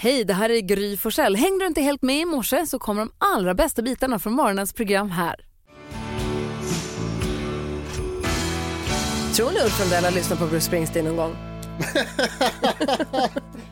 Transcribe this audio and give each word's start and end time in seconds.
Hej, 0.00 0.24
det 0.24 0.34
här 0.34 0.50
är 0.50 0.60
Gry 0.60 0.96
Forssell. 0.96 1.36
Hängde 1.36 1.64
du 1.64 1.66
inte 1.66 1.80
helt 1.80 2.02
med 2.02 2.20
i 2.20 2.24
morse 2.24 2.66
så 2.66 2.78
kommer 2.78 3.00
de 3.02 3.12
allra 3.18 3.54
bästa 3.54 3.82
bitarna 3.82 4.18
från 4.18 4.32
morgonens 4.32 4.72
program 4.72 5.10
här. 5.10 5.36
Tror 9.36 9.50
ni 9.50 9.60
Ulf 9.60 9.80
Lundell 9.80 10.04
har 10.04 10.10
lyssnat 10.10 10.38
på 10.38 10.46
Bruce 10.46 10.64
Springsteen 10.64 11.04
någon 11.04 11.16
gång? 11.16 11.36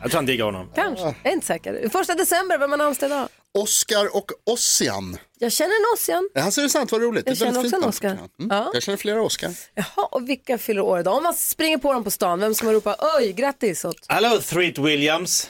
Jag 0.01 0.11
tror 0.11 0.17
han 0.17 0.25
diggar 0.25 0.45
honom. 0.45 0.69
Kanske, 0.75 1.05
jag 1.05 1.15
är 1.23 1.31
inte 1.31 1.47
säker. 1.47 1.89
Första 1.89 2.15
december, 2.15 2.57
vem 2.57 2.71
har 2.71 2.77
namnsdag 2.77 3.07
idag? 3.07 3.27
Oscar 3.53 4.15
och 4.15 4.31
Ossian. 4.45 5.17
Jag 5.39 5.51
känner 5.51 5.71
en 5.71 5.93
Ossian. 5.93 6.29
Ja, 6.33 6.51
ser 6.51 6.61
det 6.61 6.69
sant, 6.69 6.91
vad 6.91 7.01
roligt. 7.01 7.27
Jag 7.27 7.37
känner 7.37 7.59
också 7.59 7.75
en 7.75 7.83
Oscar. 7.83 8.09
Mm. 8.09 8.27
Ja. 8.49 8.71
Jag 8.73 8.83
känner 8.83 8.97
flera 8.97 9.21
Oscar. 9.21 9.51
Jaha, 9.75 10.05
och 10.11 10.29
vilka 10.29 10.57
fyller 10.57 10.81
år 10.81 10.99
idag? 10.99 11.17
Om 11.17 11.23
man 11.23 11.33
springer 11.33 11.77
på 11.77 11.93
dem 11.93 12.03
på 12.03 12.11
stan, 12.11 12.39
vem 12.39 12.55
ska 12.55 12.65
man 12.65 12.73
ropa 12.75 12.95
oj, 13.17 13.33
grattis 13.33 13.85
åt? 13.85 14.05
Hallå, 14.07 14.39
Treat 14.41 14.77
Williams. 14.77 15.49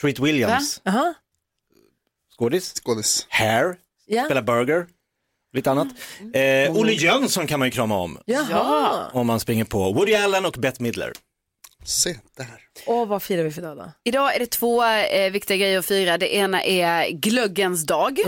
Treat 0.00 0.18
Williams. 0.18 0.80
Jaha, 0.84 1.14
Skådis. 2.36 2.74
Skådis. 2.74 3.26
Hair. 3.28 3.76
ja. 4.06 4.24
Spelar 4.24 4.42
burger. 4.42 4.86
Lite 5.52 5.70
annat. 5.70 5.88
Eh, 6.34 6.76
Olle 6.76 6.92
Jönsson 6.92 7.46
kan 7.46 7.58
man 7.58 7.68
ju 7.68 7.72
krama 7.72 7.96
om. 7.98 8.18
Jaha. 8.26 9.10
Om 9.12 9.26
man 9.26 9.40
springer 9.40 9.64
på 9.64 9.92
Woody 9.92 10.14
Allen 10.14 10.44
och 10.44 10.54
Bette 10.58 10.82
Midler. 10.82 11.12
Se 11.86 12.16
där. 12.36 12.60
Och 12.86 13.08
vad 13.08 13.22
firar 13.22 13.42
vi 13.42 13.50
för 13.50 13.62
dag 13.62 13.76
då? 13.76 13.92
Idag 14.04 14.34
är 14.34 14.38
det 14.38 14.46
två 14.46 14.84
eh, 14.84 15.30
viktiga 15.32 15.56
grejer 15.56 15.78
att 15.78 15.86
fira. 15.86 16.18
Det 16.18 16.34
ena 16.34 16.62
är 16.64 17.10
glöggens 17.10 17.86
dag, 17.86 18.18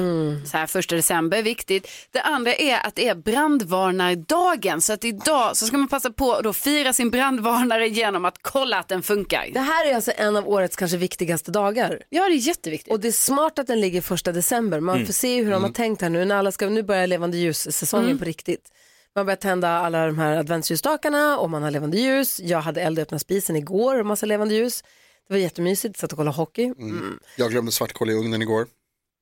så 0.51 0.57
här 0.57 0.67
första 0.67 0.97
december, 0.97 1.43
viktigt. 1.43 1.89
Det 2.13 2.21
andra 2.21 2.55
är 2.55 2.87
att 2.87 2.95
det 2.95 3.09
är 3.09 3.15
brandvarnardagen, 3.15 4.81
så 4.81 4.93
att 4.93 5.05
idag 5.05 5.57
så 5.57 5.67
ska 5.67 5.77
man 5.77 5.89
passa 5.89 6.11
på 6.11 6.33
att 6.33 6.45
då 6.45 6.53
fira 6.53 6.93
sin 6.93 7.11
brandvarnare 7.11 7.89
genom 7.89 8.25
att 8.25 8.39
kolla 8.43 8.79
att 8.79 8.89
den 8.89 9.03
funkar. 9.03 9.49
Det 9.53 9.61
här 9.61 9.87
är 9.87 9.95
alltså 9.95 10.13
en 10.17 10.37
av 10.37 10.49
årets 10.49 10.77
kanske 10.77 10.97
viktigaste 10.97 11.51
dagar. 11.51 12.03
Ja, 12.09 12.29
det 12.29 12.35
är 12.35 12.49
jätteviktigt. 12.49 12.93
Och 12.93 13.01
det 13.01 13.09
är 13.09 13.13
smart 13.13 13.59
att 13.59 13.67
den 13.67 13.81
ligger 13.81 14.01
första 14.01 14.33
december. 14.33 14.81
Man 14.81 15.07
får 15.07 15.13
se 15.13 15.43
hur 15.43 15.51
de 15.51 15.63
har 15.63 15.71
tänkt 15.71 16.03
här 16.03 16.09
nu 16.09 16.25
när 16.25 16.37
alla 16.37 16.53
ska, 16.53 16.69
nu 16.69 16.83
börjar 16.83 17.07
levande 17.07 17.37
ljus-säsongen 17.37 18.19
på 18.19 18.25
riktigt. 18.25 18.73
Man 19.17 19.27
börjar 19.27 19.37
tända 19.37 19.69
alla 19.69 20.07
de 20.07 20.19
här 20.19 20.37
adventsljusstakarna 20.37 21.39
och 21.39 21.51
man 21.51 21.63
har 21.63 21.71
levande 21.71 21.99
ljus. 21.99 22.41
Jag 22.41 22.61
hade 22.61 22.81
eld 22.81 22.99
och 22.99 23.03
öppna 23.03 23.19
spisen 23.19 23.57
igår 23.57 24.01
och 24.01 24.07
massa 24.07 24.27
levande 24.27 24.55
ljus. 24.55 24.83
Det 25.29 25.35
var 25.35 25.39
jättemysigt, 25.39 25.99
satt 25.99 26.13
och 26.13 26.19
kollade 26.19 26.37
hockey. 26.37 26.65
Mm. 26.65 27.19
Jag 27.37 27.51
glömde 27.51 27.73
svartkål 27.73 28.11
i 28.11 28.15
ugnen 28.15 28.43
igår. 28.43 28.67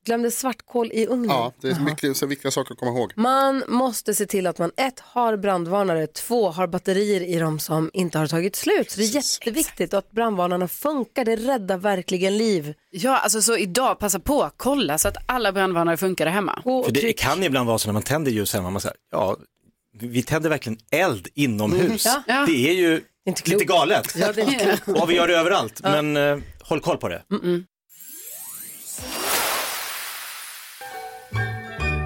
Glömde 0.05 0.31
svartkål 0.31 0.91
i 0.93 1.07
ugnen. 1.07 1.29
Ja, 1.29 1.53
det 1.61 1.67
är 1.67 1.79
mycket, 1.79 2.17
så 2.17 2.25
viktiga 2.25 2.51
saker 2.51 2.73
att 2.73 2.79
komma 2.79 2.91
ihåg. 2.91 3.13
Man 3.15 3.63
måste 3.67 4.13
se 4.13 4.25
till 4.25 4.47
att 4.47 4.59
man 4.59 4.71
ett 4.75 4.99
har 4.99 5.37
brandvarnare, 5.37 6.07
två 6.07 6.49
har 6.49 6.67
batterier 6.67 7.21
i 7.21 7.39
dem 7.39 7.59
som 7.59 7.89
inte 7.93 8.17
har 8.17 8.27
tagit 8.27 8.55
slut. 8.55 8.91
Så 8.91 8.99
det 8.99 9.05
är 9.05 9.15
jätteviktigt 9.15 9.93
och 9.93 9.99
att 9.99 10.11
brandvarnarna 10.11 10.67
funkar, 10.67 11.25
det 11.25 11.35
räddar 11.35 11.77
verkligen 11.77 12.37
liv. 12.37 12.73
Ja, 12.91 13.17
alltså 13.17 13.41
så 13.41 13.57
idag, 13.57 13.99
passa 13.99 14.19
på, 14.19 14.51
kolla 14.57 14.97
så 14.97 15.07
att 15.07 15.17
alla 15.25 15.51
brandvarnare 15.51 15.97
funkar 15.97 16.25
där 16.25 16.31
hemma. 16.31 16.61
För 16.63 16.91
det 16.91 17.13
kan 17.13 17.43
ibland 17.43 17.67
vara 17.67 17.77
så 17.77 17.87
när 17.87 17.93
man 17.93 18.03
tänder 18.03 18.31
ljus 18.31 18.53
hemma, 18.53 18.69
man 18.69 18.81
säger, 18.81 18.97
ja, 19.11 19.37
vi 19.99 20.23
tänder 20.23 20.49
verkligen 20.49 20.77
eld 20.91 21.27
inomhus. 21.35 22.05
Ja. 22.27 22.45
Det 22.47 22.69
är 22.69 22.73
ju 22.73 23.01
Inte 23.27 23.49
lite 23.49 23.65
galet. 23.65 24.15
Ja, 24.17 24.31
det 24.33 24.41
är. 24.41 25.01
Och 25.01 25.09
vi 25.09 25.15
gör 25.15 25.27
det 25.27 25.37
överallt, 25.37 25.79
men 25.83 26.17
eh, 26.17 26.37
håll 26.61 26.79
koll 26.79 26.97
på 26.97 27.09
det. 27.09 27.21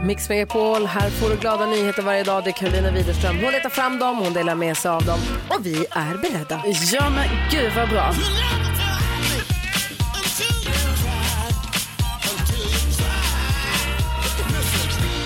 Mix 0.05 0.29
Megapol, 0.29 0.85
här 0.85 1.09
får 1.09 1.29
du 1.29 1.35
glada 1.37 1.65
nyheter 1.65 2.01
varje 2.03 2.23
dag. 2.23 2.43
Det 2.43 2.49
är 2.49 2.51
Karolina 2.51 2.91
Widerström. 2.91 3.39
Hon 3.43 3.51
letar 3.51 3.69
fram 3.69 3.99
dem, 3.99 4.17
hon 4.17 4.33
delar 4.33 4.55
med 4.55 4.77
sig 4.77 4.91
av 4.91 5.05
dem 5.05 5.19
och 5.49 5.65
vi 5.65 5.85
är 5.91 6.17
beredda. 6.17 6.63
Ja, 6.91 7.09
men 7.09 7.29
gud 7.51 7.71
vad 7.75 7.89
bra. 7.89 8.13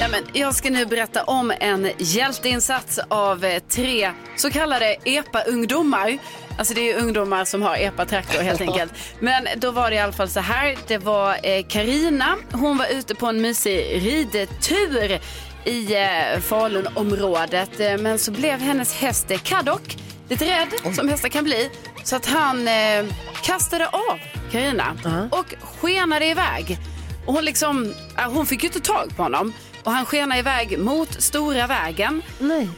Ja, 0.06 0.11
men 0.11 0.23
jag 0.34 0.56
ska 0.56 0.70
nu 0.70 0.86
berätta 0.86 1.23
om 1.23 1.53
en 1.59 1.92
hjälteinsats 1.98 3.00
av 3.07 3.46
eh, 3.46 3.59
tre 3.69 4.12
så 4.35 4.50
kallade 4.52 4.96
EPA-ungdomar. 5.06 6.18
Alltså 6.57 6.74
det 6.74 6.91
är 6.91 6.97
ungdomar 6.97 7.46
som 7.46 7.62
har 7.62 7.75
EPA-traktor 7.75 8.44
helt 8.44 8.62
enkelt. 8.69 8.94
Men 9.19 9.47
då 9.57 9.72
var 9.72 9.90
det 9.90 9.96
i 9.96 10.00
alla 10.00 10.12
fall 10.13 10.29
så 10.29 10.40
här. 10.40 10.78
Det 10.88 10.97
var 10.97 11.62
Karina. 11.69 12.35
Hon 12.52 12.78
var 12.78 12.85
ute 12.85 13.16
på 13.16 13.28
en 13.28 13.41
mysig 13.41 14.02
ridtur 14.06 15.19
i 15.66 15.96
eh, 15.96 16.40
Falunområdet. 16.41 17.79
Eh, 17.79 17.97
Men 17.97 18.19
så 18.19 18.31
blev 18.31 18.59
hennes 18.59 18.94
häst 18.94 19.31
eh, 19.31 19.38
Kaddock 19.38 19.97
lite 20.29 20.46
rädd, 20.46 20.96
som 20.96 21.09
hästar 21.09 21.29
kan 21.29 21.44
bli. 21.44 21.69
Så 22.03 22.16
att 22.16 22.25
han 22.25 22.68
eh, 22.68 23.06
kastade 23.44 23.88
av 23.88 24.19
Karina 24.52 24.96
och 25.31 25.56
skenade 25.62 26.25
iväg. 26.25 26.78
Och 27.25 27.34
hon, 27.34 27.46
liksom, 27.46 27.94
hon 28.28 28.46
fick 28.46 28.63
ju 28.63 28.68
inte 28.68 28.79
tag 28.79 29.13
på 29.18 29.24
honom. 29.24 29.53
Och 29.85 29.91
han 29.91 30.06
skenade 30.06 30.40
iväg 30.40 30.79
mot 30.79 31.22
stora 31.22 31.68
vägen. 31.68 32.22
Nej. 32.40 32.69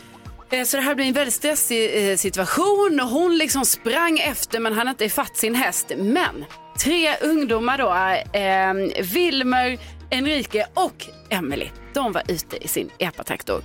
Eh, 0.50 0.64
Så 0.64 0.78
det 0.78 0.84
här 0.84 0.96
blir 0.96 1.06
en 1.06 1.14
väldigt 1.14 1.34
stressig 1.34 2.12
eh, 2.12 2.18
situation 2.18 3.00
och 3.00 3.08
hon 3.10 3.38
liksom 3.38 3.66
sprang 3.66 4.20
efter 4.20 4.60
men 4.60 4.74
hann 4.74 4.88
inte 4.88 5.06
ifatt 5.06 5.38
sin 5.38 5.56
häst. 5.56 5.92
Men 5.98 6.46
tre 6.84 7.16
ungdomar 7.22 7.78
då, 7.78 7.90
eh, 8.40 9.04
Wilmer, 9.14 9.78
Enrique 10.10 10.66
och 10.74 11.06
Emily, 11.30 11.70
de 11.94 12.12
var 12.12 12.24
ute 12.28 12.58
i 12.64 12.68
sin 12.68 12.90
epatraktor. 12.98 13.62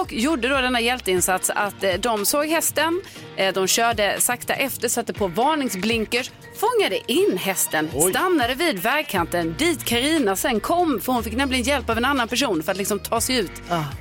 Och 0.00 0.12
gjorde 0.12 0.48
då 0.48 0.60
denna 0.60 0.80
hjälteinsats 0.80 1.50
att 1.50 1.84
eh, 1.84 1.92
de 2.00 2.26
såg 2.26 2.46
hästen, 2.46 3.02
eh, 3.36 3.54
de 3.54 3.66
körde 3.66 4.20
sakta 4.20 4.54
efter, 4.54 4.88
satte 4.88 5.12
på 5.12 5.26
varningsblinkers, 5.26 6.30
fångade 6.56 7.12
in 7.12 7.38
hästen, 7.38 7.90
stannade 8.10 8.54
vid 8.54 8.78
vägkanten 8.78 9.54
dit 9.58 9.84
Karina 9.84 10.36
sen 10.36 10.60
kom 10.60 11.00
för 11.00 11.12
hon 11.12 11.24
fick 11.24 11.36
nämligen 11.36 11.64
hjälp 11.64 11.90
av 11.90 11.98
en 11.98 12.04
annan 12.04 12.28
person 12.28 12.62
för 12.62 12.72
att 12.72 12.78
liksom 12.78 12.98
ta 12.98 13.20
sig 13.20 13.38
ut 13.38 13.52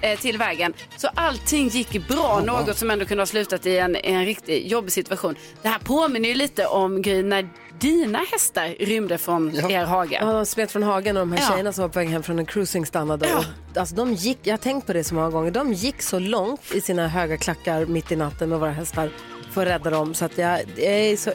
eh, 0.01 0.19
till 0.19 0.37
vägen. 0.37 0.73
Så 0.97 1.09
allting 1.15 1.67
gick 1.67 2.07
bra, 2.07 2.41
något 2.45 2.77
som 2.77 2.91
ändå 2.91 3.05
kunde 3.05 3.21
ha 3.21 3.25
slutat 3.25 3.65
i 3.65 3.77
en, 3.77 3.95
en 3.95 4.25
riktigt 4.25 4.71
jobbig 4.71 4.91
situation. 4.91 5.35
Det 5.61 5.67
här 5.67 5.79
påminner 5.79 6.29
ju 6.29 6.35
lite 6.35 6.65
om 6.67 7.01
Gry 7.01 7.23
när 7.23 7.49
dina 7.79 8.19
hästar 8.31 8.75
rymde 8.79 9.17
från 9.17 9.71
er 9.71 9.85
hage. 9.85 10.17
Ja, 10.21 10.33
de 10.33 10.45
smet 10.45 10.71
från 10.71 10.83
hagen 10.83 11.17
och 11.17 11.21
de 11.27 11.31
här 11.31 11.39
Ja. 11.41 11.47
tjejerna 11.49 11.73
som 11.73 11.81
var 11.81 11.89
på 11.89 11.99
väg 11.99 12.09
hem 12.09 12.23
från 12.23 12.39
en 12.39 12.45
cruising 12.45 12.85
stannade. 12.85 13.27
Ja. 13.29 13.37
Och, 13.37 13.77
alltså, 13.77 13.95
de 13.95 14.13
gick, 14.13 14.39
jag 14.43 14.53
har 14.53 14.57
tänkt 14.57 14.87
på 14.87 14.93
det 14.93 15.03
så 15.03 15.15
många 15.15 15.29
gånger, 15.29 15.51
de 15.51 15.73
gick 15.73 16.01
så 16.01 16.19
långt 16.19 16.61
i 16.73 16.81
sina 16.81 17.07
höga 17.07 17.37
klackar 17.37 17.85
mitt 17.85 18.11
i 18.11 18.15
natten 18.15 18.49
med 18.49 18.59
våra 18.59 18.71
hästar 18.71 19.09
för 19.51 19.61
att 19.61 19.67
rädda 19.67 19.89
dem. 19.89 20.13
Så 20.13 20.25
att 20.25 20.37
jag, 20.37 20.59
jag 20.75 20.85
är 20.93 21.17
så 21.17 21.31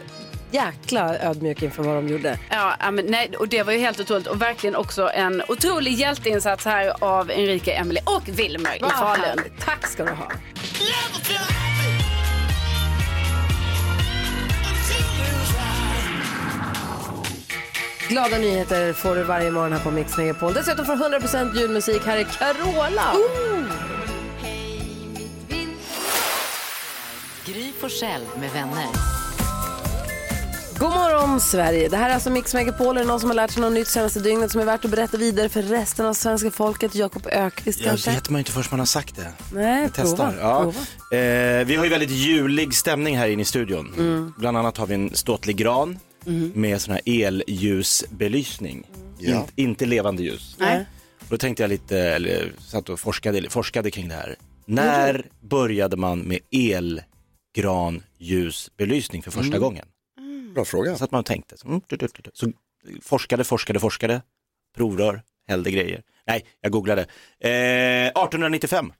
jäkla 0.50 1.19
ödmjuk 1.19 1.62
inför 1.62 1.83
vad 1.83 1.95
de 1.95 2.09
gjorde. 2.09 2.39
Ja, 2.50 2.75
ja, 2.81 2.91
men 2.91 3.06
nej, 3.06 3.31
och 3.39 3.49
det 3.49 3.62
var 3.62 3.73
ju 3.73 3.79
helt 3.79 4.00
otroligt 4.00 4.27
och 4.27 4.43
verkligen 4.43 4.77
också 4.77 5.11
en 5.15 5.43
otrolig 5.49 5.93
hjälteinsats 5.93 6.65
här 6.65 6.93
av 7.05 7.31
Enrique, 7.31 7.73
Emily 7.73 8.00
och 8.05 8.29
Wilmer 8.29 8.77
i 8.77 8.81
Falun. 8.91 9.39
Tack 9.65 9.87
ska 9.87 10.05
du 10.05 10.11
ha. 10.11 10.31
Glada 18.10 18.38
nyheter 18.38 18.93
får 18.93 19.15
du 19.16 19.22
varje 19.22 19.50
morgon 19.50 19.72
här 19.72 19.81
på 19.81 19.91
Mix 19.91 20.16
Megapol. 20.16 20.53
Dessutom 20.54 20.87
får 20.87 20.97
du 20.97 21.19
100% 21.19 21.59
julmusik. 21.60 22.03
Här 22.06 22.16
är 22.16 22.25
Carola. 22.25 23.12
Gry 27.47 27.72
Forssell 27.81 28.22
med 28.41 28.50
vänner. 28.50 28.87
God 30.78 30.91
morgon 30.91 31.41
Sverige. 31.41 31.88
Det 31.88 31.97
här 31.97 32.10
är 32.10 32.15
alltså 32.15 32.31
Mix 32.31 32.54
Megapol. 32.54 32.97
Är 32.97 33.00
det 33.00 33.06
någon 33.06 33.20
som 33.20 33.31
har 33.31 33.34
lärt 33.34 33.50
sig 33.50 33.62
något 33.62 33.72
nytt 33.72 33.88
senaste 33.88 34.20
dygnet 34.20 34.50
som 34.53 34.60
är 34.60 34.65
värt 34.65 34.84
att 34.84 34.91
berätta 34.91 35.16
vidare 35.16 35.49
för 35.49 35.62
resten 35.62 36.06
av 36.06 36.15
svenska 36.15 36.50
folket? 36.50 36.94
Jakob 36.94 37.26
Ökvist 37.26 37.81
Jag 37.81 37.88
kanske? 37.88 38.10
vet 38.10 38.31
man 38.31 38.38
ju 38.38 38.41
inte 38.41 38.53
först 38.53 38.70
man 38.70 38.81
har 38.81 38.87
sagt 38.87 39.16
det. 39.16 39.32
Nej, 39.54 39.82
Jag 39.82 39.91
testar. 39.94 40.31
prova. 40.31 40.41
Ja. 40.41 40.59
prova. 40.62 41.19
Eh, 41.22 41.65
vi 41.66 41.76
har 41.76 41.84
ju 41.84 41.91
väldigt 41.91 42.10
julig 42.10 42.75
stämning 42.75 43.19
här 43.19 43.28
inne 43.28 43.43
i 43.43 43.44
studion. 43.44 43.94
Mm. 43.99 44.32
Bland 44.38 44.56
annat 44.59 44.76
har 44.76 44.87
vi 44.87 44.94
en 44.94 45.16
ståtlig 45.16 45.56
gran 45.56 45.99
med 46.54 46.81
sån 46.81 46.92
här 46.94 47.00
elljusbelysning. 47.06 48.87
Ja. 49.19 49.46
In, 49.56 49.64
inte 49.64 49.87
levande 49.87 50.22
ljus. 50.22 50.56
Nej. 50.58 50.84
Då 51.28 51.37
tänkte 51.37 51.62
jag 51.62 51.69
lite, 51.69 51.99
eller 51.99 52.52
satt 52.58 52.88
och 52.88 53.00
forskade, 53.00 53.50
forskade 53.50 53.90
kring 53.90 54.08
det 54.08 54.14
här. 54.14 54.37
När 54.67 55.26
började 55.40 55.96
man 55.96 56.20
med 56.20 56.38
elgranljusbelysning 56.50 59.22
för 59.22 59.31
första 59.31 59.58
gången? 59.58 59.87
Bra 60.55 60.64
fråga. 60.64 60.96
Så 60.96 61.05
att 61.05 61.11
man 61.11 61.25
tänkte. 61.25 61.56
Så, 61.56 61.69
mm, 61.69 61.81
du, 61.87 61.96
du, 61.96 62.06
du, 62.06 62.23
du. 62.23 62.31
så 62.34 62.52
forskade, 63.02 63.44
forskade, 63.44 63.81
forskade. 63.81 64.23
Provrör, 64.76 65.23
hällde 65.49 65.70
grejer. 65.70 66.02
Nej, 66.26 66.44
jag 66.61 66.73
googlade. 66.73 67.02
Eh, 67.40 67.50
1895. 67.50 68.93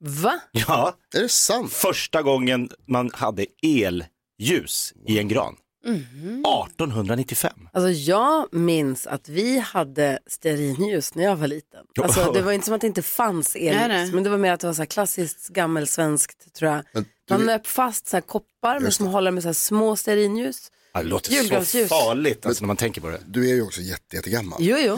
Va? 0.00 0.40
Ja, 0.52 0.94
Är 1.14 1.20
det 1.20 1.28
sant? 1.28 1.72
första 1.72 2.22
gången 2.22 2.70
man 2.86 3.10
hade 3.14 3.46
elljus 3.62 4.94
i 5.06 5.18
en 5.18 5.28
gran. 5.28 5.56
1895. 5.84 7.52
Alltså 7.72 7.90
jag 7.90 8.54
minns 8.54 9.06
att 9.06 9.28
vi 9.28 9.58
hade 9.58 10.18
stearinljus 10.26 11.14
när 11.14 11.24
jag 11.24 11.36
var 11.36 11.46
liten. 11.46 11.80
Alltså, 12.02 12.32
det 12.32 12.42
var 12.42 12.52
inte 12.52 12.64
som 12.66 12.74
att 12.74 12.80
det 12.80 12.86
inte 12.86 13.02
fanns 13.02 13.54
elljus, 13.56 13.74
Nej, 13.76 13.88
nej. 13.88 14.12
men 14.12 14.24
det 14.24 14.30
var 14.30 14.38
mer 14.38 14.52
att 14.52 14.60
det 14.60 14.66
var 14.66 14.74
så 14.74 14.80
här 14.80 14.86
klassiskt 14.86 15.48
gammelsvenskt 15.48 16.54
tror 16.54 16.70
jag. 16.70 16.84
Men 16.92 17.04
Man 17.30 17.40
du, 17.40 17.46
nöp 17.46 17.66
fast 17.66 18.06
så 18.08 18.16
här 18.16 18.20
koppar 18.20 18.80
med 18.80 18.94
små 18.94 19.08
hållare 19.10 19.32
med 19.32 19.42
så 19.42 19.48
här 19.48 19.52
små 19.54 19.96
stearinljus. 19.96 20.70
Ja, 20.92 21.02
det 21.02 21.08
låter 21.08 21.64
så 21.64 21.86
farligt 21.86 22.46
alltså, 22.46 22.62
när 22.64 22.66
man 22.66 22.76
tänker 22.76 23.00
på 23.00 23.08
det. 23.08 23.20
Du 23.26 23.50
är 23.50 23.54
ju 23.54 23.62
också 23.62 23.80
jätte, 23.80 24.16
jättegammal. 24.16 24.58
Jo, 24.62 24.76
jo, 24.80 24.96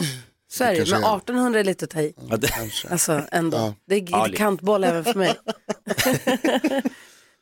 så 0.51 0.63
är 0.63 0.75
det. 0.75 0.91
Men 0.91 1.03
är- 1.03 1.17
1800 1.17 1.59
är 1.59 1.63
lite 1.63 1.85
att 1.85 1.91
ta 1.91 2.01
i. 2.01 2.13
Ja, 2.29 2.37
det, 2.37 2.49
Alltså 2.91 3.21
ändå. 3.31 3.57
Ja. 3.57 3.73
Det 3.87 3.95
är 3.95 4.35
kantboll 4.35 4.83
även 4.83 5.03
för 5.03 5.13
mig. 5.13 5.35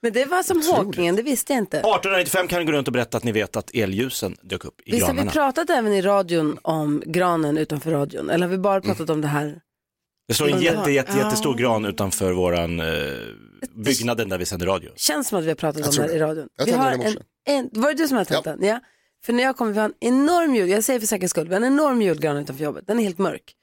Men 0.05 0.13
det 0.13 0.25
var 0.25 0.43
som 0.43 0.61
Håkingen, 0.85 1.15
det 1.15 1.21
visste 1.21 1.53
jag 1.53 1.59
inte. 1.61 1.77
1895 1.77 2.47
kan 2.47 2.59
ni 2.59 2.65
gå 2.65 2.71
runt 2.71 2.87
och 2.87 2.93
berätta 2.93 3.17
att 3.17 3.23
ni 3.23 3.31
vet 3.31 3.55
att 3.55 3.75
elljusen 3.75 4.35
dök 4.41 4.65
upp 4.65 4.81
i 4.85 4.91
Visst 4.91 5.05
har 5.07 5.13
vi 5.13 5.17
granarna. 5.17 5.31
pratat 5.31 5.69
även 5.69 5.93
i 5.93 6.01
radion 6.01 6.57
om 6.61 7.03
granen 7.05 7.57
utanför 7.57 7.91
radion? 7.91 8.29
Eller 8.29 8.45
har 8.45 8.51
vi 8.51 8.57
bara 8.57 8.81
pratat 8.81 9.09
om 9.09 9.21
det 9.21 9.27
här? 9.27 9.59
Det 10.27 10.33
står 10.33 10.49
en 10.49 10.61
jätte, 10.61 10.91
jätte, 10.91 11.17
jättestor 11.17 11.55
gran 11.57 11.85
utanför 11.85 12.31
våran 12.31 12.79
eh, 12.79 12.85
byggnaden 13.75 14.29
där 14.29 14.37
vi 14.37 14.45
sänder 14.45 14.65
radio. 14.65 14.91
Känns 14.95 15.27
som 15.27 15.37
att 15.39 15.43
vi 15.45 15.47
har 15.49 15.55
pratat 15.55 15.87
om 15.87 15.91
tror 15.93 16.03
det 16.03 16.09
här 16.09 16.15
i 16.15 16.19
det. 16.19 16.25
radion. 16.25 16.47
Jag 16.57 16.65
vi 16.65 16.71
tände 16.71 16.85
har 16.85 16.91
den 16.91 17.01
i 17.01 17.05
en, 17.05 17.13
morse. 17.13 17.25
en, 17.45 17.69
var 17.81 17.89
det 17.89 17.97
du 18.03 18.07
som 18.07 18.17
hade 18.17 18.29
tänt 18.29 18.45
Ja. 18.45 18.51
den? 18.55 18.67
Ja. 18.67 18.79
För 19.25 19.33
när 19.33 19.43
jag 19.43 19.57
kommer, 19.57 19.71
vi 19.71 19.79
har 19.79 19.85
en 19.85 19.93
enorm 19.99 20.55
jul, 20.55 20.69
jag 20.69 20.83
säger 20.83 20.99
för 20.99 21.07
säkerhets 21.07 21.31
skull, 21.31 21.47
vi 21.47 21.53
har 21.53 21.61
en 21.61 21.67
enorm 21.73 22.01
julgran 22.01 22.37
utanför 22.37 22.63
jobbet. 22.63 22.87
Den 22.87 22.99
är 22.99 23.03
helt 23.03 23.17
mörk. 23.17 23.53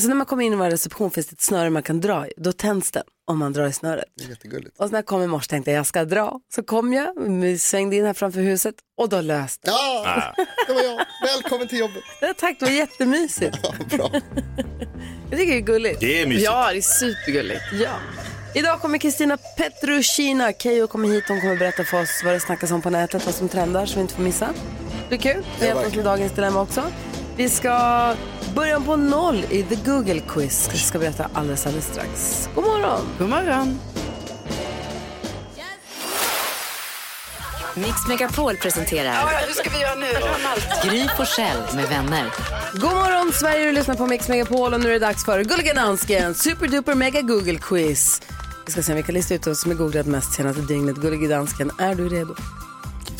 Så 0.00 0.08
när 0.08 0.14
man 0.14 0.26
kommer 0.26 0.44
in 0.44 0.52
i 0.52 0.56
vår 0.56 0.70
reception 0.70 1.10
finns 1.10 1.26
det 1.26 1.32
ett 1.34 1.40
snöre 1.40 1.70
man 1.70 1.82
kan 1.82 2.00
dra 2.00 2.26
i. 2.26 2.32
Då 2.36 2.52
tänds 2.52 2.90
den 2.90 3.02
om 3.26 3.38
man 3.38 3.52
drar 3.52 3.66
i 3.66 3.72
snöret. 3.72 4.04
Det 4.16 4.24
är 4.24 4.28
jättegulligt. 4.28 4.80
Och 4.80 4.90
när 4.90 4.98
jag 4.98 5.06
kom 5.06 5.22
i 5.22 5.26
morse 5.26 5.48
tänkte 5.48 5.70
jag 5.70 5.78
jag 5.78 5.86
ska 5.86 6.04
dra. 6.04 6.40
Så 6.54 6.62
kom 6.62 6.92
jag, 6.92 7.12
vi 7.40 7.58
svängde 7.58 7.96
in 7.96 8.04
här 8.04 8.14
framför 8.14 8.40
huset 8.40 8.74
och 8.98 9.08
då 9.08 9.20
löste 9.20 9.70
det. 9.70 9.70
Ja, 9.70 10.34
det 10.66 10.72
var 10.72 10.82
jag. 10.82 11.00
Välkommen 11.34 11.68
till 11.68 11.78
jobbet. 11.78 12.02
Ja, 12.20 12.34
tack, 12.38 12.56
det 12.58 12.64
var 12.64 12.72
jättemysigt. 12.72 13.62
Bra. 13.90 14.10
Jag 15.30 15.38
tycker 15.38 15.52
det 15.52 15.58
är 15.58 15.60
gulligt. 15.60 16.00
Det 16.00 16.22
är 16.22 16.26
mysigt. 16.26 16.44
Ja, 16.44 16.70
det 16.72 16.78
är 16.78 16.82
supergulligt. 16.82 17.62
Ja. 17.72 17.90
Idag 18.54 18.80
kommer 18.80 18.98
Kristina 18.98 19.38
Petrushina. 19.56 20.52
Keyyo 20.52 20.86
kommer 20.86 21.08
hit. 21.08 21.24
Hon 21.28 21.40
kommer 21.40 21.56
berätta 21.56 21.84
för 21.84 22.02
oss 22.02 22.22
vad 22.24 22.34
det 22.34 22.40
snackas 22.40 22.70
om 22.70 22.82
på 22.82 22.90
nätet, 22.90 23.26
vad 23.26 23.34
som 23.34 23.48
trendar, 23.48 23.86
så 23.86 23.94
vi 23.94 24.00
inte 24.00 24.14
får 24.14 24.22
missa. 24.22 24.46
Det 24.46 25.08
blir 25.08 25.18
kul. 25.18 25.44
Vi 25.60 25.66
hjälper 25.66 25.86
oss 25.86 25.94
med 25.94 26.04
dagens 26.04 26.32
dilemma 26.32 26.60
också. 26.60 26.82
Vi 27.36 27.48
ska 27.48 28.14
börja 28.54 28.80
på 28.80 28.96
noll 28.96 29.44
i 29.50 29.62
The 29.62 29.74
Google 29.74 30.20
Quiz. 30.20 30.68
Jag 30.72 30.80
ska 30.80 30.98
berätta 30.98 31.30
alldeles, 31.32 31.66
alldeles 31.66 31.86
strax. 31.86 32.48
God 32.54 32.64
morgon! 32.64 33.00
God 33.18 33.28
morgon. 33.28 33.80
Mix 37.74 38.08
Megapol 38.08 38.56
presenterar 38.56 39.14
Hur 39.46 39.54
ska 39.54 39.70
vi 39.70 39.80
göra 39.80 39.94
nu? 39.94 40.06
Gry 40.84 41.08
Forssell 41.16 41.76
med 41.76 41.88
vänner. 41.88 42.30
God 42.72 42.92
morgon 42.92 43.32
Sverige, 43.32 43.66
du 43.66 43.72
lyssnar 43.72 43.94
på 43.94 44.06
Mix 44.06 44.28
Megapol 44.28 44.74
och 44.74 44.80
nu 44.80 44.88
är 44.88 44.92
det 44.92 44.98
dags 44.98 45.24
för 45.24 45.44
Gulliga 45.44 45.74
Dansken, 45.74 46.34
Superduper 46.34 46.94
Mega 46.94 47.20
Google 47.20 47.58
Quiz. 47.58 48.22
Vi 48.66 48.72
ska 48.72 48.82
se 48.82 48.94
vilka 48.94 49.12
listor 49.12 49.34
ut 49.34 49.46
oss 49.46 49.60
som 49.60 49.70
är 49.70 49.74
googlat 49.74 50.06
mest 50.06 50.32
senaste 50.32 50.62
dygnet. 50.62 50.96
Gullige 50.96 51.28
Dansken, 51.28 51.70
är 51.78 51.94
du 51.94 52.08
redo? 52.08 52.34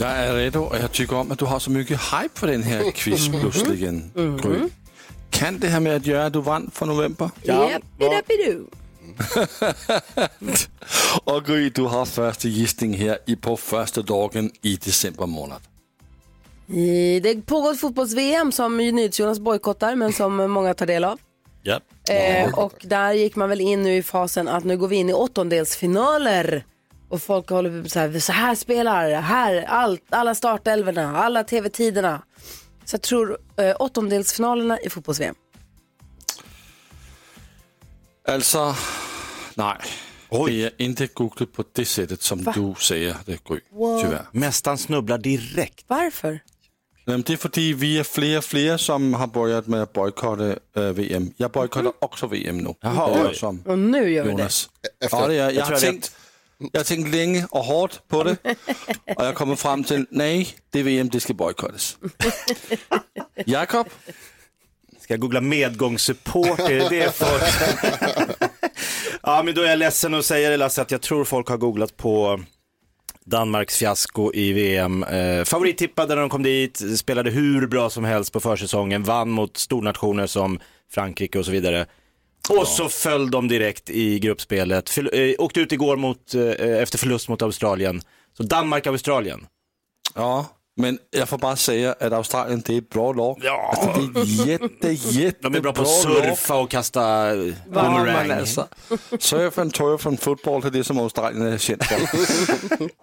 Jag 0.03 0.11
är 0.19 0.35
redo 0.35 0.61
och 0.61 0.77
jag 0.77 0.93
tycker 0.93 1.17
om 1.17 1.33
att 1.33 1.39
du 1.39 1.45
har 1.45 1.59
så 1.59 1.71
mycket 1.71 2.01
hype 2.01 2.35
för 2.41 2.47
den 2.47 2.63
här 2.63 2.91
quiz 2.91 3.29
plötsligen, 3.29 4.11
Gry. 4.43 4.69
Kan 5.31 5.59
det 5.59 5.67
här 5.69 5.81
med 5.81 5.97
att 5.97 6.07
göra 6.07 6.27
att 6.27 6.33
du 6.33 6.41
vann 6.41 6.71
för 6.75 6.87
november? 6.87 7.31
Ja, 7.43 7.71
Jappidappidu. 7.71 8.65
Och 11.25 11.45
Gry, 11.45 11.71
du 11.71 11.83
har 11.83 12.05
första 12.05 12.49
gissning 12.49 12.95
här 12.95 13.19
i 13.27 13.37
på 13.37 13.57
första 13.57 14.03
dagen 14.03 14.51
i 14.63 14.77
december 14.77 15.27
månad. 15.27 15.61
I- 16.67 17.21
Det 17.21 17.47
pågår 17.47 17.73
ett 17.73 17.81
fotbolls-VM 17.81 18.53
som 18.53 18.81
Jonas 19.13 19.39
bojkottar 19.39 19.97
men 19.97 20.13
som 20.13 20.37
många 20.51 20.75
tar 20.75 20.87
del 20.87 21.05
av. 21.05 21.19
Ja. 21.63 21.81
Eh, 22.15 22.59
och 22.59 22.75
där 22.83 23.13
gick 23.13 23.37
man 23.37 23.49
väl 23.49 23.61
in 23.61 23.83
nu 23.83 23.97
i 23.97 24.03
fasen 24.03 24.49
att 24.49 24.65
nu 24.65 24.77
går 24.77 24.89
vi 24.89 24.97
in 24.97 25.11
i 25.11 25.13
åttondelsfinaler. 25.13 26.65
Och 27.13 27.23
folk 27.23 27.51
håller 27.51 27.83
på 27.83 27.89
så 27.89 27.99
här, 27.99 28.21
så 28.21 28.33
här 28.33 28.55
spelar, 28.55 29.21
här, 29.21 29.63
allt, 29.63 30.03
alla 30.11 30.35
startelverna, 30.35 31.19
alla 31.19 31.45
tv-tiderna. 31.45 32.23
Så 32.85 32.95
jag 32.95 33.03
tror 33.03 33.39
eh, 33.57 33.77
åttondelsfinalerna 33.79 34.81
i 34.81 34.91
fotbolls-VM. 34.91 35.35
Alltså, 38.29 38.75
nej. 39.55 39.77
Oj. 40.29 40.57
Det 40.57 40.65
är 40.67 40.73
inte 40.79 41.07
googlat 41.07 41.53
på 41.53 41.65
det 41.73 41.85
sättet 41.85 42.23
som 42.23 42.39
du 42.39 42.75
säger 42.81 43.17
det, 43.27 43.45
Gry. 43.45 43.61
Tyvärr. 44.03 44.27
Mästaren 44.33 44.79
snubblar 44.79 45.19
direkt. 45.19 45.85
Varför? 45.89 46.41
Jamen, 47.05 47.23
det 47.23 47.33
är 47.33 47.37
för 47.37 47.49
att 47.49 47.59
vi 47.59 47.99
är 47.99 48.05
fler 48.05 48.39
och 48.39 48.45
fler 48.45 48.77
som 48.77 49.15
har 49.15 49.27
börjat 49.27 49.67
med 49.67 49.83
att 49.83 49.93
bojkotta 49.93 50.57
äh, 50.77 50.83
VM. 50.83 51.33
Jag 51.37 51.51
bojkottar 51.51 51.93
också 51.99 52.27
VM 52.27 52.59
nu. 52.59 52.75
Jaha, 52.81 53.35
som 53.35 53.63
Och 53.67 53.79
nu 53.79 54.11
gör 54.11 54.25
vi 54.25 54.31
det. 54.31 54.39
Jonas. 54.39 54.71
Efter, 55.05 55.19
Ja, 55.21 55.29
det 55.29 55.35
är, 55.35 55.51
jag, 55.51 55.55
tror 55.55 55.65
har 55.65 55.73
jag 55.73 55.81
tänkt, 55.81 56.17
jag 56.73 56.81
har 56.81 56.85
tänkt 56.85 57.15
länge 57.15 57.47
och 57.51 57.65
hårt 57.65 58.09
på 58.09 58.25
det 58.25 58.37
och 59.17 59.25
jag 59.25 59.35
kommer 59.35 59.57
fram 59.57 59.85
till 59.85 60.07
nej, 60.11 60.49
det 60.71 60.83
VM 60.83 61.09
det 61.09 61.21
ska 61.21 61.35
bojkottas. 61.35 61.99
Jakob, 63.47 63.87
Ska 65.03 65.13
jag 65.13 65.21
googla 65.21 65.41
medgångssupport? 65.41 66.61
Är 66.61 66.79
det 66.79 66.89
det 66.89 67.15
folk... 67.15 67.43
ja, 69.23 69.43
men 69.43 69.55
då 69.55 69.63
är 69.63 69.71
jag 69.71 69.79
ledsen 69.79 70.15
att 70.15 70.25
säga 70.25 70.51
det 70.51 70.57
Lasse, 70.57 70.83
att 70.83 70.91
jag 70.91 71.01
tror 71.01 71.25
folk 71.25 71.49
har 71.49 71.57
googlat 71.57 71.97
på 71.97 72.41
Danmarks 73.25 73.79
fiasko 73.79 74.33
i 74.35 74.53
VM. 74.53 75.03
Eh, 75.03 75.45
favorittippade 75.45 76.15
när 76.15 76.21
de 76.21 76.31
kom 76.31 76.43
dit, 76.43 76.99
spelade 76.99 77.31
hur 77.31 77.67
bra 77.67 77.91
som 77.91 78.05
helst 78.05 78.33
på 78.33 78.41
försäsongen, 78.41 79.03
vann 79.03 79.31
mot 79.31 79.57
stornationer 79.57 80.27
som 80.27 80.61
Frankrike 80.91 81.39
och 81.39 81.45
så 81.45 81.51
vidare. 81.51 81.87
Och 82.51 82.69
så 82.69 82.89
föll 82.89 83.31
de 83.31 83.49
direkt 83.49 83.91
i 83.91 84.19
gruppspelet, 84.19 84.91
Förl- 84.91 85.15
eh, 85.15 85.35
åkte 85.45 85.61
ut 85.61 85.73
igår 85.73 85.97
mot, 85.97 86.35
eh, 86.35 86.43
efter 86.83 86.99
förlust 86.99 87.29
mot 87.29 87.43
Australien. 87.43 88.03
Så 88.37 88.43
Danmark-Australien. 88.43 89.47
ja, 90.15 90.47
men 90.77 90.99
jag 91.11 91.29
får 91.29 91.39
bara 91.39 91.57
säga 91.57 91.93
att 92.01 92.13
Australien 92.13 92.63
det 92.67 92.75
är 92.75 92.79
ett 92.79 92.89
bra 92.91 93.13
lag. 93.13 93.41
Ja. 93.43 93.75
Alltså, 93.77 94.03
det 94.03 94.21
är 94.21 94.47
jätte, 94.47 94.89
jätte 94.93 95.39
De 95.49 95.55
är 95.55 95.61
bra 95.61 95.73
på 95.73 95.83
att 95.83 95.89
lag. 95.89 96.03
surfa 96.25 96.55
och 96.55 96.71
kasta 96.71 97.31
eh, 97.35 97.37
Ja, 97.47 97.55
boomerang. 97.73 98.29
men 98.29 98.39
alltså, 98.39 98.69
surf 99.19 99.59
and 99.59 99.75
turf 99.75 100.07
and 100.07 100.21
football, 100.21 100.61
det 100.61 100.69
är 100.69 100.71
det 100.71 100.85
som 100.85 100.99
Australien 100.99 101.43
är 101.43 101.59
känt 101.59 101.85
för. 101.85 101.99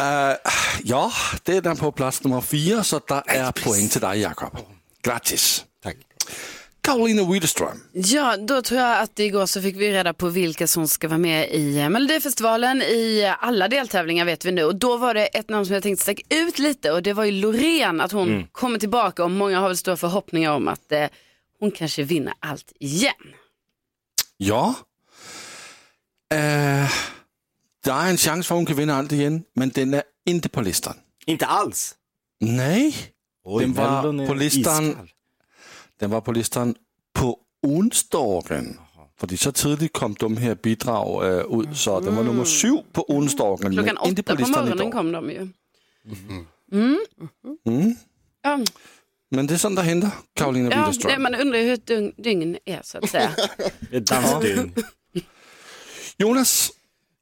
Eh, 0.00 0.36
ja, 0.84 1.12
det 1.42 1.56
är 1.56 1.60
den 1.62 1.76
på 1.76 1.92
plats 1.92 2.24
nummer 2.24 2.40
fyra, 2.40 2.84
så 2.84 3.00
där 3.08 3.22
är 3.26 3.52
poäng 3.52 3.88
till 3.88 4.00
dig 4.00 4.20
Jakob. 4.20 4.58
Grattis. 5.02 5.64
Tack. 5.82 5.96
Karolina 6.80 7.32
Widerström. 7.32 7.80
Ja, 7.92 8.36
då 8.36 8.62
tror 8.62 8.80
jag 8.80 9.00
att 9.02 9.18
igår 9.18 9.46
så 9.46 9.62
fick 9.62 9.76
vi 9.76 9.92
reda 9.92 10.12
på 10.14 10.28
vilka 10.28 10.66
som 10.66 10.88
ska 10.88 11.08
vara 11.08 11.18
med 11.18 11.50
i 11.50 11.88
Melodifestivalen. 11.88 12.82
I 12.82 13.34
alla 13.40 13.68
deltävlingar 13.68 14.24
vet 14.24 14.44
vi 14.44 14.52
nu. 14.52 14.64
Och 14.64 14.76
då 14.76 14.96
var 14.96 15.14
det 15.14 15.26
ett 15.26 15.48
namn 15.48 15.66
som 15.66 15.74
jag 15.74 15.82
tänkte 15.82 16.02
stack 16.02 16.20
ut 16.30 16.58
lite 16.58 16.92
och 16.92 17.02
det 17.02 17.12
var 17.12 17.24
ju 17.24 17.32
Loreen, 17.32 18.00
att 18.00 18.12
hon 18.12 18.46
kommer 18.52 18.78
tillbaka 18.78 19.24
och 19.24 19.30
många 19.30 19.60
har 19.60 19.68
väl 19.68 19.76
stora 19.76 19.96
förhoppningar 19.96 20.52
om 20.52 20.68
att 20.68 20.92
eh, 20.92 21.06
hon 21.60 21.70
kanske 21.70 22.02
vinner 22.02 22.34
allt 22.40 22.72
igen. 22.80 23.12
Ja. 24.36 24.74
Eh, 26.32 26.90
der 27.84 27.92
er 27.92 28.10
en 28.10 28.16
chans 28.18 28.46
for, 28.46 28.54
at 28.54 28.58
hun 28.58 28.66
kan 28.66 28.76
vinde 28.76 28.94
alt 28.94 29.12
igen, 29.12 29.44
men 29.56 29.68
den 29.70 29.94
er 29.94 30.02
inte 30.26 30.48
på 30.48 30.60
listan. 30.60 30.94
Inte 31.26 31.46
alls. 31.46 31.94
Nej, 32.40 32.94
Oj, 33.44 33.62
Den 33.64 33.74
var 33.74 34.22
är 34.22 34.26
på 34.26 34.34
listan. 34.34 34.84
iskall. 34.88 35.08
Den 36.00 36.10
var 36.10 36.20
på 36.20 36.32
listan 36.32 36.74
på 37.14 37.38
onsdagen. 37.62 38.78
Fordi 39.20 39.36
så 39.36 39.50
tidligt 39.50 39.92
kom 39.92 40.14
de 40.14 40.36
her 40.36 40.54
bidrag 40.54 41.24
øh, 41.24 41.44
ud, 41.46 41.66
så 41.74 42.00
den 42.00 42.16
var 42.16 42.22
nummer 42.22 42.44
syv 42.44 42.78
på 42.92 43.04
onsdagen, 43.08 43.72
Klockan 43.72 43.96
men 44.02 44.08
inte 44.10 44.22
på 44.22 44.32
på 44.34 44.40
listan 44.40 44.52
morgonen 44.64 44.78
idag. 44.78 44.92
kom 44.92 45.12
de 45.12 45.30
ju. 45.30 45.48
Mm. 46.72 47.96
Ja, 48.44 48.58
Men 49.30 49.46
det 49.48 49.54
är 49.54 49.58
sådan, 49.58 49.76
der 49.76 49.82
henter 49.82 50.10
Karolina 50.36 50.70
ja 50.70 50.80
Widerström. 50.80 51.12
det, 51.12 51.18
man 51.18 51.34
undrar 51.34 51.58
ju 51.58 51.64
hur 51.64 51.72
ett 51.72 51.86
dygn, 51.86 52.12
dygn 52.24 52.56
är 52.64 52.80
så 52.84 52.98
att 52.98 53.10
säga. 53.10 53.30
Det 53.90 53.96
är 53.96 54.00
dansdygn. 54.00 54.74
Jonas, 56.18 56.70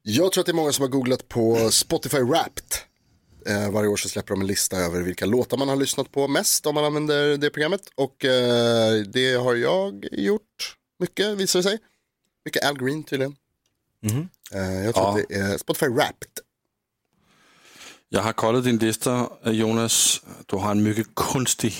Jag 0.02 0.33
tror 0.33 0.42
att 0.42 0.47
det 0.47 0.52
är 0.52 0.54
många 0.54 0.73
som 0.73 0.83
har 0.83 0.88
googlat 0.88 1.28
på 1.28 1.71
Spotify 1.71 2.18
Wrapped. 2.18 2.73
Eh, 3.47 3.71
varje 3.71 3.88
år 3.88 3.97
så 3.97 4.09
släpper 4.09 4.35
de 4.35 4.41
en 4.41 4.47
lista 4.47 4.76
över 4.76 5.00
vilka 5.03 5.26
låtar 5.26 5.57
man 5.57 5.69
har 5.69 5.76
lyssnat 5.76 6.12
på 6.12 6.29
mest 6.29 6.67
om 6.67 6.75
man 6.75 6.85
använder 6.85 7.37
det 7.37 7.50
programmet. 7.50 7.81
Och 7.95 8.25
eh, 8.25 8.95
det 9.03 9.35
har 9.35 9.55
jag 9.55 10.05
gjort 10.12 10.76
mycket 11.00 11.37
visar 11.37 11.59
det 11.59 11.62
sig. 11.62 11.79
Mycket 12.45 12.65
Al 12.65 12.79
Green 12.79 13.03
tydligen. 13.05 13.37
Eh, 14.53 14.85
jag 14.85 14.95
tror 14.95 15.07
Ja. 15.07 15.19
att 15.21 15.29
det 15.29 15.35
är 15.35 15.59
Spotify 15.59 15.87
Wrapped. 15.87 16.29
jeg 18.11 18.23
har 18.23 18.33
koldet 18.33 18.65
din 18.65 18.79
lista, 18.79 19.29
øh, 19.47 19.53
Jonas. 19.61 20.23
Du 20.50 20.57
har 20.57 20.71
en 20.73 20.83
mycket 20.83 21.07
kunstig 21.15 21.75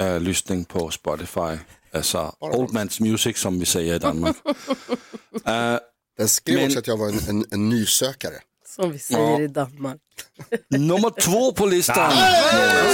øh, 0.00 0.16
lyssning 0.22 0.68
på 0.68 0.90
Spotify. 0.90 1.58
Altså 1.92 2.30
old 2.40 2.70
man's 2.70 3.00
music, 3.02 3.38
som 3.38 3.60
vi 3.60 3.64
säger 3.66 3.94
i 3.94 3.98
Danmark. 3.98 4.36
Øh, 5.48 5.78
Den 6.18 6.28
skrev 6.28 6.56
Men- 6.56 6.66
också 6.66 6.78
att 6.78 6.86
jag 6.86 6.96
var 6.98 7.08
en, 7.08 7.20
en, 7.36 7.44
en 7.52 7.68
nysökare. 7.68 8.40
Som 8.76 8.92
vi 8.92 8.98
säger 8.98 9.40
i 9.40 9.46
Danmark. 9.46 10.00
nummer 10.68 11.10
två 11.20 11.52
på 11.52 11.66
listan. 11.66 12.12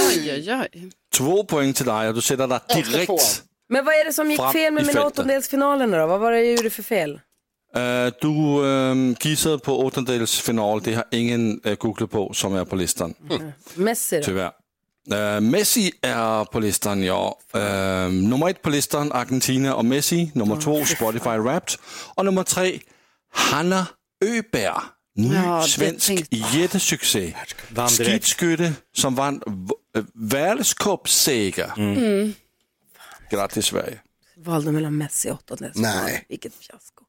Oj, 0.09 0.33
oj, 0.33 0.53
oj. 0.53 0.89
Två 1.13 1.43
poäng 1.43 1.73
till 1.73 1.85
dig 1.85 2.07
och 2.07 2.13
du 2.15 2.21
sätter 2.21 2.47
dig 2.47 2.59
direkt. 2.67 3.43
Men 3.69 3.85
vad 3.85 3.93
är 3.93 4.05
det 4.05 4.13
som 4.13 4.31
gick 4.31 4.41
fel 4.53 4.73
med 4.73 4.85
fältet. 4.85 5.05
åttondelsfinalerna 5.05 5.97
då? 5.97 6.07
Vad 6.07 6.19
var 6.19 6.31
det 6.31 6.37
jag 6.37 6.51
gjorde 6.51 6.69
för 6.69 6.83
fel? 6.83 7.19
Uh, 7.77 8.13
du 8.21 8.27
uh, 8.27 9.15
gissade 9.21 9.59
på 9.59 9.79
åttondelsfinal. 9.85 10.81
Det 10.81 10.93
har 10.93 11.05
ingen 11.11 11.61
uh, 11.65 11.75
googlat 11.75 12.11
på 12.11 12.33
som 12.33 12.55
är 12.55 12.65
på 12.65 12.75
listan. 12.75 13.13
Messi 13.75 14.17
då? 14.17 14.23
Tyvärr. 14.23 14.51
Uh, 15.11 15.41
Messi 15.41 15.91
är 16.01 16.45
på 16.45 16.59
listan, 16.59 17.03
ja. 17.03 17.39
Uh, 17.55 17.61
nummer 18.11 18.49
ett 18.49 18.61
på 18.61 18.69
listan, 18.69 19.11
Argentina 19.11 19.75
och 19.75 19.85
Messi. 19.85 20.31
Nummer 20.33 20.61
två, 20.61 20.85
Spotify 20.85 21.37
Wrapped. 21.37 21.75
Och 22.15 22.25
nummer 22.25 22.43
tre, 22.43 22.79
Hanna 23.31 23.87
Öberg. 24.25 24.81
Ny 25.15 25.35
Ja, 25.35 25.61
det 25.61 25.67
svensk 25.69 26.07
tänkte- 26.07 26.35
jättesuccé. 26.35 27.33
Skidskytte 27.89 28.73
som 28.95 29.15
vann 29.15 29.41
eh, 29.97 30.03
världscupseger. 30.13 31.71
Mm. 31.77 32.33
Grattis 33.31 33.65
Sverige. 33.65 33.99
Valde 34.37 34.71
mellan 34.71 34.97
Messi 34.97 35.29
och 35.29 35.33
åttondelsfinal. 35.35 35.95
Nej. 36.03 36.25
Vilket 36.29 36.53
fiasko. 36.55 37.03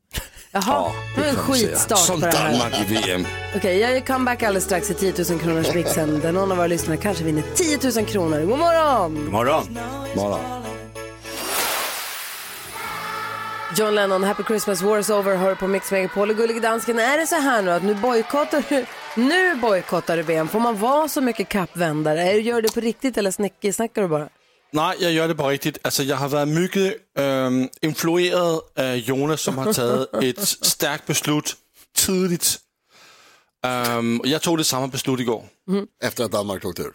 Jaha, 0.52 0.92
nu 1.16 1.22
är 1.22 1.28
en 1.28 1.34
kan 1.34 1.46
man 1.48 1.56
säga. 1.56 1.68
skitstart 1.68 1.98
Som 1.98 2.20
på 2.20 2.26
det 2.26 2.36
här. 2.36 2.50
Danmark 2.52 2.74
i 2.90 2.94
VM. 2.94 3.26
Okej, 3.56 3.78
jag 3.78 3.96
är 3.96 4.00
comeback 4.00 4.42
alldeles 4.42 4.64
strax 4.64 4.90
i 4.90 4.94
10 4.94 5.14
000 5.30 5.40
kronors 5.40 5.74
mixen 5.74 6.20
där 6.20 6.32
någon 6.32 6.50
av 6.50 6.56
våra 6.56 6.66
lyssnare 6.66 6.96
kanske 6.96 7.24
vinner 7.24 7.42
10 7.54 7.78
000 7.96 8.06
kronor. 8.06 8.40
God 8.40 8.58
morgon! 8.58 9.14
God 9.14 9.32
morgon. 9.32 9.78
Morgon. 10.16 10.64
John 13.76 13.94
Lennon, 13.94 14.24
Happy 14.24 14.42
Christmas, 14.44 14.82
War 14.82 14.98
is 14.98 15.10
over, 15.10 15.36
hör 15.36 15.54
på 15.54 15.66
Mix 15.66 15.90
Megapol 15.90 16.30
och 16.30 16.36
Gullige 16.36 16.60
Dansken. 16.60 16.98
Är 16.98 17.18
det 17.18 17.26
så 17.26 17.34
här 17.34 17.62
nu 17.62 17.70
att 17.70 17.82
nu 17.82 17.94
bojkottar 17.94 18.64
du, 18.68 18.86
nu 19.22 19.54
bojkottar 19.54 20.16
du 20.16 20.22
VM? 20.22 20.48
Får 20.48 20.60
man 20.60 20.78
vara 20.78 21.08
så 21.08 21.20
mycket 21.20 21.48
kappvändare? 21.48 22.22
Är- 22.22 22.34
Gör 22.34 22.54
du 22.54 22.60
det 22.68 22.74
på 22.74 22.80
riktigt 22.80 23.16
eller 23.16 23.30
snack- 23.30 23.72
snackar 23.74 24.02
du 24.02 24.08
bara? 24.08 24.28
Nej, 24.72 24.96
jag 25.00 25.12
gör 25.12 25.28
det 25.28 25.34
på 25.34 25.48
riktigt. 25.48 25.78
Alltså, 25.82 26.02
jag 26.02 26.16
har 26.16 26.28
varit 26.28 26.48
mycket 26.48 26.94
ähm, 27.18 27.68
influerad 27.80 28.60
av 28.78 28.96
Jonas 28.96 29.40
som 29.40 29.58
har 29.58 29.72
tagit 29.72 30.38
ett 30.38 30.48
starkt 30.48 31.06
beslut 31.06 31.56
tidigt. 31.96 32.58
Ähm, 33.66 34.20
jag 34.24 34.42
tog 34.42 34.58
det 34.58 34.64
samma 34.64 34.88
beslut 34.88 35.20
igår. 35.20 35.42
Efter 36.04 36.24
att 36.24 36.32
Danmark 36.32 36.64
åkte 36.64 36.82
ur. 36.82 36.92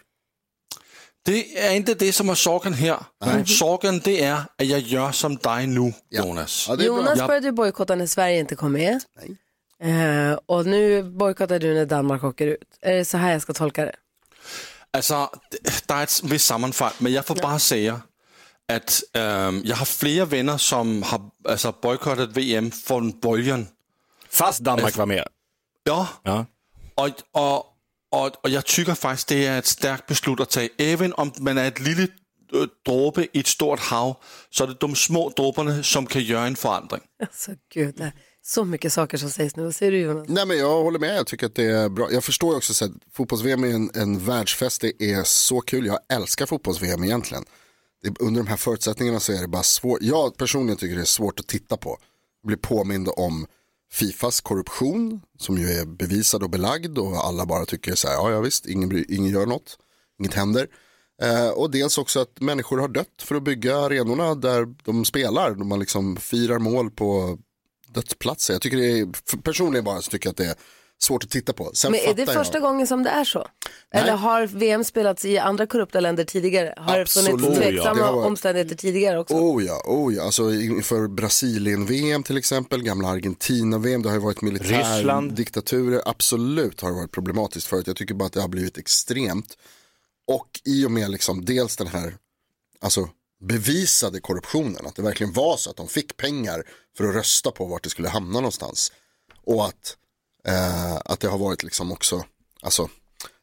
Det 1.22 1.58
är 1.66 1.72
inte 1.72 1.94
det 1.94 2.12
som 2.12 2.28
är 2.28 2.34
saken 2.34 2.74
här. 2.74 2.98
Saken 3.46 4.00
det 4.04 4.22
är 4.24 4.34
att 4.34 4.66
jag 4.66 4.80
gör 4.80 5.12
som 5.12 5.36
dig 5.36 5.66
nu, 5.66 5.92
Ja. 6.08 6.24
Jonas. 6.24 6.66
Ja, 6.68 6.74
är 6.74 6.82
Jonas 6.82 7.18
började 7.26 7.46
ju 7.46 7.52
bojkotta 7.52 7.94
när 7.94 8.06
Sverige 8.06 8.38
inte 8.38 8.56
kom 8.56 8.72
med. 8.72 9.00
Eh, 9.82 10.38
och 10.46 10.66
nu 10.66 11.02
bojkottar 11.02 11.58
du 11.58 11.74
när 11.74 11.86
Danmark 11.86 12.24
åker 12.24 12.46
ut. 12.46 12.78
Är 12.82 12.94
det 12.94 13.04
så 13.04 13.16
här 13.18 13.32
jag 13.32 13.42
ska 13.42 13.52
tolka 13.52 13.84
det? 13.84 13.92
Alltså, 14.92 15.28
det- 15.50 15.88
der 15.88 15.94
er 15.94 16.02
et 16.02 16.20
vist 16.24 16.46
sammenfald, 16.46 16.92
men 16.98 17.12
jeg 17.12 17.24
får 17.24 17.34
bare 17.34 17.58
sige, 17.58 18.00
at 18.68 19.02
øhm, 19.16 19.62
jeg 19.64 19.76
har 19.76 19.84
flere 19.84 20.30
venner, 20.30 20.56
som 20.56 21.02
har 21.02 21.20
altså, 21.48 21.72
boykottet 21.82 22.36
VM 22.36 22.70
från 22.72 23.12
böljan. 23.20 23.68
Fast 24.30 24.64
Danmark 24.64 24.96
var 24.96 25.04
med. 25.06 25.22
Ja, 25.86 26.06
Ja. 26.26 26.44
og, 26.96 27.10
og, 27.34 27.66
og, 28.12 28.30
og 28.42 28.52
jeg 28.52 28.64
tycker 28.64 28.94
faktiskt, 28.94 29.28
det 29.28 29.46
är 29.46 29.58
ett 29.58 29.66
starkt 29.66 30.06
beslut 30.06 30.40
att 30.40 30.50
ta. 30.50 30.60
Även 30.78 31.12
om 31.12 31.32
man 31.38 31.58
är 31.58 31.68
ett 31.68 31.80
litet 31.80 32.10
øh, 32.54 32.68
dråbe 32.86 33.28
i 33.32 33.40
ett 33.40 33.46
stort 33.46 33.78
hav, 33.80 34.14
så 34.50 34.64
är 34.64 34.68
det 34.68 34.80
de 34.80 34.94
små 34.94 35.28
dråberna 35.36 35.82
som 35.82 36.06
kan 36.06 36.22
göra 36.22 36.46
en 36.46 36.56
förändring. 36.56 37.02
Alltså 37.20 37.50
gud, 37.74 37.94
det 37.96 38.04
är 38.04 38.12
så 38.42 38.64
mycket 38.64 38.92
saker 38.92 39.18
som 39.18 39.30
sägs 39.30 39.56
nu. 39.56 39.62
Vad 39.62 39.74
säger 39.74 39.92
du 39.92 39.98
Jonas? 39.98 40.28
Nej 40.28 40.46
men 40.46 40.58
jag 40.58 40.82
håller 40.82 40.98
med, 40.98 41.16
jag 41.16 41.26
tycker 41.26 41.46
att 41.46 41.54
det 41.54 41.64
är 41.64 41.88
bra. 41.88 42.12
Jag 42.12 42.24
förstår 42.24 42.56
också 42.56 42.74
så 42.74 42.84
att 42.84 42.90
fotbolls-VM 43.12 43.64
är 43.64 43.74
en, 43.74 43.90
en 43.94 44.18
världsfest, 44.24 44.80
det 44.80 45.02
är 45.12 45.24
så 45.24 45.60
kul. 45.60 45.86
Jag 45.86 45.98
älskar 46.12 46.46
fotbolls-VM 46.46 47.04
egentligen. 47.04 47.44
Det, 48.02 48.20
under 48.20 48.40
de 48.40 48.48
här 48.48 48.56
förutsättningarna 48.56 49.20
så 49.20 49.32
är 49.32 49.40
det 49.40 49.48
bara 49.48 49.62
svårt. 49.62 49.98
Jag 50.02 50.36
personligen 50.36 50.76
tycker 50.76 50.96
det 50.96 51.02
är 51.02 51.04
svårt 51.04 51.40
att 51.40 51.46
titta 51.46 51.76
på. 51.76 51.98
Blir 52.46 52.56
påmind 52.56 53.08
om 53.16 53.46
Fifas 53.92 54.40
korruption 54.40 55.20
som 55.38 55.58
ju 55.58 55.68
är 55.70 55.84
bevisad 55.84 56.42
och 56.42 56.50
belagd 56.50 56.98
och 56.98 57.16
alla 57.26 57.46
bara 57.46 57.66
tycker 57.66 57.94
så 57.94 58.08
här, 58.08 58.14
ja, 58.14 58.30
ja 58.30 58.40
visst, 58.40 58.66
ingen, 58.66 58.88
bry- 58.92 59.06
ingen 59.08 59.32
gör 59.32 59.46
något, 59.46 59.78
inget 60.18 60.34
händer. 60.34 60.66
Eh, 61.22 61.48
och 61.48 61.70
dels 61.70 61.98
också 61.98 62.20
att 62.20 62.40
människor 62.40 62.78
har 62.78 62.88
dött 62.88 63.22
för 63.22 63.34
att 63.34 63.42
bygga 63.42 63.76
arenorna 63.76 64.34
där 64.34 64.66
de 64.84 65.04
spelar, 65.04 65.54
då 65.54 65.64
man 65.64 65.80
liksom 65.80 66.16
firar 66.16 66.58
mål 66.58 66.90
på 66.90 67.38
dödsplatser. 67.88 68.54
Jag 68.54 68.62
tycker 68.62 68.76
det 68.76 68.98
är, 68.98 69.36
personligen 69.42 69.84
bara 69.84 70.02
så 70.02 70.10
tycker 70.10 70.26
jag 70.26 70.30
att 70.30 70.36
det 70.36 70.46
är 70.46 70.54
svårt 71.02 71.24
att 71.24 71.30
titta 71.30 71.52
på. 71.52 71.70
Sen 71.74 71.92
Men 71.92 72.00
är 72.00 72.14
det 72.14 72.26
första 72.26 72.54
jag. 72.54 72.62
gången 72.62 72.86
som 72.86 73.02
det 73.02 73.10
är 73.10 73.24
så? 73.24 73.46
Eller 73.90 74.12
har 74.16 74.46
VM 74.46 74.84
spelats 74.84 75.24
i 75.24 75.38
andra 75.38 75.66
korrupta 75.66 76.00
länder 76.00 76.24
tidigare? 76.24 76.74
Har 76.76 76.96
det 76.96 77.02
Absolut, 77.02 77.30
funnits 77.30 77.48
ja. 77.48 77.54
tveksamma 77.64 77.94
Det 77.94 78.02
har 78.06 78.12
varit- 78.12 78.26
omständigheter 78.26 78.76
tidigare 78.76 79.18
också? 79.18 79.34
Oh 79.34 79.64
ja, 79.64 79.82
oh 79.86 80.14
ja, 80.14 80.22
alltså 80.24 80.54
inför 80.54 81.08
Brasilien-VM 81.08 82.22
till 82.22 82.36
exempel, 82.36 82.82
gamla 82.82 83.08
Argentina-VM, 83.08 84.02
det 84.02 84.08
har 84.08 84.16
ju 84.16 84.22
varit 84.22 84.42
militärdiktaturer, 84.42 86.02
absolut 86.06 86.80
har 86.80 86.90
det 86.90 86.96
varit 86.96 87.12
problematiskt 87.12 87.66
förut. 87.66 87.86
Jag 87.86 87.96
tycker 87.96 88.14
bara 88.14 88.24
att 88.26 88.32
det 88.32 88.40
har 88.40 88.48
blivit 88.48 88.78
extremt. 88.78 89.56
Och 90.26 90.60
i 90.64 90.86
och 90.86 90.90
med 90.90 91.10
liksom 91.10 91.44
dels 91.44 91.76
den 91.76 91.86
här, 91.86 92.14
alltså 92.80 93.08
bevisade 93.42 94.20
korruptionen, 94.20 94.86
att 94.86 94.96
det 94.96 95.02
verkligen 95.02 95.32
var 95.32 95.56
så 95.56 95.70
att 95.70 95.76
de 95.76 95.88
fick 95.88 96.16
pengar 96.16 96.62
för 96.96 97.04
att 97.08 97.14
rösta 97.14 97.50
på 97.50 97.64
vart 97.66 97.82
det 97.84 97.90
skulle 97.90 98.08
hamna 98.08 98.32
någonstans. 98.40 98.92
Och 99.46 99.64
att, 99.66 99.96
eh, 100.48 100.96
att 100.96 101.20
det 101.20 101.28
har 101.28 101.38
varit 101.38 101.62
liksom 101.62 101.92
också, 101.92 102.24
alltså 102.62 102.88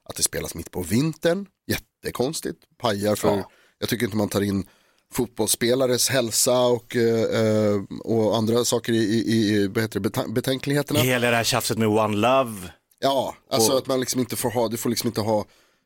att 0.09 0.15
det 0.15 0.23
spelas 0.23 0.55
mitt 0.55 0.71
på 0.71 0.81
vintern, 0.81 1.45
jättekonstigt, 1.67 2.57
pajar 2.77 3.15
för, 3.15 3.43
jag 3.79 3.89
tycker 3.89 4.05
inte 4.05 4.17
man 4.17 4.29
tar 4.29 4.41
in 4.41 4.67
fotbollsspelares 5.13 6.09
hälsa 6.09 6.59
och, 6.61 6.95
eh, 6.95 7.41
eh, 7.41 7.81
och 8.03 8.37
andra 8.37 8.65
saker 8.65 8.93
i, 8.93 8.97
i, 8.97 9.53
i 9.55 9.67
vad 9.67 9.81
heter 9.83 9.99
det, 9.99 10.09
beta- 10.09 10.27
betänkligheterna. 10.33 10.99
Hela 10.99 11.29
det 11.29 11.35
här 11.35 11.43
tjafset 11.43 11.77
med 11.77 11.87
One 11.87 12.17
Love. 12.17 12.71
Ja, 12.99 13.35
alltså 13.51 13.71
Och- 13.71 13.77
att 13.77 13.87
man 13.87 13.99
liksom 13.99 14.19
inte 14.19 14.35
får 14.35 14.49
ha, 14.51 14.67
du 14.67 14.77
får 14.77 14.89
liksom 14.89 15.07
inte 15.07 15.21
ha 15.21 15.45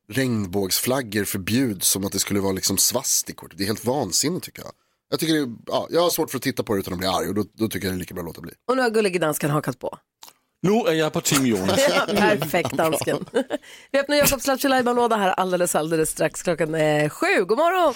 regnbågsflaggor 0.09 1.23
förbjuds 1.23 1.87
som 1.89 2.05
att 2.05 2.11
det 2.11 2.19
skulle 2.19 2.39
vara 2.39 2.51
liksom 2.53 2.77
svastikor. 2.77 3.51
Det 3.55 3.63
är 3.63 3.67
helt 3.67 3.85
vansinnigt 3.85 4.45
tycker 4.45 4.61
jag. 4.61 4.71
Jag, 5.09 5.19
tycker 5.19 5.33
det 5.33 5.39
är, 5.39 5.49
ja, 5.65 5.87
jag 5.89 6.01
har 6.01 6.09
svårt 6.09 6.29
för 6.31 6.37
att 6.37 6.43
titta 6.43 6.63
på 6.63 6.73
det 6.73 6.79
utan 6.79 6.93
att 6.93 6.99
bli 6.99 7.07
arg 7.07 7.27
och 7.27 7.33
då, 7.35 7.45
då 7.53 7.67
tycker 7.67 7.87
jag 7.87 7.93
det 7.95 7.97
är 7.97 7.99
lika 7.99 8.13
bra 8.13 8.21
att 8.21 8.25
låta 8.27 8.41
bli. 8.41 8.51
Och 8.67 8.75
nu 8.75 8.81
har 8.81 8.89
Gullige 8.89 9.19
Dansken 9.19 9.49
hakat 9.49 9.79
på. 9.79 9.97
Nu 10.63 10.71
är 10.71 10.93
jag 10.93 11.13
på 11.13 11.21
Team 11.21 11.45
Jonas. 11.45 11.79
Ja, 11.89 12.05
perfekt 12.15 12.71
dansken. 12.71 13.25
Vi 13.91 13.99
öppnar 13.99 14.17
Jakobs 14.17 14.47
Lattjo 14.47 14.93
låda 14.93 15.15
här 15.15 15.29
alldeles, 15.29 15.75
alldeles 15.75 16.09
strax. 16.09 16.43
Klockan 16.43 16.75
är 16.75 17.09
sju. 17.09 17.45
God 17.45 17.57
morgon! 17.57 17.93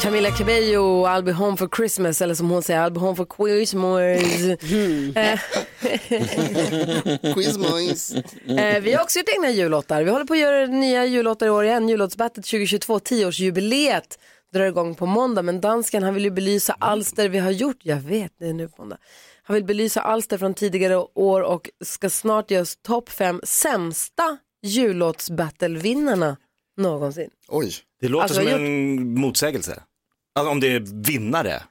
Camila 0.00 0.30
Cabello, 0.30 1.06
I'll 1.06 1.22
be 1.22 1.32
home 1.32 1.56
for 1.56 1.68
Christmas, 1.76 2.22
eller 2.22 2.34
som 2.34 2.50
hon 2.50 2.62
säger, 2.62 2.80
I'll 2.80 2.90
be 2.90 3.00
home 3.00 3.16
for 3.16 3.26
Christmas. 3.36 4.00
Eh, 5.16 5.40
Quizmois. 7.34 8.14
eh, 8.48 8.80
vi 8.82 8.92
har 8.92 9.02
också 9.02 9.18
gjort 9.18 9.28
egna 9.28 9.50
jullåtar. 9.50 10.02
Vi 10.02 10.10
håller 10.10 10.24
på 10.24 10.32
att 10.34 10.40
göra 10.40 10.66
nya 10.66 11.04
jullåtar 11.06 11.46
i 11.46 11.50
år 11.50 11.64
igen. 11.64 11.88
Jullåtsbattet 11.88 12.44
2022, 12.44 12.98
10-årsjubileet 12.98 14.18
drar 14.54 14.64
igång 14.64 14.94
på 14.94 15.06
måndag. 15.06 15.42
Men 15.42 15.60
dansken 15.60 16.02
han 16.02 16.14
vill 16.14 16.24
ju 16.24 16.30
belysa 16.30 16.76
alster 16.78 17.28
vi 17.28 17.38
har 17.38 17.50
gjort. 17.50 17.78
Jag 17.82 17.96
vet, 17.96 18.32
det 18.38 18.46
är 18.48 18.52
nu 18.52 18.68
på 18.68 18.82
måndag. 18.82 18.96
Han 19.48 19.54
vill 19.54 19.64
belysa 19.64 20.00
alster 20.00 20.38
från 20.38 20.54
tidigare 20.54 20.96
år 21.14 21.40
och 21.40 21.70
ska 21.84 22.10
snart 22.10 22.50
ge 22.50 22.60
oss 22.60 22.76
topp 22.82 23.08
fem 23.08 23.40
sämsta 23.44 24.38
jullåtsbattle-vinnarna 24.62 26.36
någonsin. 26.76 27.30
Oj, 27.48 27.72
Det 28.00 28.08
låter 28.08 28.22
Alltså, 28.22 28.40
som 28.40 28.50
jag 28.50 28.60
en 28.60 29.14
motsägelse. 29.20 29.82
Alltså, 30.34 30.50
om 30.50 30.60
det 30.60 30.66
är 30.72 30.80
vinnare 31.06 31.62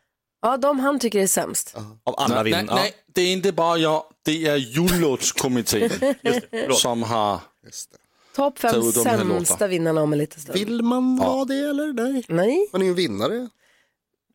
Ja, 0.41 0.58
de 0.58 0.79
han 0.79 1.00
tycker 1.00 1.20
är 1.20 1.27
sämst. 1.27 1.75
av 2.03 2.15
alla 2.17 2.44
nej, 2.44 2.51
nej, 2.51 2.62
vinnare. 2.62 2.75
nej, 2.79 2.94
det 3.13 3.22
är 3.22 3.34
inte 3.34 3.51
bara 3.51 3.77
jag, 3.77 4.03
det 4.25 4.48
är 4.48 4.55
jullåtskommittén 4.55 5.89
som 6.72 7.03
har... 7.03 7.39
just 7.65 7.91
det. 7.91 7.98
Topp 8.36 8.60
fem 8.60 8.91
sämsta 8.91 9.67
vinnarna 9.67 10.01
om 10.01 10.13
en 10.13 10.20
liten 10.20 10.41
stund. 10.41 10.58
Vill 10.60 10.82
man 10.82 11.17
vara 11.17 11.46
det 11.46 11.55
eller 11.60 11.94
nej? 11.94 12.25
Nej. 12.29 12.70
Man 12.72 12.82
är 12.82 12.86
ju 12.86 12.89
en 12.89 12.96
vinnare. 12.96 13.50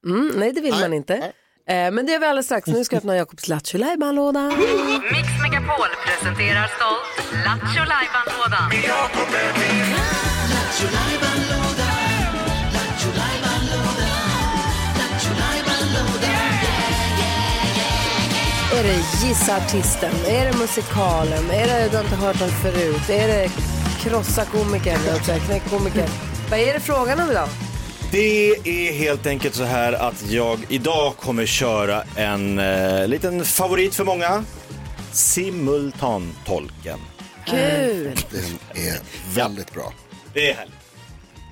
Mm, 0.07 0.33
nej, 0.37 0.53
det 0.53 0.61
vill 0.61 0.71
Nej, 0.73 0.81
man 0.81 0.93
inte. 0.93 1.15
Eh, 1.17 1.25
men 1.71 2.07
det 2.07 2.13
gör 2.13 2.19
vi 2.21 2.27
alldeles 2.27 2.47
strax. 2.47 2.67
Nu 2.67 2.85
ska 2.85 2.97
jag 2.97 3.01
öppna 3.01 3.17
Jakobs 3.17 3.49
Lattjo 3.49 3.79
låda 4.13 4.41
Mix 5.13 5.29
Megapol 5.43 5.91
presenterar 6.07 6.67
stolt 6.77 7.33
Lattjo 7.47 7.85
Lajban-lådan. 7.85 8.71
Är 18.79 18.83
det 18.85 19.27
Gissa 19.27 19.57
Artisten? 19.57 20.13
Är 20.27 20.53
det 20.53 20.59
musikalen? 20.59 21.51
Är 21.51 21.67
det 21.67 21.89
Du 21.91 21.97
har 21.97 22.05
inte 22.05 22.17
hört 22.17 22.39
den 22.39 22.51
förut? 22.51 23.11
Är 23.11 23.29
det 23.29 23.49
Krossa 24.03 24.45
komikern? 24.45 24.99
Knäck 25.47 25.71
komikern? 25.71 26.09
Vad 26.51 26.61
är 26.61 26.75
det 26.75 26.81
frågan 26.81 27.21
om 27.21 27.31
idag? 27.31 27.70
Det 28.13 28.51
är 28.51 28.93
helt 28.93 29.27
enkelt 29.27 29.55
så 29.55 29.65
här 29.65 29.93
att 29.93 30.31
jag 30.31 30.59
idag 30.69 31.17
kommer 31.17 31.47
köra 31.47 32.03
en 32.17 32.59
eh, 32.59 33.09
liten 33.09 33.45
favorit 33.45 33.95
för 33.95 34.05
många. 34.05 34.45
Simultantolken. 35.13 36.99
Kul! 37.47 38.17
Den 38.31 38.85
är 38.85 38.99
väldigt 39.35 39.73
bra. 39.75 39.93
Det 40.35 40.51
är 40.51 40.55
härligt. 40.55 40.75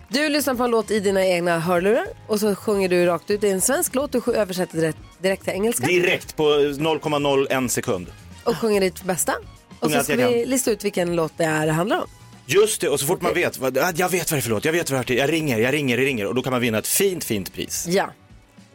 Du 0.09 0.29
lyssnar 0.29 0.55
på 0.55 0.63
en 0.65 0.71
låt 0.71 0.91
i 0.91 1.01
dina 1.01 1.27
egna 1.27 1.59
hörlurar 1.59 2.07
och 2.27 2.41
så 2.41 2.55
sjunger 2.55 2.89
du 2.89 3.07
rakt 3.07 3.31
ut. 3.31 3.41
Det 3.41 3.49
är 3.49 3.53
en 3.55 3.61
svensk 3.61 3.95
låt, 3.95 4.13
du 4.13 4.23
översätter 4.35 4.77
direkt, 4.77 4.99
direkt 5.23 5.45
till 5.45 5.53
engelska 5.53 5.87
Direkt 5.87 6.37
på 6.37 6.43
0,01 6.43 7.69
sekund. 7.69 8.07
och 8.45 8.57
sjunger 8.57 8.81
ditt 8.81 9.03
bästa. 9.03 9.35
Och 9.81 9.91
så 9.91 9.97
allt 9.97 10.05
ska 10.05 10.15
jag 10.21 10.29
vi 10.29 10.47
lista 10.47 10.71
ut 10.71 10.85
vilken 10.85 11.17
låt 11.17 11.33
det 11.37 11.45
är 11.45 11.67
det 11.67 11.73
handlar 11.73 11.99
om. 11.99 12.07
Just 12.51 12.81
det, 12.81 12.89
och 12.89 13.01
så 13.01 13.07
fort 13.07 13.23
man 13.23 13.35
vet, 13.35 13.59
vad, 13.59 13.79
ah, 13.79 13.93
jag 13.97 14.09
vet 14.09 14.31
vad 14.31 14.37
det 14.37 14.41
är 14.41 14.43
för 14.43 14.51
låt, 14.51 14.65
jag 14.65 14.73
vet 14.73 14.91
vad 14.91 15.07
det 15.07 15.15
är, 15.15 15.19
jag 15.19 15.33
ringer, 15.33 15.59
jag 15.59 15.75
ringer, 15.75 15.99
jag 15.99 16.07
ringer 16.07 16.27
och 16.27 16.35
då 16.35 16.43
kan 16.43 16.51
man 16.51 16.61
vinna 16.61 16.79
ett 16.79 16.87
fint, 16.87 17.25
fint 17.25 17.53
pris. 17.53 17.87
Ja. 17.89 18.13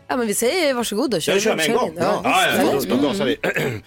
Ja, 0.08 0.18
men 0.18 0.28
vi 0.28 0.34
säger 0.34 0.74
varsågod 0.74 1.14
och 1.14 1.22
kör. 1.22 1.34
Jag 1.34 1.42
kör 1.42 1.56
med 1.56 1.66
en 1.66 1.76
gång. 1.76 1.94
Ja, 1.98 2.22
Ja, 2.24 2.64
då, 2.64 2.80
då 2.80 3.02
gasar 3.02 3.26
vi. 3.26 3.38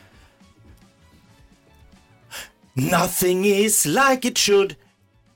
Nothing 2.75 3.45
is 3.45 3.87
like 3.87 4.29
it 4.29 4.39
should. 4.39 4.77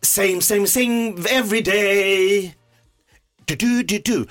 Same, 0.02 0.40
same, 0.42 0.66
same 0.66 1.14
every 1.30 1.62
day. 1.62 2.54
Do, 3.46 3.56
do, 3.56 3.82
do, 3.82 3.98
do. 3.98 4.26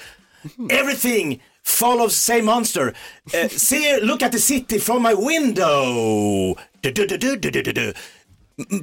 Everything 0.69 1.41
follows 1.63 2.15
same 2.15 2.41
monster. 2.45 2.93
Uh, 3.33 3.47
see, 3.47 3.99
look 4.01 4.23
at 4.23 4.31
the 4.31 4.39
city 4.39 4.79
from 4.79 5.03
my 5.03 5.13
window. 5.13 6.55
Do, 6.81 6.91
do, 6.91 7.05
do, 7.05 7.17
do, 7.17 7.37
do, 7.37 7.51
do, 7.51 7.61
do, 7.61 7.93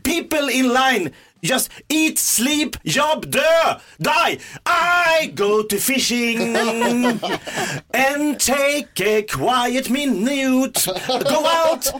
People 0.03 0.49
in 0.49 0.73
line 0.73 1.13
just 1.43 1.71
eat, 1.89 2.19
sleep, 2.19 2.77
job, 2.85 3.27
dö, 3.27 3.81
die. 4.01 4.39
I 4.65 5.33
go 5.35 5.63
to 5.63 5.79
fishing 5.79 6.57
and 7.95 8.41
take 8.41 9.01
a 9.01 9.23
quiet 9.23 9.91
minute. 9.91 10.87
Go 11.07 11.47
out, 11.47 11.93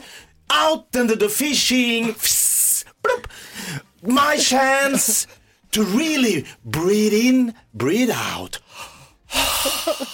out 0.49 0.95
and 0.95 1.19
do 1.19 1.29
fishing. 1.29 2.15
My 4.03 4.37
chance 4.37 5.27
to 5.71 5.83
really 5.83 6.45
breathe 6.65 7.13
in, 7.13 7.53
breathe 7.73 8.11
out. 8.11 8.59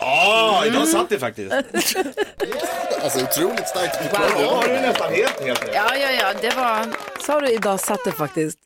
Ja, 0.00 0.60
oh, 0.62 0.66
idag 0.66 0.88
satt 0.88 1.08
det 1.08 1.18
faktiskt. 1.18 1.52
Alltså 3.02 3.24
otroligt 3.24 3.68
starkt. 3.68 3.98
Ja, 4.12 4.62
det 4.66 4.76
är 4.76 4.82
nästan 4.88 5.12
helt, 5.12 5.40
helt 5.44 5.62
rätt. 5.62 5.74
Ja, 5.74 5.96
ja, 5.96 6.10
ja, 6.10 6.32
det 6.40 6.56
var... 6.56 6.86
Sa 7.20 7.40
du 7.40 7.48
idag 7.52 7.80
satt 7.80 8.04
det 8.04 8.12
faktiskt? 8.12 8.58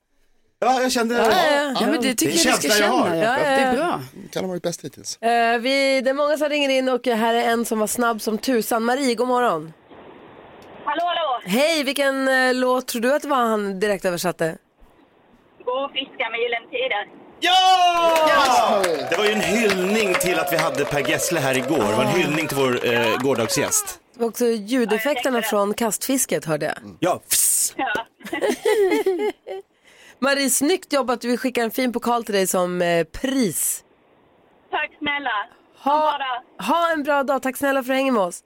Ja, 0.60 0.82
jag 0.82 0.92
kände 0.92 1.14
det. 1.14 1.20
Ja, 1.22 1.32
ja, 1.32 1.76
Ja, 1.80 1.86
men 1.86 2.00
det 2.00 2.14
tycker 2.14 2.32
Det 2.32 2.40
är 2.40 2.46
jag 2.50 2.60
du 2.60 2.68
ska 2.68 2.68
känslan 2.68 2.88
jag 2.88 2.96
har. 2.96 3.04
känna. 3.10 3.16
Ja, 3.16 3.38
ja, 3.38 3.44
Det 3.44 3.62
är 3.62 3.76
bra. 3.76 4.00
Kan 4.32 4.44
ha 4.44 4.48
varit 4.48 4.62
bäst 4.62 4.84
hittills. 4.84 5.16
Eh, 5.22 5.58
vi, 5.58 6.00
det 6.00 6.10
är 6.10 6.14
många 6.14 6.36
som 6.36 6.48
ringer 6.48 6.68
in 6.68 6.88
och 6.88 7.06
här 7.06 7.34
är 7.34 7.44
en 7.44 7.64
som 7.64 7.78
var 7.78 7.86
snabb 7.86 8.20
som 8.22 8.38
tusan. 8.38 8.82
Marie, 8.84 9.14
god 9.14 9.28
morgon. 9.28 9.72
Hallå, 10.84 11.02
hallå! 11.04 11.40
Hej, 11.44 11.84
vilken 11.84 12.28
eh, 12.28 12.54
låt 12.54 12.88
tror 12.88 13.02
du 13.02 13.14
att 13.14 13.22
det 13.22 13.28
var 13.28 13.36
han 13.36 13.80
direkt 13.80 14.04
översatte? 14.04 14.56
Gå 15.64 15.72
och 15.72 15.92
fiska 15.92 16.30
med 16.30 16.40
Gyllene 16.40 16.66
Tider. 16.70 17.19
Ja! 17.40 18.82
Det 19.10 19.16
var 19.18 19.24
ju 19.24 19.32
en 19.32 19.40
hyllning 19.40 20.14
till 20.14 20.38
att 20.38 20.52
vi 20.52 20.56
hade 20.56 20.84
Per 20.84 21.08
Gessle 21.10 21.40
här 21.40 21.56
igår. 21.56 21.76
Det 21.76 21.96
var 21.96 22.04
en 22.04 22.08
hyllning 22.10 22.48
till 22.48 22.56
vår 22.56 22.86
eh, 22.94 23.16
gårdagsgäst. 23.18 24.00
Det 24.14 24.20
var 24.20 24.28
också 24.28 24.44
ljudeffekterna 24.46 25.42
från 25.42 25.74
kastfisket 25.74 26.44
hörde 26.44 26.66
jag. 26.66 26.96
Ja, 27.00 27.20
fss. 27.28 27.74
Ja. 27.76 27.92
Marie, 30.18 30.50
snyggt 30.50 30.92
jobbat. 30.92 31.24
Vi 31.24 31.36
skickar 31.36 31.62
en 31.62 31.70
fin 31.70 31.92
pokal 31.92 32.24
till 32.24 32.34
dig 32.34 32.46
som 32.46 32.82
eh, 32.82 33.04
pris. 33.04 33.84
Tack 34.70 34.90
snälla. 34.98 35.30
Ha, 35.82 36.18
ha 36.58 36.92
en 36.92 37.02
bra 37.02 37.22
dag. 37.22 37.42
Tack 37.42 37.56
snälla 37.56 37.72
för 37.74 37.80
att 37.80 37.86
du 37.86 37.94
hänger 37.94 38.12
med 38.12 38.22
oss. 38.22 38.40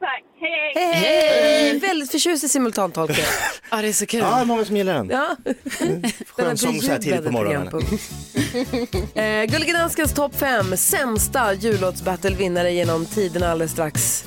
Tack. 0.00 0.22
Hej, 0.40 0.72
hej. 0.74 0.94
Hej! 0.94 1.78
Väldigt 1.78 2.10
förtjust 2.10 2.44
i 2.44 2.48
simultantolkning. 2.48 3.18
Ja, 3.70 3.76
det 3.82 3.88
är 3.88 3.92
så 3.92 4.06
kul. 4.06 4.20
Ja, 4.20 4.44
många 4.44 4.64
som 4.64 4.76
gillar 4.76 4.94
den. 4.94 5.08
Ja. 5.10 5.36
Skön 6.36 6.58
sång 6.58 6.80
så 6.80 6.90
här 6.90 6.98
tidigt 6.98 7.24
på 7.24 7.30
morgonen. 7.30 7.68
eh, 9.14 9.44
Gullige 9.52 9.72
Danskens 9.72 10.14
topp 10.14 10.34
5 10.38 10.76
sämsta 10.76 11.52
jullåtsbattle-vinnare 11.54 12.70
genom 12.70 13.06
tiderna 13.06 13.48
alldeles 13.50 13.72
strax. 13.72 14.24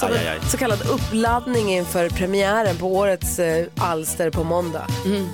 Som 0.00 0.08
Aj, 0.08 0.18
aj, 0.18 0.28
aj. 0.28 0.36
en 0.42 0.48
så 0.50 0.56
kallad 0.58 0.82
uppladdning 0.90 1.72
inför 1.72 2.08
premiären 2.08 2.76
på 2.76 2.86
årets 2.96 3.38
eh, 3.38 3.66
alster 3.78 4.30
på 4.30 4.44
måndag. 4.44 4.86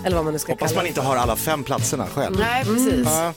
Eller 0.05 0.17
vad 0.17 0.25
man 0.25 0.33
nu 0.33 0.39
ska 0.39 0.53
Hoppas 0.53 0.71
kalla 0.71 0.79
man 0.79 0.85
det. 0.85 0.89
inte 0.89 1.01
har 1.01 1.17
alla 1.17 1.37
fem 1.37 1.65
platserna 1.65 2.07
själv. 2.07 2.37
Nej, 2.39 2.65
precis. 2.65 3.07
Ja. 3.07 3.33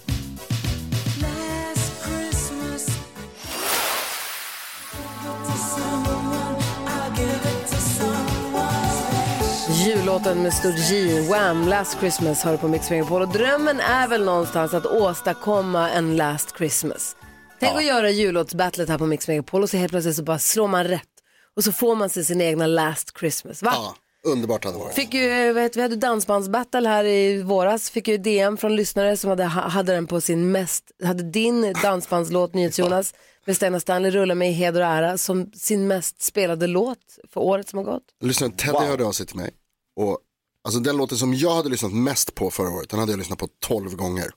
Jullåten 9.88 10.44
med 10.44 10.54
stort 10.54 10.78
J, 10.78 11.20
Wham! 11.30 11.68
Last 11.68 12.00
Christmas 12.00 12.44
hör 12.44 12.58
på 12.58 12.68
Mix 12.68 12.90
Megapol. 12.90 13.22
Och 13.22 13.28
drömmen 13.28 13.80
är 13.80 14.08
väl 14.08 14.26
någonstans 14.26 14.74
att 14.74 14.86
åstadkomma 14.86 15.90
en 15.90 16.16
Last 16.16 16.58
Christmas. 16.58 17.16
Tänk 17.60 17.76
att 17.76 17.86
göra 17.86 18.10
jullåtsbattlet 18.10 18.90
här 18.90 18.98
på 18.98 19.06
Mix 19.06 19.28
Megapol 19.28 19.64
och 19.64 19.70
så 19.70 19.78
helt 19.78 19.92
plötsligt 19.92 20.16
så 20.16 20.24
bara 20.24 20.40
slår 20.40 20.68
man 20.68 20.84
rätt. 20.84 21.10
Och 21.56 21.64
så 21.64 21.72
får 21.72 21.96
man 21.96 22.10
sig 22.10 22.26
sin 22.26 22.42
egna 22.42 22.68
Last 22.68 23.18
Christmas. 23.20 23.64
Va? 23.64 23.72
Ja, 23.74 23.96
underbart 24.32 24.66
hade 24.66 24.78
det 24.78 24.84
varit. 24.84 24.96
Fick 24.96 25.14
ju, 25.14 25.54
vet, 25.54 25.78
vi 25.78 25.82
hade 25.82 25.96
dansbandsbattle 25.96 26.90
här 26.90 27.04
i 27.06 27.44
våras, 27.44 27.90
fick 27.90 28.08
ju 28.08 28.18
DM 28.18 28.58
från 28.58 28.76
lyssnare 28.76 29.18
som 29.18 29.30
hade, 29.30 29.44
hade 29.44 29.94
den 29.94 30.08
på 30.08 30.22
sin 30.22 30.52
mest, 30.52 30.84
hade 31.04 31.24
din 31.24 31.74
dansbandslåt 31.84 32.54
NyhetsJonas 32.54 33.14
med 33.46 33.56
Stena 33.56 33.80
Stanley 33.80 34.12
Rulla 34.12 34.36
mig 34.36 34.50
i 34.50 34.54
heder 34.54 34.82
och 34.82 34.88
ära 34.88 35.18
som 35.18 35.52
sin 35.54 35.88
mest 35.88 36.22
spelade 36.22 36.68
låt 36.68 36.98
för 37.34 37.42
året 37.42 37.70
som 37.70 37.78
har 37.78 37.84
gått. 37.84 38.04
Lyssnaren 38.22 38.56
Teddy 38.56 38.86
hörde 38.86 39.06
av 39.06 39.12
sig 39.12 39.26
till 39.26 39.38
mig. 39.38 39.52
Och, 39.96 40.20
alltså 40.64 40.80
den 40.80 40.98
låten 40.98 41.18
som 41.18 41.34
jag 41.34 41.56
hade 41.56 41.70
lyssnat 41.70 41.94
mest 41.94 42.36
på 42.36 42.52
förra 42.52 42.70
året, 42.70 42.90
den 42.90 43.00
hade 43.00 43.12
jag 43.12 43.20
lyssnat 43.20 43.40
på 43.40 43.48
12 43.60 43.96
gånger. 43.96 44.32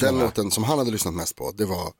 Den 0.00 0.18
låten 0.18 0.50
som 0.50 0.64
han 0.64 0.78
hade 0.78 0.90
lyssnat 0.90 1.14
mest 1.14 1.36
på, 1.36 1.52
det 1.54 1.64
var 1.64 1.92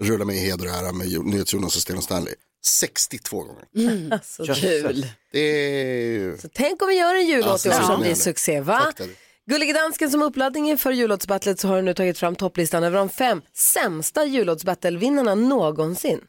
Rulla 0.00 0.24
mig 0.24 0.36
i 0.36 0.40
heder 0.40 0.66
och 0.66 0.72
ära 0.74 0.92
med 0.92 1.06
Jo- 1.08 1.22
NyhetsJonas 1.22 1.76
och 1.76 1.82
Sten 1.82 2.02
Stanley. 2.02 2.34
62 2.66 3.42
gånger. 3.42 3.64
Alltså, 4.12 4.44
kul. 4.54 5.06
Det 5.32 5.38
är. 5.40 6.36
Så 6.36 6.48
tänk 6.54 6.82
om 6.82 6.88
vi 6.88 6.94
gör 6.98 7.14
en 7.14 7.26
jullåt 7.26 7.66
i 7.66 7.68
år 7.68 7.72
Alltså, 7.72 7.86
som 7.92 8.00
blir 8.00 8.14
succé, 8.14 8.60
va? 8.60 8.92
Teddy. 8.96 9.12
Gullige 9.46 9.72
Dansken 9.72 10.10
som 10.10 10.22
uppladdning 10.22 10.70
inför 10.70 10.92
jullåtsbattlet 10.92 11.60
så 11.60 11.68
har 11.68 11.76
du 11.76 11.82
nu 11.82 11.94
tagit 11.94 12.18
fram 12.18 12.36
topplistan 12.36 12.84
över 12.84 12.98
de 12.98 13.08
fem 13.08 13.42
sämsta 13.54 14.24
jullåtsbattle-vinnarna 14.24 15.34
någonsin. 15.34 16.20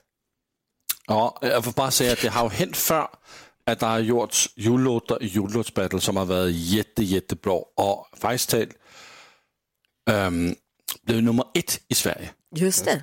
Ja, 1.07 1.39
jag 1.41 1.63
får 1.65 1.71
bara 1.71 1.91
säga 1.91 2.13
att 2.13 2.21
det 2.21 2.27
har 2.29 2.43
ju 2.43 2.55
hänt 2.55 2.77
förr 2.77 3.07
att 3.71 3.79
det 3.79 3.85
har 3.85 3.99
gjorts 3.99 4.49
jullåtar 4.55 5.23
i 5.23 5.27
jullåtsbattle 5.27 6.01
som 6.01 6.17
har 6.17 6.25
varit 6.25 6.55
jätte, 6.55 7.03
jättebra 7.03 7.53
och 7.75 8.07
faktiskt 8.17 8.49
talt 8.49 8.69
ähm, 10.09 10.55
blivit 11.01 11.23
nummer 11.23 11.45
ett 11.53 11.81
i 11.87 11.95
Sverige. 11.95 12.29
Just 12.55 12.85
det. 12.85 13.01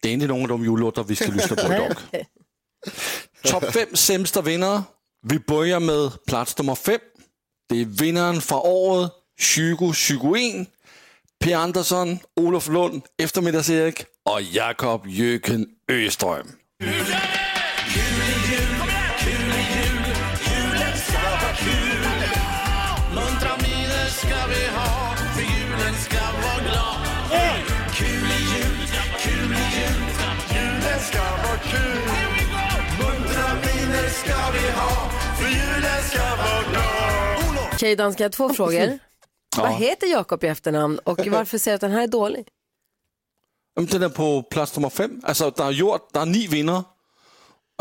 Det 0.00 0.08
är 0.08 0.12
inte 0.12 0.26
någon 0.26 0.42
av 0.42 0.48
de 0.48 0.64
jullåtar 0.64 1.04
vi 1.04 1.16
ska 1.16 1.32
lyssna 1.32 1.56
på 1.56 1.74
idag. 1.74 1.96
Topp 3.42 3.72
fem 3.72 3.88
sämsta 3.96 4.42
vinnare. 4.42 4.82
Vi 5.22 5.38
börjar 5.38 5.80
med 5.80 6.24
plats 6.26 6.58
nummer 6.58 6.74
fem. 6.74 6.98
Det 7.68 7.80
är 7.80 7.84
vinnaren 7.84 8.40
för 8.40 8.66
året 8.66 9.12
2021. 9.56 10.68
P. 11.44 11.54
Andersson, 11.54 12.18
Olof 12.36 12.68
Lund, 12.68 13.02
Eftermiddags-Erik 13.22 14.04
och 14.24 14.42
Jakob 14.42 15.06
Jöken 15.06 15.66
Öström. 15.92 16.48
Okej, 37.78 37.94
jag 37.98 38.04
har 38.04 38.28
två 38.28 38.48
frågor. 38.54 38.98
Vad 39.56 39.70
Ja. 39.70 39.76
heter 39.76 40.06
Jakob 40.06 40.44
i 40.44 40.46
efternamn 40.46 40.98
och 40.98 41.26
varför 41.26 41.58
säger 41.58 41.72
du 41.72 41.74
att 41.76 41.80
den 41.80 41.90
här 41.90 42.02
är 42.02 42.06
dålig? 42.06 42.48
Den 43.90 44.02
är 44.02 44.08
på 44.08 44.42
plats 44.42 44.76
nummer 44.76 44.90
fem. 44.90 45.20
Alltså, 45.24 45.50
der 45.50 45.64
er 45.68 45.70
gjort, 45.72 46.12
der 46.14 46.20
er 46.20 46.24
ni 46.26 46.46
vinnare. 46.46 46.84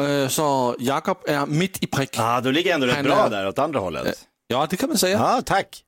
Øh, 0.01 0.29
så 0.29 0.75
Jakob 0.79 1.17
är 1.27 1.45
mitt 1.45 1.83
i 1.83 1.87
prick. 1.87 2.17
Ja, 2.17 2.41
då 2.41 2.51
ligger 2.51 2.73
ändå 2.73 2.87
rätt 2.87 2.95
Han 2.95 3.05
bra 3.05 3.25
är- 3.25 3.29
där 3.29 3.47
åt 3.47 3.59
andra 3.59 3.79
hållet. 3.79 4.27
Ja, 4.47 4.67
det 4.69 4.77
kan 4.77 4.89
man 4.89 4.97
säga. 4.97 5.17
Ja, 5.17 5.41
tack. 5.45 5.83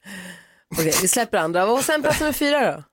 Okej, 0.72 0.93
vi 1.02 1.08
släpper 1.08 1.38
andra. 1.38 1.65
Och 1.72 1.84
sen 1.86 2.02
plats 2.02 2.19
nummer 2.19 2.34
fyra 2.34 2.72
då? 2.72 2.84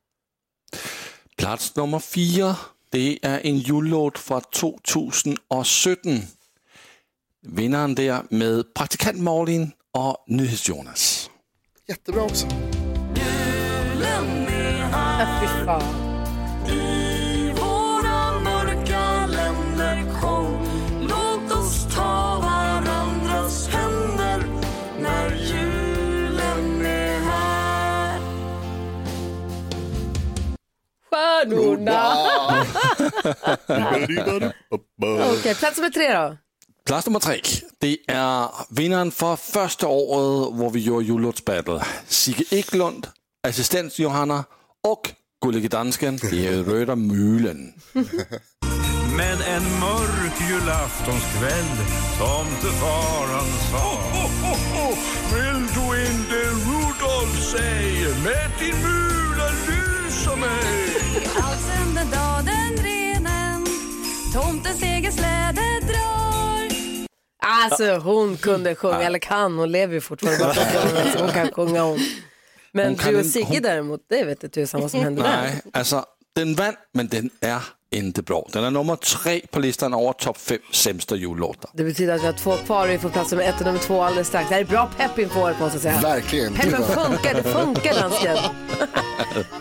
Plats 1.37 1.76
nummer 1.76 1.98
fire, 1.98 2.55
det 2.92 3.18
er 3.22 3.40
en 3.44 3.59
jullåt 3.59 4.18
fra 4.18 4.40
2017. 4.40 6.22
Vinderen 7.46 7.94
der 7.94 8.22
med 8.31 8.64
praktikant 8.74 9.18
Marlin 9.18 9.72
og 9.96 10.24
NyhedsJonas. 10.28 11.30
Jättebra 11.88 12.22
också. 12.22 12.46
Fy 15.40 15.46
fan. 15.64 15.82
Stjärnorna. 31.11 32.02
Okej, 35.38 35.54
plats 35.54 35.76
nummer 35.78 35.90
tre 35.90 36.12
då? 36.12 36.37
Plats 36.87 37.07
nummer 37.07 37.20
tre. 37.20 37.40
Det 37.81 37.99
är 38.07 38.49
vinnaren 38.68 39.11
för 39.11 39.37
första 39.37 39.87
året 39.87 40.55
hvor 40.55 40.70
vi 40.70 40.81
gjorde 40.81 41.05
jullåtsbattle. 41.05 41.85
Sigge 42.07 42.44
Eklund, 42.51 43.07
assistent 43.49 43.99
Johanna 43.99 44.44
och 44.88 45.11
Gullige 45.44 45.68
Dansken, 45.68 46.18
Röda 46.18 46.96
Mulen. 46.96 47.72
Men 49.16 49.42
en 49.42 49.62
mörk 49.81 50.40
julaftonskväll 50.51 51.77
Tomtefar 52.18 53.27
han 53.27 53.49
sa 53.70 53.99
Vill 55.35 55.66
du 55.75 56.01
inte 56.07 56.38
Rudolf 56.68 57.51
säg 57.53 58.01
med 58.25 58.51
din 58.61 58.77
mula 58.77 59.49
lysa 59.66 60.37
mig 60.37 60.96
Allt 61.37 61.94
den 61.94 62.11
dag 62.11 62.44
den 62.44 62.85
renen 62.85 63.66
Tomtens 64.33 64.83
egen 64.83 65.12
släde 65.12 65.76
Alltså 67.42 67.94
hon 67.96 68.37
kunde 68.37 68.75
sjunga, 68.75 69.03
eller 69.03 69.18
kan, 69.18 69.59
hon 69.59 69.72
lever 69.72 69.94
ju 69.94 70.01
fortfarande. 70.01 70.46
att 70.51 71.20
Hon 71.20 71.31
kan 71.31 71.53
sjunga 71.53 71.83
hon. 71.83 71.99
Men 72.72 72.87
Hon 72.87 72.96
kan 72.96 73.12
du 73.12 73.20
och 73.20 73.27
Sigge 73.27 73.46
hon- 73.46 73.62
däremot, 73.62 74.01
det 74.11 74.25
vet 74.25 74.42
inte 74.44 74.49
tusan 74.61 74.81
vad 74.81 74.90
som 74.90 75.01
hände 75.01 75.22
där. 75.22 75.42
Nej, 75.42 75.62
alltså 75.72 76.05
den 76.35 76.55
vann, 76.55 76.75
men 76.94 77.09
den 77.09 77.31
är 77.40 77.61
inte 77.90 78.22
bra. 78.22 78.49
Den 78.53 78.64
är 78.64 78.70
nummer 78.70 78.96
tre 78.96 79.40
på 79.51 79.59
listan 79.61 79.94
över 79.94 80.12
topp 80.12 80.38
fem 80.38 80.59
sämsta 80.72 81.16
jullåtar. 81.16 81.70
Det 81.75 81.85
betyder 81.85 82.14
att 82.14 82.22
vi 82.22 82.27
har 82.27 82.33
två 82.33 82.57
kvar 82.57 82.87
och 82.87 82.92
vi 82.92 82.99
får 82.99 83.09
plats 83.09 83.31
nummer 83.31 83.44
ett 83.44 83.61
och 83.61 83.66
nummer 83.66 83.79
två 83.79 84.03
alldeles 84.03 84.29
strax. 84.29 84.49
Det 84.49 84.55
här 84.55 84.62
är 84.62 84.66
bra 84.66 84.90
pepp 84.96 85.18
inför 85.18 85.40
året 85.40 85.61
måste 85.61 85.77
jag 85.77 85.83
säga. 85.83 86.14
Verkligen. 86.14 86.55
Peppen 86.55 86.83
funkar, 86.85 87.35
det 87.35 87.42
funkar 87.42 87.94
dansken. 87.94 88.37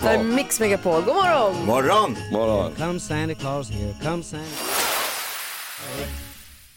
Det 0.01 0.07
här 0.07 0.13
är 0.19 0.23
Mix 0.23 0.59
Megapol, 0.59 1.01
god 1.01 1.15
morgon! 1.15 1.65
Morgon! 1.65 2.17
Morgon. 2.31 2.75
Come 2.77 2.99
Santa 2.99 3.33
Claus, 3.35 3.69
here 3.69 3.95
comes 4.03 4.27
Santa 4.29 4.45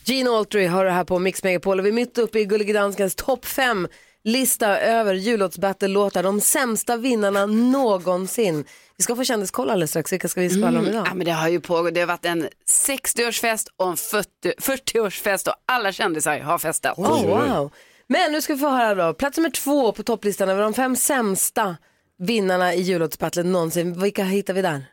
Gene 0.08 0.30
Autry 0.30 0.66
har 0.66 0.84
det 0.84 0.90
här 0.90 1.04
på 1.04 1.18
Mix 1.18 1.42
Megapol 1.42 1.78
och 1.78 1.84
vi 1.84 1.88
är 1.88 1.92
mitt 1.92 2.18
uppe 2.18 2.38
i 2.38 2.44
Gullige 2.44 2.72
Danskens 2.72 3.14
topp 3.14 3.44
fem 3.44 3.88
lista 4.24 4.80
över 4.80 5.14
jullåtsbattle-låtar, 5.14 6.22
de 6.22 6.40
sämsta 6.40 6.96
vinnarna 6.96 7.46
någonsin. 7.46 8.64
Vi 8.96 9.02
ska 9.02 9.16
få 9.16 9.24
kändiskoll 9.24 9.70
alldeles 9.70 9.90
strax, 9.90 10.12
vilka 10.12 10.28
ska 10.28 10.40
vi 10.40 10.50
skvallra 10.50 10.78
om 10.78 10.86
idag? 10.86 11.06
Ja, 11.06 11.14
men 11.14 11.24
det 11.24 11.32
har 11.32 11.48
ju 11.48 11.60
pågått, 11.60 11.94
det 11.94 12.00
har 12.00 12.06
varit 12.06 12.24
en 12.24 12.48
60-årsfest 12.86 13.66
och 13.76 13.88
en 13.88 13.96
40 13.96 14.28
40-årsfest 14.58 15.48
och 15.48 15.54
alla 15.66 15.92
kändisar 15.92 16.38
har 16.38 16.58
festat. 16.58 16.98
Oh, 16.98 17.26
wow. 17.26 17.72
Men 18.06 18.32
nu 18.32 18.40
ska 18.40 18.54
vi 18.54 18.60
få 18.60 18.68
höra 18.68 19.06
då, 19.06 19.14
plats 19.14 19.36
nummer 19.36 19.50
två 19.50 19.92
på 19.92 20.02
topplistan 20.02 20.48
över 20.48 20.62
de 20.62 20.74
fem 20.74 20.96
sämsta 20.96 21.76
vinnarna 22.18 22.74
i 22.74 22.80
jullåtsbattlet 22.80 23.46
någonsin. 23.46 24.00
Vilka 24.00 24.24
hittar 24.24 24.54
vi 24.54 24.62
där? 24.62 24.84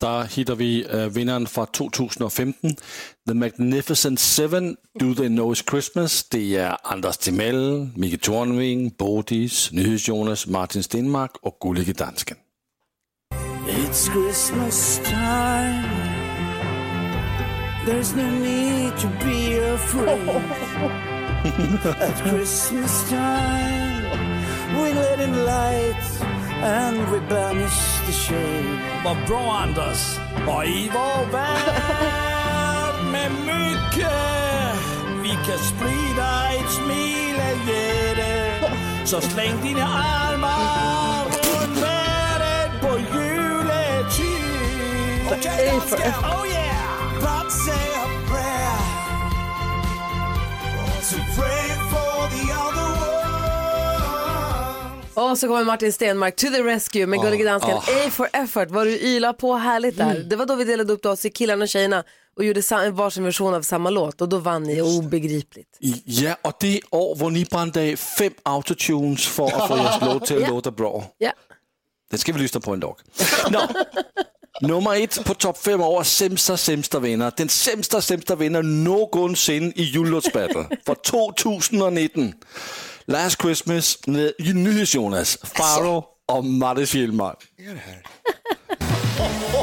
Där 0.00 0.24
hittar 0.24 0.54
vi 0.54 0.86
äh, 0.90 1.06
vinnaren 1.06 1.46
från 1.46 1.66
2015, 1.66 2.70
The 3.28 3.34
Magnificent 3.34 4.20
Seven, 4.20 4.76
Do 4.98 5.14
They 5.14 5.28
Know 5.28 5.54
It's 5.54 5.70
Christmas. 5.70 6.28
Det 6.28 6.56
är 6.56 6.76
Anders 6.82 7.16
Timell, 7.16 7.90
Micke 7.96 8.20
Tornving, 8.20 8.90
Bodis, 8.98 9.72
NyhetsJonas, 9.72 10.46
Martin 10.46 10.82
Stenmark 10.82 11.30
och 11.42 11.58
Gullige 11.60 11.92
Dansken. 11.92 12.36
It's 13.68 14.08
Christmas 14.08 15.00
time 15.04 15.84
There's 17.86 18.14
no 18.16 18.30
need 18.30 18.96
to 18.98 19.08
be 19.24 19.58
afraid 19.58 20.28
At 22.00 22.30
Christmas 22.30 23.10
time 23.10 24.02
We 24.74 24.92
let 24.92 25.20
in 25.20 25.44
light 25.44 26.39
And 26.62 26.98
we 27.10 27.18
banish 27.20 27.80
the 28.06 28.12
shade 28.12 28.80
Vad 29.04 29.16
bra 29.26 29.52
Anders! 29.62 30.18
Och 30.46 30.64
i 30.64 30.90
vår 30.92 31.32
värld 31.32 32.94
med 33.12 33.30
mycket 33.32 34.12
Vi 35.22 35.28
kan 35.30 35.58
sprida 35.58 36.48
ett 36.52 36.70
smileglädje 36.70 38.52
Så 39.04 39.20
släng 39.20 39.62
dina 39.62 39.84
armar 39.86 41.24
runt 41.24 41.78
världen 41.82 42.70
på 42.80 42.98
juletid 42.98 44.40
Okej, 45.30 45.80
för- 45.86 45.96
Oh 45.96 46.46
yeah! 46.48 47.20
But 47.20 47.52
say 47.52 47.94
a 47.94 48.06
prayer 48.28 48.80
To 51.10 51.16
pray 51.36 51.68
for 51.90 52.28
the 52.30 52.52
other 52.52 52.89
Och 55.20 55.38
så 55.38 55.46
kommer 55.46 55.64
Martin 55.64 55.92
Stenmark 55.92 56.36
to 56.36 56.46
the 56.46 56.62
rescue 56.62 57.06
med 57.06 57.20
Gullige 57.20 57.44
Dansken. 57.44 57.76
A 57.76 58.10
for 58.10 58.28
effort, 58.32 58.70
vad 58.70 58.86
du 58.86 58.98
ylar 58.98 59.32
på 59.32 59.54
härligt 59.54 59.96
där. 59.96 60.14
Det 60.14 60.36
var 60.36 60.46
då 60.46 60.54
vi 60.54 60.64
delade 60.64 60.92
upp 60.92 61.06
oss 61.06 61.24
i 61.24 61.30
killarna 61.30 61.62
och 61.62 61.68
tjejerna 61.68 62.04
och 62.36 62.44
gjorde 62.44 62.90
varsin 62.90 63.24
version 63.24 63.54
av 63.54 63.62
samma 63.62 63.90
låt 63.90 64.20
och 64.20 64.28
då 64.28 64.38
vann 64.38 64.62
ni 64.62 64.82
obegripligt. 64.82 65.76
Ja, 66.04 66.36
och 66.42 66.52
det 66.60 66.80
år 66.90 67.16
hvor 67.16 67.30
ni 67.30 67.44
brändade 67.44 67.96
fem 67.96 68.32
autotunes 68.42 69.26
för 69.26 69.46
att 69.46 69.68
få 69.68 69.76
jeres 69.76 69.96
låt 70.00 70.26
till 70.26 70.42
att 70.42 70.50
låta 70.50 70.70
bra. 70.70 71.04
Ja. 71.18 71.32
Den 72.10 72.18
ska 72.18 72.32
vi 72.32 72.38
lyssna 72.38 72.60
på 72.60 72.72
en 72.72 72.80
dag. 72.80 72.96
Nå, 73.50 73.60
nummer 74.60 75.02
ett 75.02 75.24
på 75.24 75.34
topp 75.34 75.58
fem 75.58 75.80
år 75.80 76.02
sämsta, 76.02 76.56
sämsta 76.56 76.98
vinnare. 76.98 77.32
Den 77.36 77.48
sämsta, 77.48 78.00
sämsta 78.00 78.36
vinnare 78.36 78.62
någonsin 78.62 79.72
i 79.76 79.82
jullåtsbattle 79.82 80.66
för 80.86 80.94
2019. 80.94 82.32
Last 83.10 83.42
Christmas 83.42 83.98
med 84.06 84.32
NyhetsJonas, 84.38 85.38
Faro 85.42 86.04
och 86.28 86.44
Mattis 86.44 86.94
Gillmark. 86.94 87.36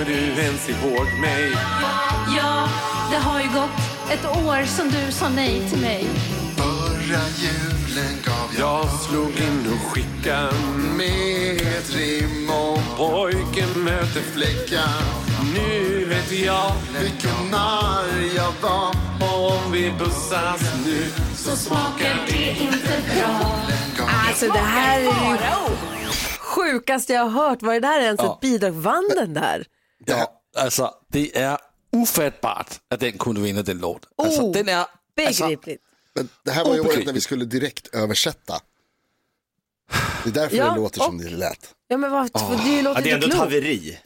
kommer 0.00 0.12
du 0.12 0.42
ens 0.42 0.68
ihåg 0.68 1.06
mig? 1.20 1.52
Ja, 2.36 2.68
det 3.10 3.16
har 3.16 3.40
ju 3.40 3.46
gått 3.46 4.10
ett 4.10 4.24
år 4.26 4.64
som 4.64 4.88
du 4.90 5.12
sa 5.12 5.28
nej 5.28 5.68
till 5.70 5.80
mig 5.80 6.06
Förra 6.56 7.20
julen 7.36 8.14
gav 8.24 8.48
jag 8.58 8.88
slog 9.00 9.28
in 9.30 9.72
och 9.72 9.92
skickade 9.92 10.52
med 10.96 11.56
ett 11.56 11.96
rim 11.96 12.50
om 12.50 12.78
pojken 12.96 13.84
möter 13.84 14.20
flickan. 14.20 15.02
Nu 15.54 16.04
vet 16.04 16.32
jag 16.32 16.72
vilken 17.00 17.50
narr 17.50 18.36
jag 18.36 18.52
var. 18.62 18.94
Om 19.36 19.72
vi 19.72 19.92
pussas 19.98 20.74
nu 20.86 21.06
så 21.36 21.56
smakar 21.56 22.26
det 22.28 22.50
inte 22.50 23.02
bra. 23.16 23.60
Alltså 24.28 24.46
det 24.46 24.58
här 24.58 25.00
är 25.00 25.04
ju 25.04 25.38
sjukaste 26.38 27.12
jag 27.12 27.24
har 27.24 27.48
hört. 27.48 27.62
Var 27.62 27.74
det 27.74 27.80
där 27.80 28.00
ens 28.00 28.20
Ja. 28.22 28.32
ett 28.34 28.40
bidrag? 28.40 28.72
Vann 28.72 29.10
den 29.16 29.34
där? 29.34 29.64
Ja, 30.06 30.40
alltså 30.56 30.94
det 31.08 31.36
är 31.38 31.58
ofattbart 31.92 32.80
att 32.90 33.00
den 33.00 33.18
kunde 33.18 33.40
vinna 33.40 33.62
den 33.62 33.78
låt. 33.78 34.06
Alltså, 34.18 34.42
Oh, 34.42 34.52
den 34.52 34.68
är, 34.68 34.84
alltså, 35.26 35.44
Begripligt. 35.44 35.82
Men 36.14 36.28
det 36.44 36.50
här 36.50 36.64
var 36.64 36.74
ju 36.74 36.80
året 36.80 37.06
när 37.06 37.12
vi 37.12 37.20
skulle 37.20 37.44
direkt 37.44 37.86
översätta. 37.94 38.60
Det 40.24 40.30
är 40.30 40.34
därför 40.34 40.56
Ja, 40.56 40.70
det 40.70 40.76
låter 40.76 41.00
som 41.00 41.16
och- 41.16 41.22
det 41.22 41.30
lät. 41.30 41.74
Ja 41.88 41.96
men 41.96 42.10
vad, 42.10 42.30
för 42.40 42.64
det 42.68 42.82
låter 42.82 43.00
Ja, 43.00 43.04
det 43.04 43.10
är 43.10 43.14
ändå 43.14 43.26
ett 43.26 43.34
haveri. 43.34 43.98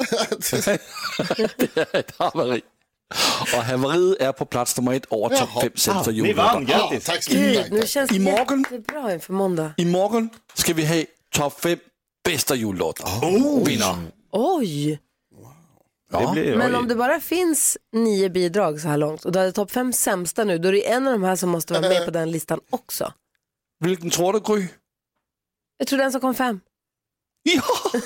det 1.59 1.77
är 1.77 1.97
ett 1.97 2.15
haveri. 2.19 2.61
Och 3.57 3.63
haveriet 3.65 4.21
är 4.21 4.33
på 4.33 4.45
plats 4.47 4.77
nummer 4.77 4.93
ett 4.95 5.13
över 5.13 5.39
topp 5.39 5.63
fem 5.63 5.71
sämsta 5.75 6.11
Ni 6.11 6.33
vann, 6.33 6.61
jullåtar. 6.61 6.79
grattis! 6.79 7.05
Tack 7.05 7.23
så 7.23 7.33
mycket. 7.35 7.73
Nu 7.73 7.87
känns 7.87 8.11
det 8.11 8.17
Imorgon- 8.17 8.65
jättebra 8.71 9.13
inför 9.15 9.33
måndag. 9.33 9.75
Imorgon 9.77 10.29
ska 10.55 10.75
vi 10.75 10.87
ha 10.87 11.05
topp 11.31 11.61
fem 11.61 11.79
bästa 12.25 12.55
jullåtar. 12.55 13.07
Oh. 13.07 13.65
Vinner. 13.67 13.97
Oj! 14.33 14.99
Det 16.11 16.33
blir, 16.33 16.57
Men 16.57 16.75
om 16.75 16.89
det 16.89 16.95
bara 16.95 17.21
finns 17.21 17.79
nio 17.93 18.31
bidrag 18.31 18.81
så 18.81 18.89
här 18.89 18.97
långt 18.97 19.25
och 19.25 19.33
du 19.33 19.39
hade 19.39 19.53
topp 19.53 19.71
fem 19.71 19.93
sämsta 19.93 20.45
nu, 20.45 20.59
då 20.59 20.69
är 20.69 20.73
det 20.73 20.91
en 20.91 21.07
av 21.07 21.13
de 21.13 21.23
här 21.23 21.37
som 21.37 21.51
måste 21.51 21.73
vara 21.73 21.89
med 21.89 22.05
på 22.05 22.11
den 22.11 22.31
listan 22.31 22.61
också. 22.71 23.13
Vilken 23.85 24.11
tror 24.11 24.33
du 24.33 24.41
Gry? 24.41 24.69
Jag 25.79 25.89
tror 25.89 25.99
den 25.99 26.13
som 26.13 26.21
kom 26.21 26.35
fem. 26.35 26.61
Ja! 27.43 27.63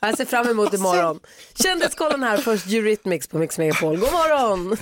Jag 0.00 0.16
ser 0.16 0.24
fram 0.24 0.48
emot 0.48 0.74
imorgon. 0.74 1.20
Kändiskollen 1.54 2.22
här, 2.22 2.36
först 2.38 2.66
Eurythmics 2.66 3.28
på 3.28 3.38
Mix 3.38 3.58
Megapol. 3.58 3.96
God 3.96 4.12
morgon! 4.12 4.76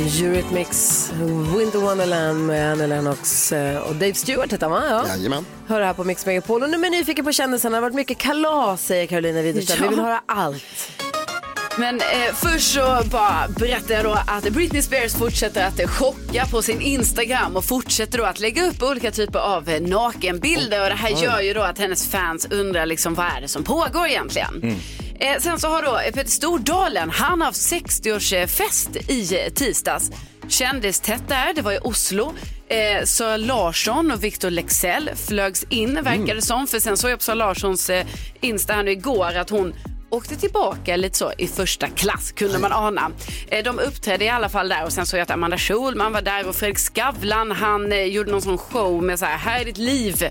Eurythmics, 0.00 1.12
Winter 1.58 1.78
Wonderland 1.78 2.46
med 2.46 2.72
Annie 2.72 2.86
Lennox 2.86 3.52
eh, 3.52 3.78
och 3.78 3.94
Dave 3.94 4.14
Stewart 4.14 4.52
heter 4.52 4.68
han 4.68 4.80
va? 4.80 4.82
Ja. 4.90 5.08
Jajamän. 5.08 5.46
Hör 5.66 5.80
här 5.80 5.94
på 5.94 6.04
Mix 6.04 6.26
Megapol. 6.26 6.62
Och 6.62 6.70
nu 6.70 6.76
är 6.76 6.82
jag 6.82 6.90
nyfiken 6.92 7.24
på 7.24 7.32
kändisarna. 7.32 7.70
Det 7.70 7.76
har 7.76 7.82
varit 7.82 7.94
mycket 7.94 8.18
kalas 8.18 8.86
säger 8.86 9.06
Carolina 9.06 9.42
Widerström. 9.42 9.82
Vi 9.82 9.88
vill 9.88 9.98
höra 10.04 10.20
allt. 10.26 10.90
Men 11.78 12.00
eh, 12.00 12.34
först 12.34 12.74
så 12.74 13.02
bara 13.12 13.48
berättar 13.58 13.94
jag 13.94 14.04
då 14.04 14.18
att 14.26 14.44
Britney 14.44 14.82
Spears 14.82 15.14
fortsätter 15.14 15.66
att 15.66 15.90
chocka 15.90 16.46
på 16.50 16.62
sin 16.62 16.80
Instagram 16.80 17.56
och 17.56 17.64
fortsätter 17.64 18.18
då 18.18 18.24
att 18.24 18.40
lägga 18.40 18.66
upp 18.66 18.82
olika 18.82 19.10
typer 19.10 19.38
av 19.38 19.68
eh, 19.68 19.80
nakenbilder 19.80 20.82
och 20.82 20.88
det 20.88 20.94
här 20.94 21.22
gör 21.22 21.40
ju 21.40 21.52
då 21.54 21.62
att 21.62 21.78
hennes 21.78 22.08
fans 22.08 22.46
undrar 22.50 22.86
liksom 22.86 23.14
vad 23.14 23.26
är 23.26 23.40
det 23.40 23.48
som 23.48 23.64
pågår 23.64 24.06
egentligen. 24.06 24.80
Eh, 25.20 25.38
sen 25.40 25.58
så 25.58 25.68
har 25.68 25.82
då 25.82 25.98
eh, 25.98 26.12
Peter 26.12 26.30
Stordalen, 26.30 27.10
han 27.10 27.40
har 27.40 27.46
haft 27.46 27.72
60-årsfest 27.72 29.10
i 29.10 29.44
eh, 29.44 29.52
tisdags. 29.52 30.10
Kändistätt 30.48 31.28
där, 31.28 31.54
det 31.54 31.62
var 31.62 31.72
i 31.72 31.78
Oslo. 31.82 32.34
Eh, 32.68 33.04
Sara 33.04 33.36
Larsson 33.36 34.10
och 34.10 34.24
Victor 34.24 34.50
Lexell 34.50 35.10
flögs 35.14 35.64
in 35.68 35.94
verkade 35.94 36.34
det 36.34 36.42
som. 36.42 36.66
För 36.66 36.78
sen 36.78 36.96
såg 36.96 37.10
jag 37.10 37.18
på 37.18 37.24
Sara 37.24 37.34
Larssons 37.34 37.90
eh, 37.90 38.06
Insta 38.40 38.72
här 38.72 38.82
nu 38.82 38.90
igår 38.90 39.36
att 39.36 39.50
hon 39.50 39.74
åkte 40.10 40.36
tillbaka 40.36 40.96
lite 40.96 41.18
så 41.18 41.32
i 41.38 41.46
första 41.46 41.86
klass 41.88 42.32
kunde 42.32 42.58
man 42.58 42.72
ana. 42.72 43.10
Eh, 43.48 43.64
De 43.64 43.78
uppträdde 43.78 44.24
i 44.24 44.28
alla 44.28 44.48
fall 44.48 44.68
där 44.68 44.84
och 44.84 44.92
sen 44.92 45.06
såg 45.06 45.18
jag 45.18 45.22
att 45.22 45.30
Amanda 45.30 45.58
Schulman 45.58 46.12
var 46.12 46.22
där 46.22 46.48
och 46.48 46.54
Fredrik 46.56 46.78
Skavlan 46.78 47.50
han 47.50 47.92
eh, 47.92 48.02
gjorde 48.02 48.30
någon 48.30 48.42
sån 48.42 48.58
show 48.58 49.02
med 49.02 49.18
så 49.18 49.24
här, 49.24 49.36
här 49.38 49.60
är 49.60 49.64
ditt 49.64 49.78
liv 49.78 50.22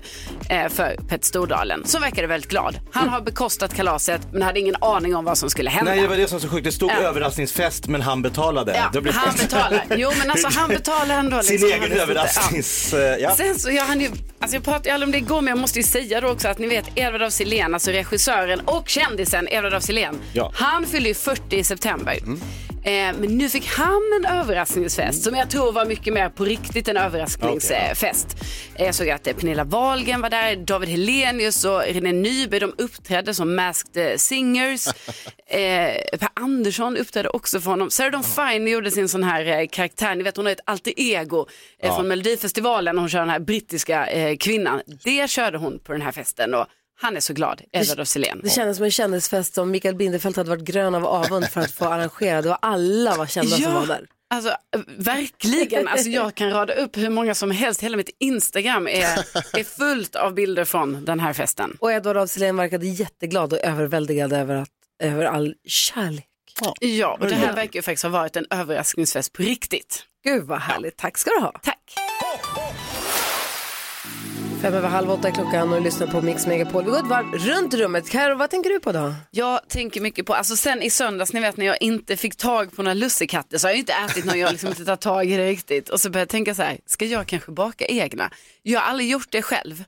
eh, 0.50 0.68
för 0.68 0.96
Petter 1.08 1.26
Stordalen. 1.26 1.82
Så 1.86 1.98
verkade 1.98 2.26
väldigt 2.26 2.50
glad. 2.50 2.78
Han 2.92 3.08
har 3.08 3.20
bekostat 3.20 3.74
kalaset 3.74 4.20
men 4.32 4.42
hade 4.42 4.60
ingen 4.60 4.76
aning 4.80 5.16
om 5.16 5.24
vad 5.24 5.38
som 5.38 5.50
skulle 5.50 5.70
hända. 5.70 5.90
Nej, 5.90 6.00
det 6.02 6.08
var 6.08 6.16
det 6.16 6.28
som 6.28 6.36
var 6.38 6.40
så 6.40 6.48
sjukt. 6.48 6.64
Det 6.64 6.72
stod 6.72 6.90
Ja. 6.90 6.94
överraskningsfest 6.96 7.86
men 7.86 8.02
han 8.02 8.22
betalade. 8.22 8.74
Ja, 8.76 8.90
Det 8.92 9.00
blir- 9.00 9.12
han 9.12 9.36
betalar. 9.36 9.84
Jo 9.96 10.10
men 10.18 10.30
alltså 10.30 10.48
han 10.58 10.68
betalar 10.78 11.18
ändå. 11.18 11.42
Sin 11.42 11.52
liksom. 11.52 11.70
egen 11.70 11.82
inte- 11.84 11.96
ja. 11.96 12.02
överrasknings... 12.02 12.94
Ja. 13.20 13.36
Sen 13.36 13.58
så, 13.58 13.70
jag, 13.70 13.84
han 13.84 14.00
ju, 14.00 14.10
alltså 14.38 14.56
jag 14.56 14.64
pratade 14.64 14.94
aldrig 14.94 15.08
om 15.08 15.12
det 15.12 15.18
igår 15.18 15.40
men 15.40 15.48
jag 15.48 15.58
måste 15.58 15.78
ju 15.78 15.82
säga 15.82 16.20
då 16.20 16.28
också 16.28 16.48
att 16.48 16.58
ni 16.58 16.66
vet 16.66 16.84
Edvard 16.94 17.22
af 17.22 17.32
Sillén, 17.32 17.74
alltså 17.74 17.90
regissören 17.90 18.60
och 18.60 18.88
kändisen 18.88 19.48
Edvard 19.48 19.74
af 19.74 19.82
Sillén. 19.82 20.18
Ja. 20.32 20.50
Han 20.54 20.86
fyllde 20.86 21.08
ju 21.08 21.14
40 21.14 21.56
i 21.56 21.64
september. 21.64 22.18
Eh, 22.22 22.34
men 22.90 23.38
nu 23.38 23.48
fick 23.48 23.66
han 23.66 24.02
en 24.20 24.24
överraskningsfest 24.38 25.22
som 25.22 25.34
jag 25.34 25.50
tror 25.50 25.72
var 25.72 25.84
mycket 25.86 26.12
mer 26.14 26.28
på 26.28 26.44
riktigt 26.44 26.88
en 26.88 26.96
överraskningsfest. 26.96 28.36
Eh, 28.74 28.84
Jag 28.86 28.94
såg 28.94 29.10
att 29.10 29.26
eh, 29.26 29.32
Pernilla 29.34 29.64
Wahlgren 29.64 30.20
var 30.20 30.30
där, 30.30 30.56
David 30.56 30.88
Helenius 30.88 31.64
och 31.64 31.80
René 31.82 32.12
Nyberg 32.12 32.60
de 32.60 32.74
uppträdde 32.78 33.34
som 33.34 33.54
Masked 33.56 34.10
eh, 34.12 34.16
Singers. 34.16 34.86
Eh, 35.48 36.18
per 36.18 36.28
Andersson 36.34 36.96
uppträdde 36.96 37.28
också 37.28 37.60
för 37.60 37.70
honom. 37.70 37.90
Sarah 37.90 38.10
Dawn 38.10 38.22
Fine 38.24 38.68
gjorde 38.70 38.90
sin 38.90 39.08
sån 39.08 39.22
här 39.22 39.46
eh, 39.60 39.66
karaktär, 39.70 40.14
ni 40.14 40.22
vet 40.22 40.36
hon 40.36 40.46
har 40.46 40.52
ett 40.52 40.60
alter 40.64 40.92
ego 40.96 41.40
eh, 41.82 41.88
Ja. 41.88 41.96
från 41.96 42.08
Melodifestivalen 42.08 42.96
och 42.96 43.02
hon 43.02 43.08
kör 43.08 43.18
den 43.18 43.30
här 43.30 43.38
brittiska 43.38 44.06
eh, 44.06 44.36
kvinnan. 44.36 44.80
Det 45.04 45.30
körde 45.30 45.58
hon 45.58 45.78
på 45.78 45.92
den 45.92 46.02
här 46.02 46.12
festen 46.12 46.54
och 46.54 46.66
han 46.98 47.16
är 47.16 47.20
så 47.20 47.32
glad, 47.32 47.62
Edvard 47.72 48.00
af 48.00 48.08
Sillén. 48.08 48.40
Det 48.42 48.50
kändes 48.50 48.76
som 48.76 48.84
en 48.84 48.90
kändisfest 48.90 49.54
som 49.54 49.70
Mikael 49.70 49.94
Bindefeld 49.94 50.36
hade 50.36 50.50
varit 50.50 50.64
grön 50.64 50.94
av 50.94 51.06
avund 51.06 51.48
för 51.48 51.60
att 51.60 51.70
få 51.70 51.84
arrangera 51.84 52.50
och 52.50 52.58
alla 52.62 53.16
var 53.16 53.26
kända 53.26 53.56
som 53.56 53.74
var 53.74 53.86
där. 53.86 54.06
Alltså 54.30 54.56
verkligen, 54.96 55.88
alltså, 55.88 56.08
jag 56.08 56.34
kan 56.34 56.50
rada 56.50 56.74
upp 56.74 56.96
hur 56.96 57.10
många 57.10 57.34
som 57.34 57.50
helst. 57.50 57.82
Hela 57.82 57.96
mitt 57.96 58.10
Instagram 58.18 58.88
är, 58.88 59.18
är 59.58 59.64
fullt 59.64 60.16
av 60.16 60.34
bilder 60.34 60.64
från 60.64 61.04
den 61.04 61.20
här 61.20 61.32
festen. 61.32 61.76
Och 61.80 61.92
Edvard 61.92 62.16
af 62.16 62.30
Sillén 62.30 62.56
verkade 62.56 62.86
jätteglad 62.86 63.52
och 63.52 63.58
överväldigad 63.58 64.32
över, 64.32 64.54
att, 64.54 64.68
över 65.02 65.24
all 65.24 65.54
kärlek. 65.64 66.24
Ja, 66.80 67.16
och 67.20 67.26
det 67.26 67.34
här 67.34 67.52
verkar 67.52 67.74
ju 67.78 67.82
faktiskt 67.82 68.02
ha 68.02 68.10
varit 68.10 68.36
en 68.36 68.46
överraskningsfest 68.50 69.32
på 69.32 69.42
riktigt. 69.42 70.04
Gud 70.24 70.44
vad 70.44 70.58
härligt, 70.58 70.96
tack 70.96 71.18
ska 71.18 71.30
du 71.30 71.40
ha. 71.40 71.52
Tack. 71.62 72.05
Fem 74.62 74.74
över 74.74 74.88
halv 74.88 75.10
åtta 75.10 75.30
klockan 75.30 75.72
och 75.72 75.80
lyssnar 75.82 76.06
på 76.06 76.22
Mix 76.22 76.46
Megapol. 76.46 76.84
Vi 76.84 76.90
går 76.90 76.98
ett 76.98 77.04
varv 77.06 77.32
runt 77.34 77.74
rummet. 77.74 78.10
Karo, 78.10 78.34
vad 78.36 78.50
tänker 78.50 78.70
du 78.70 78.80
på 78.80 78.92
då? 78.92 79.14
Jag 79.30 79.68
tänker 79.68 80.00
mycket 80.00 80.26
på, 80.26 80.34
alltså 80.34 80.56
sen 80.56 80.82
i 80.82 80.90
söndags, 80.90 81.32
ni 81.32 81.40
vet 81.40 81.56
när 81.56 81.66
jag 81.66 81.82
inte 81.82 82.16
fick 82.16 82.36
tag 82.36 82.76
på 82.76 82.82
några 82.82 82.94
lussekatter 82.94 83.58
så 83.58 83.66
har 83.66 83.72
jag 83.72 83.78
inte 83.78 83.92
ätit 83.92 84.24
någon, 84.24 84.38
jag 84.38 84.46
har 84.46 84.52
liksom 84.52 84.68
inte 84.68 84.84
tagit 84.84 85.00
tag 85.00 85.26
i 85.30 85.36
det 85.36 85.46
riktigt. 85.48 85.88
Och 85.88 86.00
så 86.00 86.10
började 86.10 86.22
jag 86.22 86.28
tänka 86.28 86.54
så 86.54 86.62
här, 86.62 86.78
ska 86.86 87.04
jag 87.04 87.26
kanske 87.26 87.52
baka 87.52 87.86
egna? 87.86 88.30
Jag 88.62 88.80
har 88.80 88.88
aldrig 88.90 89.10
gjort 89.10 89.30
det 89.30 89.42
själv. 89.42 89.84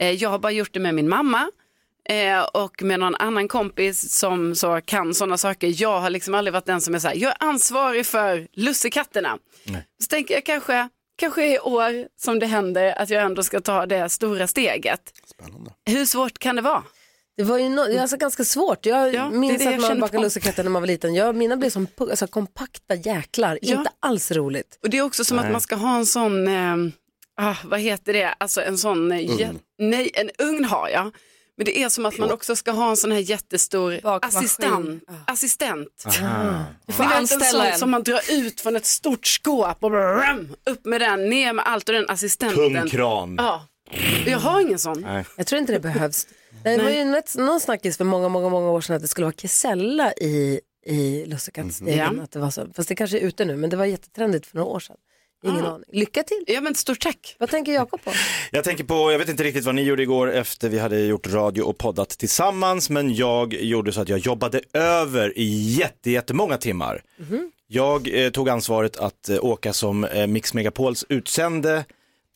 Eh, 0.00 0.10
Jag 0.10 0.30
har 0.30 0.38
bara 0.38 0.52
gjort 0.52 0.72
det 0.72 0.80
med 0.80 0.94
min 0.94 1.08
mamma 1.08 1.50
eh, 2.08 2.40
och 2.40 2.82
med 2.82 3.00
någon 3.00 3.14
annan 3.14 3.48
kompis 3.48 4.12
som 4.18 4.54
så 4.54 4.80
kan 4.84 5.14
sådana 5.14 5.38
saker. 5.38 5.82
Jag 5.82 6.00
har 6.00 6.10
liksom 6.10 6.34
aldrig 6.34 6.52
varit 6.52 6.66
den 6.66 6.80
som 6.80 6.94
är 6.94 6.98
så 6.98 7.08
här, 7.08 7.14
jag 7.16 7.30
är 7.30 7.36
ansvarig 7.48 8.06
för 8.06 8.48
lussekatterna. 8.52 9.38
Så 10.00 10.06
tänker 10.08 10.34
jag 10.34 10.44
kanske, 10.44 10.88
kanske 11.20 11.54
i 11.54 11.58
år 11.58 12.08
som 12.20 12.38
det 12.38 12.46
händer 12.46 12.98
att 12.98 13.10
jag 13.10 13.22
ändå 13.22 13.42
ska 13.42 13.60
ta 13.60 13.86
det 13.86 14.08
stora 14.08 14.46
steget. 14.46 15.00
Spännande. 15.26 15.70
Hur 15.86 16.04
svårt 16.06 16.38
kan 16.38 16.56
det 16.56 16.62
vara? 16.62 16.82
Det 17.36 17.42
var 17.42 17.58
ju 17.58 17.68
no, 17.68 17.84
det 17.84 17.98
alltså 17.98 18.16
ganska 18.16 18.44
svårt. 18.44 18.86
Jag 18.86 19.14
Ja, 19.14 19.24
det 19.24 19.36
minns 19.38 19.58
det 19.58 19.64
jag 19.64 19.74
att 19.74 19.80
man 19.80 20.00
bakade 20.00 20.22
lussekatter 20.22 20.62
när 20.62 20.70
man 20.70 20.82
var 20.82 20.86
liten. 20.86 21.14
Jag, 21.14 21.34
mina 21.36 21.56
blev 21.56 21.70
som 21.70 21.86
alltså, 21.98 22.26
kompakta 22.26 22.94
jäklar. 22.94 23.58
Ja. 23.62 23.78
Inte 23.78 23.90
alls 24.00 24.30
roligt. 24.30 24.78
Och 24.82 24.90
det 24.90 24.98
är 24.98 25.02
också 25.02 25.24
som 25.24 25.38
att 25.38 25.44
Nej. 25.44 25.52
man 25.52 25.60
ska 25.60 25.74
ha 25.76 25.96
en 25.96 26.06
sån, 26.06 26.48
eh, 26.48 26.76
ah, 27.36 27.54
vad 27.64 27.80
heter 27.80 28.12
det, 28.12 28.34
alltså 28.38 28.62
en 28.62 28.78
sån, 28.78 29.12
eh, 29.12 29.18
jä- 29.18 29.58
nej 29.78 30.10
en 30.14 30.30
ugn 30.48 30.64
har 30.64 30.88
jag. 30.88 31.10
Men 31.60 31.64
det 31.64 31.78
är 31.78 31.88
som 31.88 32.06
att 32.06 32.18
man 32.18 32.30
också 32.30 32.56
ska 32.56 32.70
ha 32.70 32.90
en 32.90 32.96
sån 32.96 33.12
här 33.12 33.18
jättestor 33.18 34.00
assistent. 34.02 35.04
assistent. 35.26 36.04
Ah. 36.22 36.62
Du 36.86 36.92
får 36.92 37.04
anställa 37.04 37.70
en. 37.70 37.78
som 37.78 37.90
man 37.90 38.02
drar 38.02 38.20
ut 38.30 38.60
från 38.60 38.76
ett 38.76 38.86
stort 38.86 39.26
skåp 39.26 39.76
och 39.80 39.90
bram, 39.90 40.56
upp 40.66 40.84
med 40.84 41.00
den, 41.00 41.28
ner 41.28 41.52
med 41.52 41.64
allt 41.66 41.88
och 41.88 41.94
den 41.94 42.04
assistenten. 42.08 42.74
Tung 42.74 42.88
kran. 42.88 43.34
Ja, 43.38 43.66
jag 44.26 44.38
har 44.38 44.60
ingen 44.60 44.78
sån. 44.78 45.00
Nej. 45.00 45.24
Jag 45.36 45.46
tror 45.46 45.60
inte 45.60 45.72
det 45.72 45.80
behövs. 45.80 46.26
Det 46.64 46.78
var 46.78 46.90
ju 46.90 47.04
något, 47.04 47.36
någon 47.36 47.60
snackis 47.60 47.96
för 47.96 48.04
många, 48.04 48.28
många, 48.28 48.48
många 48.48 48.70
år 48.70 48.80
sedan 48.80 48.96
att 48.96 49.02
det 49.02 49.08
skulle 49.08 49.24
vara 49.24 49.34
kesella 49.36 50.12
i, 50.12 50.60
i 50.86 51.26
lussekattsdegen. 51.26 52.16
Ja. 52.16 52.22
Att 52.22 52.30
det 52.30 52.38
var 52.38 52.50
så. 52.50 52.66
Fast 52.76 52.88
det 52.88 52.94
kanske 52.94 53.18
är 53.18 53.22
ute 53.22 53.44
nu, 53.44 53.56
men 53.56 53.70
det 53.70 53.76
var 53.76 53.84
jättetrendigt 53.84 54.46
för 54.46 54.56
några 54.56 54.68
år 54.70 54.80
sedan. 54.80 54.96
Ingen 55.44 55.64
Ah. 55.66 55.68
aning. 55.74 55.84
Lycka 55.92 56.22
till. 56.22 56.44
Ja, 56.46 56.60
men 56.60 56.74
stort 56.74 57.00
tack. 57.00 57.36
Vad 57.38 57.50
tänker 57.50 57.72
Jakob 57.72 58.04
på? 58.04 58.12
Jag 58.50 58.64
tänker 58.64 58.84
på, 58.84 59.12
jag 59.12 59.18
vet 59.18 59.28
inte 59.28 59.42
riktigt 59.44 59.64
vad 59.64 59.74
ni 59.74 59.82
gjorde 59.82 60.02
igår 60.02 60.32
efter 60.32 60.68
vi 60.68 60.78
hade 60.78 61.00
gjort 61.00 61.26
radio 61.26 61.62
och 61.62 61.78
poddat 61.78 62.08
tillsammans, 62.08 62.90
men 62.90 63.14
jag 63.14 63.54
gjorde 63.54 63.92
så 63.92 64.00
att 64.00 64.08
jag 64.08 64.18
jobbade 64.18 64.60
över 64.72 65.38
i 65.38 65.74
jätte, 65.78 66.10
jättemånga 66.10 66.56
timmar. 66.56 67.02
Jag 67.66 68.24
eh, 68.24 68.30
tog 68.30 68.48
ansvaret 68.48 68.96
att 68.96 69.28
eh, 69.28 69.44
åka 69.44 69.72
som 69.72 70.04
eh, 70.04 70.26
Mix 70.26 70.54
Megapols 70.54 71.04
utsände 71.08 71.84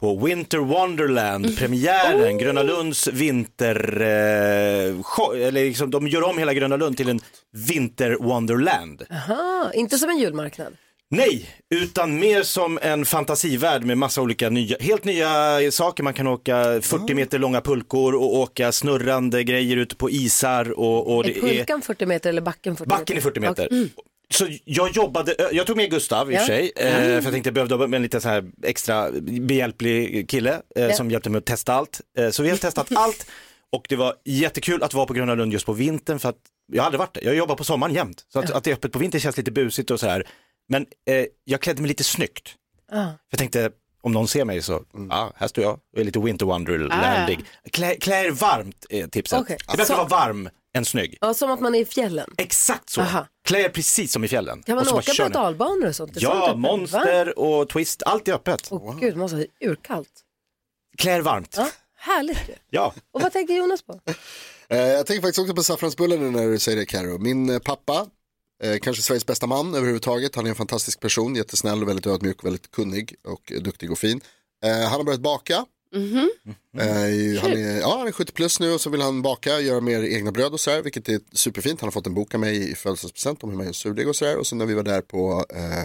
på 0.01 0.17
Winter 0.17 0.59
Wonderland, 0.59 1.59
premiären, 1.59 2.39
Gröna 2.39 2.63
Lunds 2.63 3.07
vinter, 3.09 4.01
eh, 4.01 5.03
show, 5.03 5.37
eller 5.37 5.65
liksom, 5.65 5.91
de 5.91 6.09
gör 6.09 6.23
om 6.23 6.39
hela 6.39 6.55
Gröna 6.55 6.77
Lund 6.77 6.97
till 6.97 7.09
en 7.09 7.21
vinter 7.53 8.17
Wonderland. 8.21 9.03
Aha, 9.11 9.71
inte 9.75 9.99
som 9.99 10.11
en 10.11 10.19
julmarknad. 10.19 10.77
Nej, 11.17 11.51
utan 11.75 12.19
mer 12.19 12.43
som 12.43 12.79
en 12.83 13.05
fantasivärld 13.05 13.85
med 13.85 13.99
massa 13.99 14.23
olika 14.23 14.51
nya, 14.51 14.77
helt 14.81 15.05
nya 15.05 15.59
saker. 15.71 16.03
Man 16.03 16.15
kan 16.15 16.27
åka 16.27 16.81
40 16.83 17.15
meter 17.15 17.39
långa 17.39 17.61
pulkor 17.61 18.15
och 18.15 18.35
åka 18.39 18.73
snurrande 18.73 19.45
grejer 19.45 19.77
ute 19.77 19.97
på 19.97 20.11
isar. 20.11 20.71
Och, 20.79 21.15
och 21.17 21.27
är 21.27 21.33
pulkan 21.41 21.83
40 21.83 22.07
meter 22.07 22.31
eller 22.31 22.43
backen 22.43 22.77
40 22.77 22.89
Backen 22.89 23.17
är 23.17 23.21
40 23.21 23.41
meter. 23.41 23.67
Okej. 23.67 23.89
Så 24.35 24.47
jag 24.65 24.91
jobbade, 24.97 25.35
jag 25.53 25.67
tog 25.67 25.77
med 25.77 25.91
Gustav 25.91 26.33
i 26.33 26.35
och 26.35 26.37
Ja. 26.37 26.41
för 26.41 26.47
sig, 26.47 26.73
eh, 26.77 26.97
Mm. 26.97 27.07
för 27.07 27.15
jag 27.15 27.33
tänkte 27.33 27.49
jag 27.61 27.69
behövde 27.69 27.97
en 27.97 28.03
lite 28.03 28.21
så 28.21 28.29
här 28.29 28.45
extra 28.63 29.11
behjälplig 29.21 30.29
kille 30.29 30.61
eh, 30.77 30.85
Ja. 30.85 30.93
som 30.93 31.11
hjälpte 31.11 31.31
mig 31.31 31.39
att 31.39 31.45
testa 31.45 31.73
allt. 31.75 32.01
Eh, 32.19 32.31
så 32.31 32.43
vi 32.43 32.51
har 32.51 32.57
testat 32.57 32.87
allt 32.95 33.27
och 33.73 33.87
det 33.89 33.97
var 33.97 34.15
jättekul 34.25 34.83
att 34.83 34.95
vara 34.95 35.07
på 35.07 35.13
Gröna 35.15 35.35
Lund 35.35 35.53
just 35.53 35.67
på 35.67 35.73
vintern 35.73 36.19
för 36.19 36.29
att 36.29 36.37
jag 36.73 36.83
har 36.83 36.87
aldrig 36.87 36.99
varit 36.99 37.15
där, 37.15 37.23
jag 37.25 37.35
jobbar 37.35 37.55
på 37.57 37.65
sommaren 37.65 37.95
jämt. 37.95 38.25
Så 38.33 38.39
att, 38.39 38.51
att 38.51 38.65
det 38.65 38.71
är 38.71 38.75
öppet 38.75 38.93
på 38.93 38.99
vintern 38.99 39.21
känns 39.21 39.37
lite 39.37 39.51
busigt 39.51 39.91
och 39.91 40.01
så 40.01 40.07
här. 40.07 40.27
Men 40.69 40.87
eh, 41.07 41.27
jag 41.45 41.61
klädde 41.61 41.83
mig 41.83 41.89
lite 41.89 42.05
snyggt. 42.05 42.55
Ah. 42.93 43.07
Jag 43.31 43.39
tänkte, 43.39 43.71
om 44.03 44.13
någon 44.13 44.29
ser 44.29 44.45
mig 44.45 44.63
så, 44.63 44.83
ja, 45.11 45.33
här 45.37 45.49
står 45.49 45.65
jag 45.65 45.73
och 45.93 46.01
är 46.01 46.05
lite 46.05 46.19
winter 46.19 46.47
wonderlandig. 46.47 47.45
Klä, 47.73 47.97
klä 47.97 48.25
er 48.25 48.31
varmt 48.31 48.87
är 48.91 49.07
tipset. 49.07 49.41
Okej. 49.41 49.57
Det 49.67 49.73
är 49.73 49.77
bättre 49.77 49.87
Så- 49.95 50.01
att 50.03 50.11
vara 50.11 50.27
varm 50.27 50.49
än 50.77 50.85
snygg. 50.85 51.19
Ja, 51.21 51.35
som 51.35 51.51
att 51.51 51.61
man 51.61 51.75
är 51.75 51.79
i 51.79 51.85
fjällen. 51.85 52.31
Exakt 52.39 52.91
så. 52.91 53.01
Aha. 53.01 53.27
Klä 53.45 53.59
er 53.65 53.69
precis 53.69 54.13
som 54.13 54.25
i 54.25 54.29
fjällen. 54.29 54.63
Kan 54.63 54.75
man 54.75 54.83
Och 54.83 54.89
så 54.89 54.95
bara 54.95 55.01
åka 55.01 55.23
på 55.23 55.29
dalbanor 55.29 55.87
och 55.89 55.97
sånt? 55.97 56.15
Det 56.15 56.19
är 56.19 56.21
sånt 56.21 56.35
Ja, 56.35 56.43
öppet, 56.45 56.55
va? 56.63 56.69
monster 56.77 57.39
och 57.39 57.69
twist, 57.69 58.03
allt 58.07 58.29
är 58.29 58.33
öppet. 58.33 58.69
Åh 58.71 58.99
gud, 59.01 59.13
det 59.15 59.19
måste 59.19 59.37
vara 59.37 59.47
urkallt. 59.61 60.11
Klä 60.99 61.17
er 61.17 61.21
varmt. 61.21 61.55
Ja, 61.57 61.69
härligt. 61.97 62.39
Ja. 62.71 62.95
Och 63.13 63.23
vad 63.23 63.33
tänker 63.33 63.55
Jonas 63.55 63.83
på? 63.83 64.01
Eh, 64.69 64.79
jag 64.79 65.07
tänker 65.07 65.23
faktiskt 65.23 65.39
också 65.39 65.55
på 65.55 65.63
saffransbullar 65.63 66.17
nu 66.17 66.31
när 66.31 66.47
du 66.49 66.59
säger 66.59 66.79
det 66.79 66.87
Karo. 66.87 67.19
Min 67.19 67.51
eh, 67.51 67.59
pappa, 67.59 68.07
eh, 68.63 68.79
kanske 68.79 69.03
Sveriges 69.03 69.27
bästa 69.27 69.47
man 69.47 69.75
överhuvudtaget. 69.75 70.35
Han 70.35 70.47
är 70.47 70.51
en 70.51 70.57
fantastisk 70.57 71.01
person, 71.01 71.35
jättesnäll 71.35 71.83
och 71.83 71.89
väldigt 71.89 72.07
ödmjuk, 72.07 72.45
väldigt 72.45 72.71
kunnig 72.71 73.15
och 73.25 73.53
duktig 73.61 73.93
och 73.93 73.99
fin. 73.99 74.21
Eh, 74.65 74.71
han 74.71 74.93
har 74.93 75.05
börjat 75.05 75.21
baka. 75.21 75.67
Mhm. 75.95 76.31
Eh, 76.79 77.43
han, 77.43 77.53
är, 77.53 77.81
ja, 77.81 77.99
han 77.99 78.07
är 78.09 78.13
70 78.13 78.33
plus 78.33 78.61
nu 78.61 78.73
och 78.73 78.81
så 78.81 78.91
vill 78.91 79.01
han 79.01 79.23
baka, 79.23 79.61
göra 79.61 79.81
mer 79.81 80.03
egna 80.03 80.33
bröd 80.33 80.53
och 80.53 80.61
sådär, 80.61 80.83
vilket 80.83 81.09
är 81.09 81.21
superfint. 81.33 81.81
Han 81.81 81.87
har 81.87 81.93
fått 81.93 82.07
en 82.07 82.15
bok 82.15 82.35
av 82.35 82.41
mig 82.41 82.71
i 82.71 82.75
födelsedagspresent 82.75 83.45
om 83.45 83.51
hur 83.51 83.57
man 83.57 83.67
gör 83.67 83.73
surdeg 83.73 84.09
och 84.09 84.17
sådär. 84.17 84.37
Och 84.37 84.47
sen 84.47 84.59
när 84.59 84.67
vi 84.67 84.75
var 84.75 84.83
där 84.83 85.01
på 85.01 85.45
eh, 85.55 85.85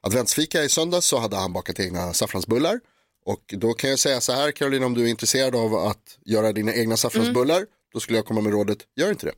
adventsfika 0.00 0.64
i 0.64 0.68
söndags 0.68 1.06
så 1.06 1.18
hade 1.18 1.36
han 1.36 1.52
bakat 1.52 1.80
egna 1.80 2.12
saffransbullar. 2.12 2.80
Och 3.24 3.54
då 3.58 3.72
kan 3.72 3.90
jag 3.90 3.98
säga 3.98 4.20
så 4.20 4.32
här 4.32 4.50
Carolina, 4.50 4.86
om 4.86 4.94
du 4.94 5.04
är 5.04 5.06
intresserad 5.06 5.56
av 5.56 5.74
att 5.74 6.18
göra 6.24 6.52
dina 6.52 6.74
egna 6.74 6.96
saffransbullar, 6.96 7.66
då 7.92 8.00
skulle 8.00 8.18
jag 8.18 8.26
komma 8.26 8.40
med 8.40 8.52
rådet, 8.52 8.78
gör 8.96 9.10
inte 9.10 9.26
det. 9.26 9.32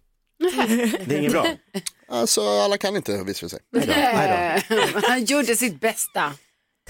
Det 1.07 1.15
är 1.15 1.19
inget 1.19 1.33
bra. 1.33 1.47
Alltså 2.09 2.41
alla 2.49 2.79
kan 2.79 2.97
inte 2.97 3.23
visar 3.25 3.49
det 3.49 3.51
sig. 3.51 5.03
Han 5.09 5.25
gjorde 5.25 5.57
sitt 5.57 5.81
bästa. 5.81 6.33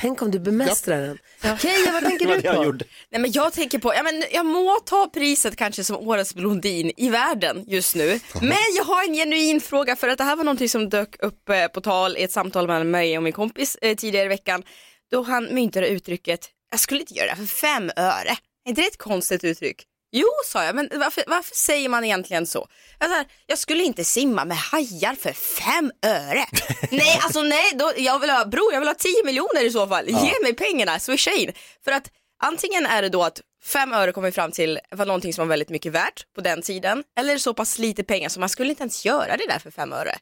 Tänk 0.01 0.23
om 0.23 0.31
du 0.31 0.39
bemästrar 0.39 1.01
den. 1.01 1.19
Keyyo, 1.59 1.93
vad 1.93 2.03
tänker 2.05 2.27
du 2.27 2.43
på? 2.43 2.73
Nej, 3.11 3.21
men 3.21 3.33
jag 3.33 3.53
tänker 3.53 3.79
på, 3.79 3.95
ja, 3.95 4.03
men 4.03 4.25
jag 4.33 4.47
må 4.47 4.79
ta 4.87 5.11
priset 5.15 5.57
kanske 5.57 5.85
som 5.85 5.97
årets 5.97 6.35
blondin 6.35 6.93
i 6.97 7.09
världen 7.11 7.65
just 7.69 7.95
nu. 7.95 8.21
Men 8.41 8.57
jag 8.77 8.85
har 8.85 9.05
en 9.09 9.15
genuin 9.15 9.61
fråga 9.61 9.97
för 9.97 10.09
att 10.09 10.19
det 10.19 10.25
här 10.25 10.37
var 10.37 10.45
någonting 10.45 10.69
som 10.69 10.89
dök 10.89 11.17
upp 11.23 11.49
eh, 11.49 11.67
på 11.67 11.81
tal 11.81 12.17
i 12.17 12.23
ett 12.23 12.33
samtal 12.33 12.67
mellan 12.67 12.91
mig 12.91 13.17
och 13.17 13.23
min 13.23 13.33
kompis 13.33 13.77
eh, 13.83 13.97
tidigare 13.97 14.25
i 14.27 14.29
veckan. 14.29 14.63
Då 15.11 15.23
han 15.23 15.55
myntade 15.55 15.89
uttrycket, 15.89 16.41
jag 16.71 16.81
skulle 16.81 17.01
inte 17.01 17.15
göra 17.15 17.27
det 17.27 17.33
här 17.33 17.47
för 17.47 17.57
fem 17.57 17.91
öre. 17.97 18.31
Är 18.65 18.69
inte 18.69 18.81
det 18.81 18.87
ett 18.87 18.99
konstigt 18.99 19.45
uttryck? 19.45 19.85
Jo, 20.13 20.29
sa 20.47 20.65
jag, 20.65 20.75
men 20.75 20.89
varför, 20.93 21.25
varför 21.27 21.55
säger 21.55 21.89
man 21.89 22.05
egentligen 22.05 22.47
så? 22.47 22.69
Jag, 22.99 23.09
så 23.09 23.15
här, 23.15 23.27
jag 23.47 23.59
skulle 23.59 23.85
inte 23.85 24.05
simma 24.05 24.45
med 24.45 24.57
hajar 24.57 25.15
för 25.15 25.33
fem 25.33 25.93
öre. 26.07 26.45
nej, 26.91 27.21
alltså 27.23 27.43
nej, 27.43 27.73
då, 27.75 27.93
jag 27.97 28.19
vill 28.19 28.31
ha, 28.31 28.45
bror, 28.45 28.73
jag 28.73 28.81
vill 28.81 28.89
ha 28.89 28.95
tio 28.95 29.25
miljoner 29.25 29.65
i 29.65 29.71
så 29.71 29.87
fall. 29.87 30.09
Ge 30.09 30.33
mig 30.43 30.55
pengarna, 30.55 30.99
swisha 30.99 31.31
in. 31.31 31.53
För 31.85 31.93
att 31.93 32.11
antingen 32.43 32.87
är 32.87 33.03
det 33.03 33.09
då 33.09 33.23
att 33.23 33.41
fem 33.65 33.93
öre 33.93 34.13
kommer 34.13 34.31
fram 34.31 34.51
till 34.51 34.79
var 34.91 35.07
någonting 35.07 35.33
som 35.33 35.49
var 35.49 35.49
väldigt 35.49 35.69
mycket 35.69 35.93
värt 35.93 36.25
på 36.35 36.41
den 36.41 36.63
tiden. 36.63 37.05
Eller 37.19 37.39
så 37.39 37.55
pass 37.55 37.79
lite 37.79 38.05
pengar 38.05 38.29
så 38.29 38.41
man 38.41 38.49
skulle 38.49 38.71
inte 38.71 38.83
ens 38.83 39.05
göra 39.05 39.37
det 39.37 39.47
där 39.47 39.59
för 39.59 39.71
fem 39.71 39.93
öre. 39.93 40.15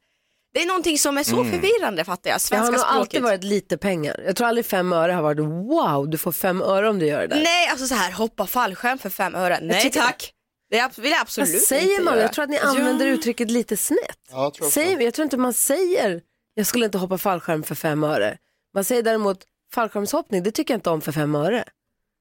Det 0.55 0.63
är 0.63 0.67
någonting 0.67 0.99
som 0.99 1.19
är 1.19 1.23
så 1.25 1.41
Mm. 1.41 1.51
förvirrande 1.53 2.05
fattar 2.05 2.31
jag, 2.31 2.35
Det 2.35 2.35
har 2.35 2.39
svenska 2.39 2.71
nog 2.71 2.81
språket. 2.81 2.97
alltid 2.97 3.23
varit 3.23 3.45
lite 3.45 3.79
pengar. 3.79 4.23
Jag 4.27 4.37
tror 4.37 4.47
aldrig 4.47 4.67
fem 4.67 4.93
öre 4.93 5.13
har 5.13 5.23
varit 5.23 5.39
wow, 5.39 6.11
du 6.11 6.19
får 6.19 6.33
fem 6.33 6.63
öre 6.63 6.89
om 6.89 6.99
du 6.99 7.07
gör 7.07 7.21
det 7.21 7.27
där. 7.27 7.43
Nej, 7.43 7.69
alltså 7.69 7.87
så 7.87 7.95
här 7.95 8.13
hoppa 8.13 8.47
fallskärm 8.47 8.99
för 8.99 9.11
fem 9.11 9.35
öre. 9.35 9.59
Nej 9.63 9.91
tack. 9.91 10.33
Det 10.71 10.99
vill 10.99 11.11
jag 11.11 11.21
absolut 11.21 11.49
Vad 11.53 11.61
säger 11.63 11.91
inte 11.91 12.03
man? 12.03 12.15
göra. 12.15 12.23
Jag 12.23 12.33
tror 12.33 12.43
att 12.43 12.51
ni 12.51 12.59
använder 12.59 13.07
uttrycket 13.07 13.51
lite 13.51 13.77
snett. 13.77 13.99
Ja, 14.31 14.43
jag 14.45 14.55
tror. 14.55 14.69
Säger, 14.71 15.01
jag 15.01 15.15
tror 15.15 15.25
inte 15.25 15.37
man 15.37 15.53
säger 15.53 16.21
jag 16.55 16.67
skulle 16.67 16.85
inte 16.85 16.99
hoppa 16.99 17.19
fallskärm 17.19 17.63
för 17.63 17.75
fem 17.75 18.05
öre. 18.05 18.39
Man 18.75 18.85
säger 18.85 19.03
däremot 19.03 19.39
fallskärmshoppning, 19.75 20.43
det 20.43 20.51
tycker 20.51 20.75
jag 20.75 20.79
inte 20.79 20.91
om 20.91 21.01
för 21.01 21.13
fem 21.13 21.35
öre. 21.35 21.65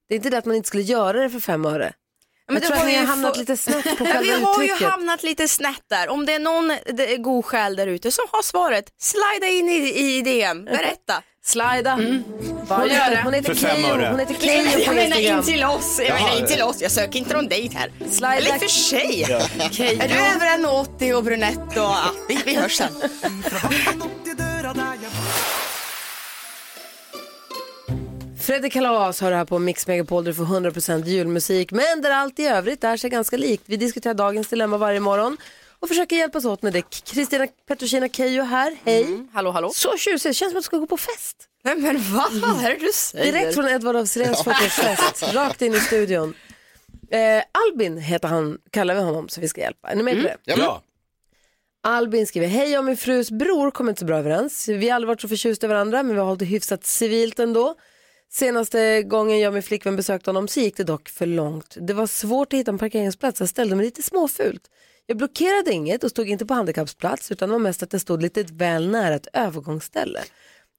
Det 0.07 0.13
är 0.13 0.15
inte 0.15 0.29
det 0.29 0.37
att 0.37 0.45
man 0.45 0.55
inte 0.55 0.67
skulle 0.67 0.83
göra 0.83 1.19
det 1.23 1.29
för 1.29 1.39
fem 1.39 1.65
öre. 1.65 1.93
Men 2.47 2.55
jag 2.55 2.61
det 2.63 2.67
tror 2.67 2.77
att 2.77 2.85
ni 2.85 2.93
har 2.95 3.01
ju 3.01 3.07
hamnat 3.07 3.33
få- 3.35 3.39
lite 3.39 3.57
snett 3.57 3.83
på 3.83 3.89
Ja, 4.05 4.13
själva 4.13 4.19
vi 4.21 4.31
har 4.43 4.59
ju 4.63 4.65
uttrycket. 4.69 4.89
hamnat 4.91 5.23
lite 5.23 5.47
snett 5.47 5.81
där. 5.89 6.09
Om 6.09 6.25
det 6.25 6.33
är 6.33 6.39
någon 6.39 6.71
god 7.23 7.45
själ 7.45 7.75
där 7.75 7.87
ute 7.87 8.11
som 8.11 8.25
har 8.31 8.41
svaret, 8.41 8.85
slida 8.99 9.47
in 9.53 9.69
i, 9.69 9.93
i 9.99 10.21
DM, 10.21 10.65
berätta. 10.65 11.21
Slida. 11.45 11.91
Mm. 11.91 12.23
Hon 12.69 12.79
Gör 12.79 12.87
heter, 12.89 13.11
det. 13.11 13.21
hon 13.23 13.33
heter 13.33 13.53
Keyyo, 13.55 14.09
hon 14.09 14.19
heter 14.19 14.33
Keyyo 14.33 14.71
på 14.71 14.79
Jag 14.79 14.95
menar 14.95 15.05
Instagram. 15.17 15.37
in 15.39 15.43
till 15.45 15.63
oss, 15.63 15.99
jag 16.07 16.13
menar 16.21 16.39
in 16.39 16.47
till 16.47 16.61
oss. 16.61 16.81
Jag 16.81 16.91
söker 16.91 17.19
inte 17.19 17.33
någon 17.33 17.47
dejt 17.47 17.77
här. 17.77 17.91
Slida. 18.11 18.35
Eller 18.35 18.55
i 18.55 18.59
för 18.59 18.67
sig. 18.67 19.25
Okej, 19.65 19.97
Är 20.01 20.07
du 20.07 20.15
över 20.15 20.57
1,80 20.57 21.13
och 21.13 21.23
brunett 21.23 21.57
och 21.69 21.75
ja, 21.75 22.11
vi, 22.27 22.37
vi 22.45 22.55
hörs 22.55 22.77
sen. 22.77 22.91
Fredrik 28.47 28.73
Kalas 28.73 29.21
har 29.21 29.31
det 29.31 29.37
här 29.37 29.45
på 29.45 29.59
Mix 29.59 29.87
Megapol 29.87 30.23
där 30.23 30.31
du 30.31 30.35
får 30.35 30.45
100% 30.45 31.05
julmusik. 31.05 31.71
Men 31.71 32.01
där 32.01 32.11
allt 32.11 32.39
i 32.39 32.45
övrigt 32.45 32.83
är 32.83 32.97
sig 32.97 33.09
ganska 33.09 33.37
likt. 33.37 33.63
Vi 33.65 33.77
diskuterar 33.77 34.13
dagens 34.13 34.47
dilemma 34.47 34.77
varje 34.77 34.99
morgon 34.99 35.37
och 35.79 35.87
försöker 35.87 36.15
hjälpas 36.15 36.45
åt 36.45 36.61
med 36.61 36.73
det. 36.73 36.81
Kristina 36.81 37.47
Petrushina 37.67 38.09
Keyyo 38.09 38.43
här, 38.43 38.77
hej. 38.85 39.27
Hallå, 39.33 39.51
hallå. 39.51 39.71
Så 39.73 39.97
tjusig, 39.97 40.29
det 40.29 40.33
känns 40.33 40.51
som 40.51 40.57
att 40.57 40.63
du 40.63 40.65
ska 40.65 40.77
gå 40.77 40.87
på 40.87 40.97
fest. 40.97 41.37
Nej, 41.63 41.77
men 41.77 42.13
vad 42.13 42.33
vad 42.33 42.65
är 42.65 42.69
det 42.69 42.85
du 42.85 42.91
säger? 42.93 43.31
Direkt 43.31 43.55
från 43.55 43.67
Edvard 43.67 43.95
af 43.95 44.07
Sirens 44.07 44.43
40-årsfest, 44.43 45.33
rakt 45.33 45.61
in 45.61 45.73
i 45.73 45.79
studion. 45.79 46.33
Eh, 47.11 47.43
Albin 47.51 47.97
heter 47.97 48.27
han, 48.27 48.57
kallar 48.71 48.95
vi 48.95 49.01
honom 49.01 49.29
så 49.29 49.41
vi 49.41 49.47
ska 49.47 49.61
hjälpa. 49.61 49.87
Är 49.87 49.95
ni 49.95 50.03
med 50.03 50.15
på 50.15 50.21
det? 50.21 50.37
Ja. 50.43 50.81
Albin 51.83 52.27
skriver, 52.27 52.47
hej 52.47 52.71
jag 52.71 52.79
och 52.79 52.85
min 52.85 52.97
frus 52.97 53.31
bror 53.31 53.71
kommer 53.71 53.91
inte 53.91 53.99
så 53.99 54.05
bra 54.05 54.17
överens. 54.17 54.67
Vi 54.67 54.89
har 54.89 54.95
aldrig 54.95 55.07
varit 55.07 55.21
så 55.21 55.27
förtjusta 55.27 55.67
i 55.67 55.69
varandra 55.69 56.03
men 56.03 56.15
vi 56.15 56.19
har 56.19 56.25
hållit 56.25 56.39
det 56.39 56.45
hyfsat 56.45 56.85
civilt 56.85 57.39
ändå. 57.39 57.75
Senaste 58.29 59.03
gången 59.03 59.39
jag 59.39 59.49
och 59.49 59.53
min 59.53 59.63
flickvän 59.63 59.95
besökte 59.95 60.29
honom 60.29 60.47
så 60.47 60.59
gick 60.59 60.77
det 60.77 60.83
dock 60.83 61.09
för 61.09 61.25
långt. 61.25 61.77
Det 61.79 61.93
var 61.93 62.07
svårt 62.07 62.53
att 62.53 62.59
hitta 62.59 62.71
en 62.71 62.77
parkeringsplats, 62.77 63.39
jag 63.39 63.49
ställde 63.49 63.75
mig 63.75 63.85
lite 63.85 64.03
småfult. 64.03 64.61
Jag 65.05 65.17
blockerade 65.17 65.71
inget 65.71 66.03
och 66.03 66.09
stod 66.09 66.29
inte 66.29 66.45
på 66.45 66.53
handikappsplats 66.53 67.31
utan 67.31 67.49
det 67.49 67.53
var 67.53 67.59
mest 67.59 67.83
att 67.83 67.93
jag 67.93 68.01
stod 68.01 68.21
lite 68.21 68.43
väl 68.43 68.89
nära 68.89 69.15
ett 69.15 69.27
övergångsställe. 69.33 70.19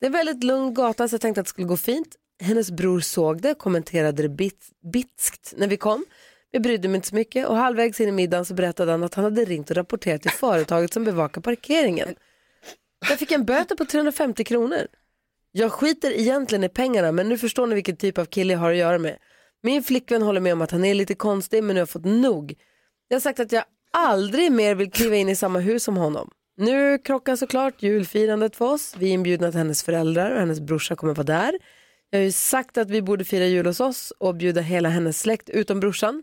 Det 0.00 0.06
är 0.06 0.08
en 0.08 0.12
väldigt 0.12 0.44
lugn 0.44 0.74
gata 0.74 1.08
så 1.08 1.14
jag 1.14 1.20
tänkte 1.20 1.40
att 1.40 1.46
det 1.46 1.50
skulle 1.50 1.66
gå 1.66 1.76
fint. 1.76 2.16
Hennes 2.42 2.70
bror 2.70 3.00
såg 3.00 3.42
det, 3.42 3.54
kommenterade 3.54 4.22
det 4.22 4.28
bit, 4.28 4.66
bitskt 4.92 5.54
när 5.56 5.68
vi 5.68 5.76
kom. 5.76 6.04
Jag 6.50 6.62
brydde 6.62 6.88
mig 6.88 6.96
inte 6.96 7.08
så 7.08 7.14
mycket 7.14 7.46
och 7.46 7.56
halvvägs 7.56 8.00
in 8.00 8.08
i 8.08 8.12
middagen 8.12 8.44
så 8.44 8.54
berättade 8.54 8.90
han 8.90 9.04
att 9.04 9.14
han 9.14 9.24
hade 9.24 9.44
ringt 9.44 9.70
och 9.70 9.76
rapporterat 9.76 10.22
till 10.22 10.30
företaget 10.30 10.92
som 10.92 11.04
bevakar 11.04 11.40
parkeringen. 11.40 12.14
Jag 13.08 13.18
fick 13.18 13.32
en 13.32 13.44
böter 13.44 13.76
på 13.76 13.84
350 13.84 14.44
kronor. 14.44 14.86
Jag 15.52 15.72
skiter 15.72 16.10
egentligen 16.10 16.64
i 16.64 16.68
pengarna 16.68 17.12
men 17.12 17.28
nu 17.28 17.38
förstår 17.38 17.66
ni 17.66 17.74
vilken 17.74 17.96
typ 17.96 18.18
av 18.18 18.24
kille 18.24 18.52
jag 18.52 18.60
har 18.60 18.70
att 18.70 18.76
göra 18.76 18.98
med. 18.98 19.18
Min 19.62 19.82
flickvän 19.82 20.22
håller 20.22 20.40
med 20.40 20.52
om 20.52 20.62
att 20.62 20.70
han 20.70 20.84
är 20.84 20.94
lite 20.94 21.14
konstig 21.14 21.62
men 21.62 21.74
nu 21.74 21.80
har 21.80 21.82
jag 21.82 21.88
fått 21.88 22.04
nog. 22.04 22.54
Jag 23.08 23.14
har 23.14 23.20
sagt 23.20 23.40
att 23.40 23.52
jag 23.52 23.64
aldrig 23.92 24.52
mer 24.52 24.74
vill 24.74 24.90
kliva 24.90 25.16
in 25.16 25.28
i 25.28 25.36
samma 25.36 25.58
hus 25.58 25.84
som 25.84 25.96
honom. 25.96 26.30
Nu 26.56 26.98
krockar 26.98 27.36
såklart 27.36 27.82
julfirandet 27.82 28.56
för 28.56 28.64
oss. 28.64 28.94
Vi 28.98 29.08
är 29.08 29.12
inbjudna 29.12 29.50
till 29.50 29.58
hennes 29.58 29.82
föräldrar 29.82 30.30
och 30.30 30.40
hennes 30.40 30.60
brorsa 30.60 30.96
kommer 30.96 31.14
vara 31.14 31.24
där. 31.24 31.58
Jag 32.10 32.18
har 32.18 32.24
ju 32.24 32.32
sagt 32.32 32.78
att 32.78 32.90
vi 32.90 33.02
borde 33.02 33.24
fira 33.24 33.46
jul 33.46 33.66
hos 33.66 33.80
oss 33.80 34.12
och 34.18 34.34
bjuda 34.34 34.60
hela 34.60 34.88
hennes 34.88 35.20
släkt 35.20 35.50
utom 35.50 35.80
brorsan. 35.80 36.22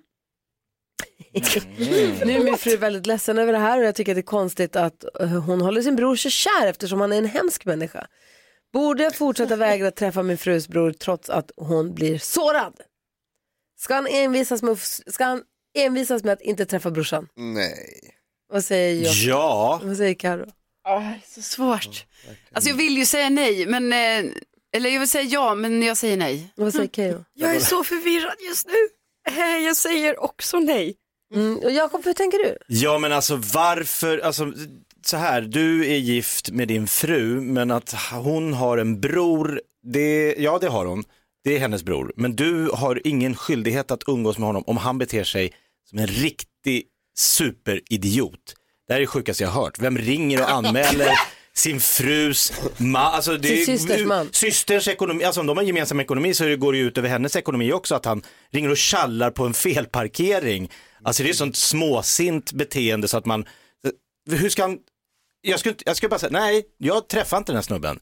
nu 2.26 2.32
är 2.32 2.44
min 2.44 2.58
fru 2.58 2.78
väldigt 2.78 3.06
ledsen 3.06 3.38
över 3.38 3.54
det 3.54 3.60
här 3.60 3.80
och 3.80 3.86
jag 3.86 3.96
tycker 3.96 4.12
att 4.12 4.16
det 4.16 4.22
är 4.22 4.24
konstigt 4.24 4.76
att 4.76 5.06
eh, 5.22 5.28
hon 5.28 5.62
håller 5.62 5.82
sin 5.82 5.96
bror 5.96 6.16
så 6.16 6.30
kär 6.30 6.68
eftersom 6.68 7.02
han 7.02 7.14
är 7.14 7.18
en 7.18 7.26
hemsk 7.26 7.66
människa. 7.66 8.08
Borde 8.76 9.04
jag 9.04 9.16
fortsätta 9.16 9.56
vägra 9.56 9.92
träffa 9.92 10.24
min 10.24 10.38
frus 10.38 10.68
bror 10.68 10.92
trots 10.92 11.30
att 11.30 11.52
hon 11.58 11.94
blir 11.94 12.18
sårad? 12.18 12.74
Ska 13.80 13.96
han 13.96 14.08
envisas 14.08 14.64
med, 14.64 14.78
ska 15.08 15.26
han 15.26 15.44
envisas 15.78 16.24
med 16.24 16.34
att 16.34 16.42
inte 16.42 16.66
träffa 16.66 16.92
brorsan? 16.92 17.28
Nej. 17.36 18.00
Vad 18.50 18.66
säger 18.66 19.04
jag? 19.06 19.14
Ja. 19.14 19.82
Vad 19.84 19.98
säger 19.98 20.14
Karo? 20.14 20.46
så 21.28 21.42
svårt. 21.42 22.06
Alltså 22.52 22.70
jag 22.70 22.78
vill 22.78 22.98
ju 22.98 23.06
säga 23.06 23.30
nej, 23.30 23.66
men, 23.66 23.94
eh, 23.94 24.32
eller 24.76 24.90
jag 24.90 25.00
vill 25.00 25.10
säga 25.10 25.24
ja, 25.24 25.56
men 25.56 25.84
jag 25.84 25.98
säger 25.98 26.18
nej. 26.18 26.54
Vad 26.56 26.74
säger 26.74 26.88
Keyyo? 26.88 27.26
Jag 27.34 27.56
är 27.56 27.60
så 27.60 27.84
förvirrad 27.84 28.36
just 28.48 28.68
nu. 28.68 28.90
Eh, 29.34 29.58
Jag 29.58 29.78
säger 29.78 30.24
också 30.24 30.60
nej. 30.60 30.96
Mm. 31.34 31.58
Och 31.58 31.72
Jakob, 31.72 32.06
hur 32.06 32.14
tänker 32.14 32.38
du? 32.38 32.58
Ja 32.68 32.98
men 32.98 33.12
alltså 33.12 33.36
varför, 33.36 34.18
alltså 34.20 34.54
så 35.08 35.18
här, 35.18 35.42
du 35.42 35.92
är 35.92 35.98
gift 35.98 36.52
med 36.52 36.68
din 36.68 36.88
fru 36.88 37.42
men 37.42 37.72
att 37.72 37.96
hon 38.12 38.54
har 38.54 38.78
en 38.78 39.02
bror, 39.02 39.62
det, 39.84 40.36
ja 40.38 40.58
det 40.62 40.68
har 40.68 40.86
hon, 40.86 41.04
det 41.44 41.56
är 41.56 41.60
hennes 41.60 41.84
bror. 41.84 42.14
Men 42.16 42.36
du 42.36 42.70
har 42.74 43.02
ingen 43.08 43.36
skyldighet 43.36 43.92
att 43.92 44.04
umgås 44.08 44.38
med 44.38 44.48
honom 44.48 44.64
om 44.68 44.78
han 44.78 44.98
beter 44.98 45.24
sig 45.24 45.54
som 45.90 46.00
en 46.00 46.08
riktig 46.08 46.84
superidiot. 47.18 48.56
Det 48.88 48.94
här 48.94 49.00
är 49.00 49.02
det 49.02 49.08
sjukaste 49.08 49.44
jag 49.44 49.50
har 49.52 49.64
hört. 49.64 49.80
Vem 49.80 49.98
ringer 49.98 50.42
och 50.42 50.50
anmäler 50.52 51.10
sin 51.54 51.80
frus 51.80 52.54
man, 52.78 53.14
alltså 53.14 53.38
det 53.38 53.48
Sin 53.48 53.66
systers 53.80 54.06
man. 54.06 54.30
systerns 54.32 54.88
ekonomi, 54.88 55.24
alltså 55.24 55.42
om 55.42 55.48
de 55.48 55.58
har 55.58 55.64
gemensam 55.64 56.00
ekonomi 56.00 56.34
så 56.34 56.44
det 56.44 56.56
går 56.56 56.72
det 56.72 56.78
ju 56.78 56.88
ut 56.88 56.98
över 56.98 57.10
hennes 57.10 57.36
ekonomi 57.36 57.72
också 57.72 57.96
att 57.96 58.06
han 58.06 58.22
ringer 58.52 58.70
och 58.70 58.78
tjallar 58.78 59.32
på 59.32 59.46
en 59.46 59.54
felparkering. 59.54 60.72
Alltså 61.04 61.24
det 61.24 61.30
är 61.30 61.34
sånt 61.34 61.56
småsint 61.56 62.52
beteende 62.52 63.08
så 63.08 63.18
att 63.18 63.26
man, 63.26 63.46
hur 64.32 64.50
ska 64.50 64.62
han, 64.62 64.80
jag 65.46 65.60
skulle, 65.60 65.76
jag 65.86 65.98
skulle 65.98 66.10
bara 66.10 66.20
säga, 66.20 66.32
nej, 66.32 66.64
jag 66.78 67.08
träffar 67.08 67.38
inte 67.38 67.52
den 67.52 67.58
här 67.58 67.64
snubben. 67.64 68.00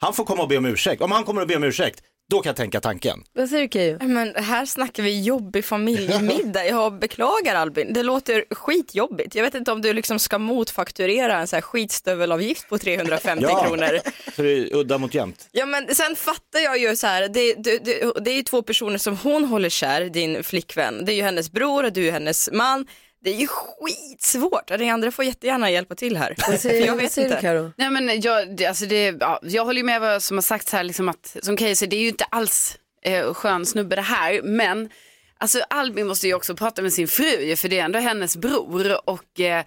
Han 0.00 0.14
får 0.14 0.24
komma 0.24 0.42
och 0.42 0.48
be 0.48 0.56
om 0.56 0.66
ursäkt. 0.66 1.02
Om 1.02 1.12
han 1.12 1.24
kommer 1.24 1.42
och 1.42 1.48
be 1.48 1.56
om 1.56 1.64
ursäkt, 1.64 2.02
då 2.30 2.40
kan 2.40 2.50
jag 2.50 2.56
tänka 2.56 2.80
tanken. 2.80 3.24
Vad 3.32 3.48
säger 3.48 3.62
du 3.62 3.68
Keyyo? 3.68 3.98
Men 4.02 4.34
här 4.34 4.66
snackar 4.66 5.02
vi 5.02 5.22
jobbig 5.22 5.64
familjemiddag. 5.64 6.64
Jag 6.68 6.98
beklagar 6.98 7.54
Albin, 7.54 7.92
det 7.92 8.02
låter 8.02 8.44
skitjobbigt. 8.50 9.34
Jag 9.34 9.42
vet 9.42 9.54
inte 9.54 9.72
om 9.72 9.82
du 9.82 9.92
liksom 9.92 10.18
ska 10.18 10.38
motfakturera 10.38 11.38
en 11.38 11.46
så 11.46 11.56
här 11.56 11.60
skitstövelavgift 11.60 12.68
på 12.68 12.78
350 12.78 13.46
kronor. 13.64 14.00
Så 14.36 14.42
det 14.42 14.50
är 14.50 14.74
udda 14.74 14.98
mot 14.98 15.14
jämnt. 15.14 15.48
Ja 15.52 15.66
men 15.66 15.94
sen 15.94 16.16
fattar 16.16 16.60
jag 16.60 16.78
ju 16.78 16.96
så 16.96 17.06
här, 17.06 17.28
det, 17.28 17.54
det, 17.54 17.84
det, 17.84 18.12
det 18.24 18.30
är 18.30 18.36
ju 18.36 18.42
två 18.42 18.62
personer 18.62 18.98
som 18.98 19.16
hon 19.16 19.44
håller 19.44 19.68
kär, 19.68 20.04
din 20.04 20.44
flickvän. 20.44 21.04
Det 21.04 21.12
är 21.12 21.16
ju 21.16 21.22
hennes 21.22 21.52
bror 21.52 21.84
och 21.84 21.92
du 21.92 22.08
är 22.08 22.12
hennes 22.12 22.50
man. 22.52 22.86
Det 23.26 23.32
är 23.32 23.40
ju 23.40 23.46
skitsvårt. 23.46 24.78
Ni 24.78 24.90
andra 24.90 25.10
får 25.10 25.24
jättegärna 25.24 25.70
hjälpa 25.70 25.94
till 25.94 26.16
här. 26.16 26.34
Vad 26.48 26.60
säger, 26.60 26.80
För 26.80 26.86
jag 26.86 26.94
vad 26.94 27.02
vet 27.02 27.12
säger 27.12 27.28
du 27.28 27.34
inte. 27.34 27.46
Karo? 27.46 27.72
Nej 27.76 27.90
men 27.90 28.20
jag, 28.20 28.56
det, 28.56 28.66
alltså 28.66 28.86
det, 28.86 29.16
ja, 29.20 29.40
jag 29.42 29.64
håller 29.64 29.82
med 29.82 30.00
vad 30.00 30.22
som 30.22 30.36
har 30.36 30.42
sagts 30.42 30.72
här, 30.72 30.84
liksom 30.84 31.08
att, 31.08 31.36
som 31.42 31.58
Keyyo 31.58 31.74
säger, 31.74 31.90
det 31.90 31.96
är 31.96 32.00
ju 32.00 32.08
inte 32.08 32.24
alls 32.24 32.78
eh, 33.04 33.34
skön 33.34 33.66
snubbe 33.66 33.96
det 33.96 34.02
här, 34.02 34.42
men 34.42 34.90
alltså 35.38 35.60
Albin 35.70 36.06
måste 36.06 36.26
ju 36.26 36.34
också 36.34 36.56
prata 36.56 36.82
med 36.82 36.92
sin 36.92 37.08
fru, 37.08 37.56
för 37.56 37.68
det 37.68 37.78
är 37.78 37.84
ändå 37.84 37.98
hennes 37.98 38.36
bror 38.36 39.08
och 39.08 39.40
eh, 39.40 39.64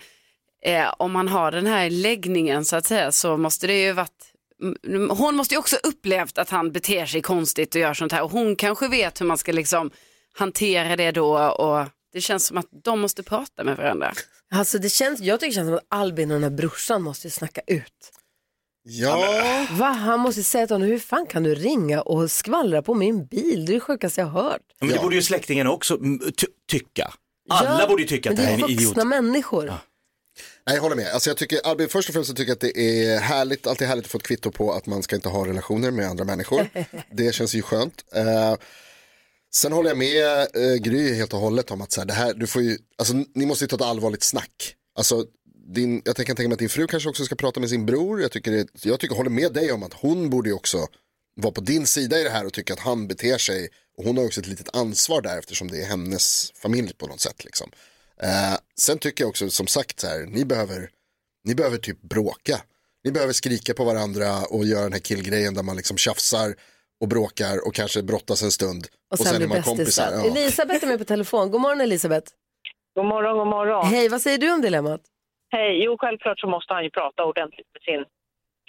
eh, 0.66 0.93
om 0.97 1.12
man 1.12 1.28
har 1.28 1.51
den 1.51 1.68
här 1.68 1.89
läggningen 1.89 2.66
så 2.66 2.76
att 2.76 2.86
säga 2.86 3.12
så 3.12 3.38
måste 3.38 3.68
det 3.68 3.82
ju 3.82 3.91
varit 3.91 4.34
mm, 4.86 5.10
hon 5.10 5.36
måste 5.36 5.53
ju 5.53 5.60
också 5.60 5.76
upplevt 5.84 6.38
att 6.38 6.49
han 6.49 6.72
beter 6.72 7.05
sig 7.05 7.22
konstigt 7.22 7.76
och 7.76 7.82
gör 7.82 7.93
sånt 7.93 8.12
här 8.12 8.24
och 8.24 8.32
hon 8.32 8.55
kanske 8.55 8.88
vet 8.88 9.22
hur 9.22 9.26
man 9.26 9.38
ska 9.38 9.51
liksom 9.51 9.91
hantera 10.34 10.95
det 10.95 11.12
då 11.12 11.38
och 11.39 11.86
Det 12.14 12.22
känns 12.22 12.45
som 12.47 12.57
att 12.57 12.66
de 12.84 12.99
måste 12.99 13.24
prata 13.24 13.64
med 13.64 13.78
varandra. 13.78 14.14
Alltså 14.51 14.78
det 14.78 14.89
känns, 14.89 15.20
jag 15.20 15.39
tycker 15.39 15.49
det 15.51 15.55
känns 15.55 15.68
som 15.68 15.76
att 15.76 15.86
Albin 15.89 16.32
och 16.32 16.36
den 16.36 16.43
här 16.51 16.57
brorsan 16.57 17.01
måste 17.01 17.30
snacka 17.30 17.62
ut. 17.68 18.12
Ja, 18.84 19.68
Va? 19.72 19.86
Han 19.89 20.20
måste 20.20 20.43
säga 20.43 20.68
till 20.68 20.74
honom, 20.74 20.88
hur 20.88 20.99
fan 20.99 21.26
kan 21.26 21.43
du 21.43 21.55
ringa 21.55 22.01
och 22.01 22.32
skvallra 22.32 22.82
på 22.82 22.93
min 22.93 23.26
bil? 23.26 23.66
Det 23.66 23.72
är 23.72 23.74
det 23.74 23.80
sjukaste 23.80 24.22
jag 24.22 24.28
har 24.28 24.43
hört. 24.43 24.62
Men 24.80 24.89
det 24.89 24.99
borde 24.99 25.16
ju 25.16 25.22
släktingarna 25.22 25.72
också 25.72 25.95
mm, 25.97 26.20
ty- 26.38 26.47
tycka. 26.70 27.14
Alla 27.49 27.80
Ja, 27.82 27.88
borde 27.88 28.01
ju 28.01 28.07
tycka 28.07 28.30
att 28.30 28.36
det 28.36 28.41
men 28.41 28.51
här 28.51 28.57
är 28.60 28.64
en 28.64 28.76
vuxna 28.78 28.91
idiot. 28.91 29.07
människor. 29.07 29.66
Nej, 30.68 30.76
jag 30.76 30.82
håller 30.82 30.95
med. 30.95 31.14
Alltså 31.14 31.30
jag 31.30 31.38
tycker, 31.38 31.60
Albin, 31.68 31.89
först 31.89 32.10
och 32.10 32.14
främst 32.14 32.30
så 32.30 32.36
tycker 32.36 32.49
jag 32.49 32.55
att 32.55 32.60
det 32.62 32.80
är 32.80 33.20
härligt, 33.20 33.68
alltid 33.68 33.88
härligt 33.88 34.05
att 34.05 34.12
få 34.12 34.18
ett 34.18 34.24
kvitto 34.24 34.51
på 34.51 34.74
att 34.74 34.86
man 34.86 35.03
ska 35.03 35.16
inte 35.16 35.30
ha 35.30 35.45
relationer 35.47 35.91
med 35.91 36.07
andra 36.10 36.24
människor. 36.26 36.70
det 37.12 37.36
känns 37.36 37.53
ju 37.55 37.62
skönt. 37.62 38.05
Eh, 38.16 38.55
sen 39.54 39.72
håller 39.72 39.89
jag 39.89 39.97
med 39.97 40.47
eh, 40.56 40.76
Gry 40.76 41.14
helt 41.14 41.34
och 41.34 41.39
hållet 41.39 41.72
om 41.72 41.82
att 41.82 41.91
så 41.91 42.02
här, 42.02 42.06
det 42.06 42.14
här, 42.14 42.34
du 42.34 42.47
får 42.47 42.62
ju, 42.62 42.78
alltså, 42.97 43.14
ni 43.36 43.45
måste 43.45 43.64
ju 43.64 43.68
ta 43.68 43.76
ett 43.76 43.82
allvarligt 43.82 44.24
snack. 44.24 44.76
Alltså, 44.95 45.26
din, 45.68 46.02
jag 46.06 46.16
kan 46.16 46.36
tänka 46.36 46.47
mig 46.50 46.54
att 46.54 46.60
din 46.60 46.70
fru 46.70 46.88
kanske 46.88 47.10
också 47.10 47.26
ska 47.26 47.36
prata 47.36 47.60
med 47.60 47.70
sin 47.70 47.86
bror. 47.86 48.22
Jag, 48.22 48.32
tycker 48.32 48.52
det, 48.52 48.68
jag 48.84 49.00
tycker, 49.00 49.16
håller 49.16 49.30
med 49.30 49.54
dig 49.54 49.72
om 49.72 49.84
att 49.84 49.93
hon 49.93 50.30
borde 50.30 50.50
ju 50.50 50.56
också 50.56 50.88
vara 51.36 51.54
på 51.54 51.62
din 51.62 51.86
sida 51.86 52.20
i 52.20 52.24
det 52.24 52.30
här 52.30 52.45
och 52.45 52.54
tycka 52.54 52.74
att 52.74 52.80
han 52.80 53.08
beter 53.08 53.38
sig. 53.38 53.70
Och 53.97 54.06
hon 54.06 54.18
har 54.18 54.26
också 54.26 54.41
ett 54.41 54.47
litet 54.47 54.76
ansvar 54.76 55.22
där 55.22 55.39
eftersom 55.39 55.68
det 55.68 55.82
är 55.82 55.86
hennes 55.86 56.52
familj 56.56 56.93
på 56.93 57.08
något 57.08 57.22
sätt. 57.22 57.45
Liksom. 57.45 57.72
Eh, 58.22 58.58
sen 58.80 58.97
tycker 58.97 59.24
jag 59.24 59.30
också 59.30 59.50
som 59.50 59.68
sagt 59.68 60.00
så 60.00 60.08
här, 60.08 60.26
ni 60.26 60.45
behöver, 60.45 60.89
ni 61.43 61.56
behöver 61.56 61.78
typ 61.78 62.02
bråka. 62.02 62.62
Ni 63.04 63.12
behöver 63.12 63.34
skrika 63.34 63.74
på 63.74 63.84
varandra 63.84 64.45
och 64.45 64.66
göra 64.66 64.84
den 64.84 64.93
här 64.93 65.00
killgrejen 65.00 65.54
där 65.54 65.64
man 65.64 65.78
liksom 65.78 65.97
tjafsar 65.97 66.56
och 67.02 67.08
bråkar 67.08 67.68
och 67.68 67.74
kanske 67.76 68.04
brottas 68.04 68.43
en 68.43 68.52
stund. 68.52 68.84
Och 69.12 69.18
sen, 69.20 69.36
är 69.36 69.39
blir 69.39 69.47
man 69.47 69.64
kompisar. 69.64 70.12
Ja. 70.12 70.26
Elisabeth 70.32 70.86
är 70.86 70.88
med 70.88 71.00
på 71.00 71.06
telefon. 71.06 71.52
God 71.52 71.62
morgon 71.62 71.82
Elisabeth. 71.82 72.28
God 72.95 73.06
morgon, 73.06 73.38
god 73.38 73.47
morgon. 73.47 73.86
Hej, 73.86 74.10
vad 74.10 74.22
säger 74.22 74.38
du 74.38 74.54
om 74.54 74.62
dilemmat? 74.62 75.02
Hej, 75.52 75.84
jo 75.84 75.97
självklart 76.00 76.39
så 76.39 76.47
måste 76.47 76.74
han 76.74 76.84
ju 76.84 76.89
prata 76.89 77.26
ordentligt 77.26 77.68
med 77.74 77.82
sin 77.82 78.06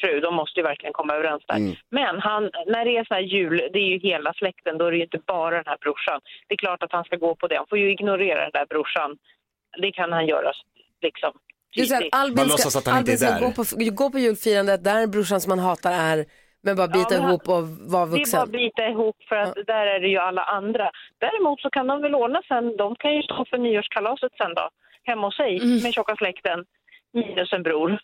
fru. 0.01 0.21
De 0.21 0.35
måste 0.35 0.61
ju 0.61 0.65
verkligen 0.65 0.93
komma 0.93 1.15
överens 1.15 1.43
där. 1.49 1.57
Mm. 1.57 1.75
Men 1.91 2.21
han, 2.21 2.43
när 2.67 2.85
det 2.85 2.97
är 2.97 3.05
så 3.05 3.15
här 3.15 3.21
jul, 3.21 3.57
det 3.73 3.79
är 3.79 3.91
ju 3.95 3.99
hela 3.99 4.33
släkten, 4.35 4.79
då 4.79 4.85
är 4.87 4.91
det 4.91 4.97
ju 4.97 5.03
inte 5.03 5.21
bara 5.27 5.57
den 5.57 5.67
här 5.67 5.79
brorsan. 5.85 6.21
Det 6.49 6.55
är 6.55 6.59
klart 6.59 6.83
att 6.83 6.93
han 6.93 7.05
ska 7.05 7.17
gå 7.17 7.35
på 7.35 7.47
det. 7.47 7.57
Han 7.57 7.67
får 7.69 7.79
ju 7.79 7.93
ignorera 7.93 8.41
den 8.43 8.51
där 8.53 8.67
brorsan. 8.67 9.11
Det 9.83 9.93
kan 9.93 10.13
han 10.13 10.27
göra 10.27 10.53
liksom. 11.03 11.33
Att 11.71 11.89
tydligt. 11.89 12.15
Albin 12.15 12.49
ska, 12.49 12.91
Albin 12.91 13.19
ska 13.19 13.39
gå, 13.39 13.51
på, 13.53 13.65
gå 14.03 14.11
på 14.11 14.19
julfirandet 14.19 14.85
där 14.85 15.07
brorsan 15.07 15.41
som 15.41 15.51
han 15.51 15.59
hatar 15.59 15.93
är, 15.93 16.27
men 16.63 16.77
bara 16.77 16.89
bita 16.89 17.15
Ja, 17.15 17.21
men 17.21 17.29
ihop 17.29 17.49
och 17.49 17.55
vara 17.55 17.67
Det 17.67 17.91
är 17.91 17.91
bara 17.91 18.07
vuxen. 18.07 18.51
bita 18.51 18.89
ihop 18.89 19.17
för 19.29 19.37
att 19.37 19.55
där 19.67 19.87
är 19.87 20.01
det 20.01 20.09
ju 20.09 20.19
alla 20.19 20.43
andra. 20.43 20.91
Däremot 21.19 21.61
så 21.61 21.71
kan 21.71 21.87
de 21.87 22.03
väl 22.03 22.15
ordna 22.15 22.43
sen, 22.49 22.77
de 22.77 22.97
kan 22.97 23.15
ju 23.17 23.23
stå 23.23 23.45
för 23.45 23.59
nyårskalaset 23.59 24.33
sen 24.39 24.55
då, 24.55 24.69
hemma 25.03 25.27
hos 25.27 25.37
sig 25.37 25.61
med 25.83 25.95
tjocka 25.95 26.17
släkten, 26.17 26.65
minus 27.13 27.53
en 27.53 27.63
bror. 27.63 27.99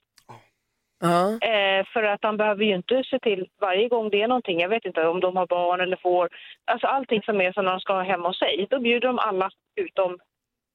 Ja. 1.01 1.49
Eh, 1.49 1.87
för 1.93 2.03
att 2.03 2.19
han 2.23 2.37
behöver 2.37 2.65
ju 2.65 2.75
inte 2.75 3.03
se 3.11 3.19
till 3.19 3.47
varje 3.61 3.89
gång 3.89 4.11
det 4.11 4.23
är 4.23 4.29
någonting, 4.29 4.61
jag 4.61 4.69
vet 4.69 4.85
inte 4.85 5.07
om 5.07 5.21
de 5.21 5.37
har 5.37 5.47
barn 5.47 5.81
eller 5.81 5.97
får, 5.97 6.29
alltså 6.65 6.87
allting 6.87 7.23
som 7.23 7.41
är 7.41 7.53
som 7.53 7.65
de 7.65 7.81
ska 7.81 7.93
ha 7.93 8.03
hemma 8.03 8.29
hos 8.29 8.39
sig, 8.39 8.67
då 8.71 8.81
bjuder 8.81 9.09
de 9.09 9.19
alla 9.19 9.51
utom 9.77 10.19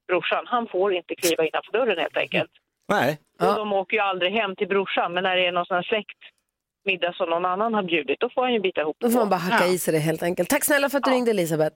brorsan. 0.07 0.43
Han 0.47 0.67
får 0.67 0.93
inte 0.93 1.15
kliva 1.15 1.45
innanför 1.45 1.71
dörren 1.71 1.97
helt 1.99 2.17
enkelt. 2.17 2.51
Nej. 2.87 3.19
Och 3.39 3.55
de 3.55 3.73
åker 3.73 3.97
ju 3.97 4.03
aldrig 4.03 4.31
hem 4.31 4.55
till 4.55 4.67
brorsan, 4.67 5.13
men 5.13 5.23
när 5.23 5.35
det 5.35 5.47
är 5.47 5.51
någon 5.51 5.65
sån 5.65 5.75
här 5.75 5.83
släktmiddag 6.83 7.13
som 7.13 7.29
någon 7.29 7.45
annan 7.45 7.73
har 7.73 7.83
bjudit, 7.83 8.19
då 8.19 8.29
får 8.35 8.41
han 8.41 8.53
ju 8.53 8.59
bita 8.59 8.81
ihop. 8.81 8.97
Då 8.99 9.09
får 9.09 9.19
man 9.19 9.29
bara 9.29 9.35
hacka 9.35 9.67
i 9.67 9.77
sig 9.77 9.93
det 9.93 9.99
helt 9.99 10.23
enkelt. 10.23 10.49
Tack 10.49 10.65
snälla 10.65 10.89
för 10.89 10.97
att 10.97 11.03
du 11.03 11.11
ringde 11.11 11.31
Elisabeth. 11.31 11.75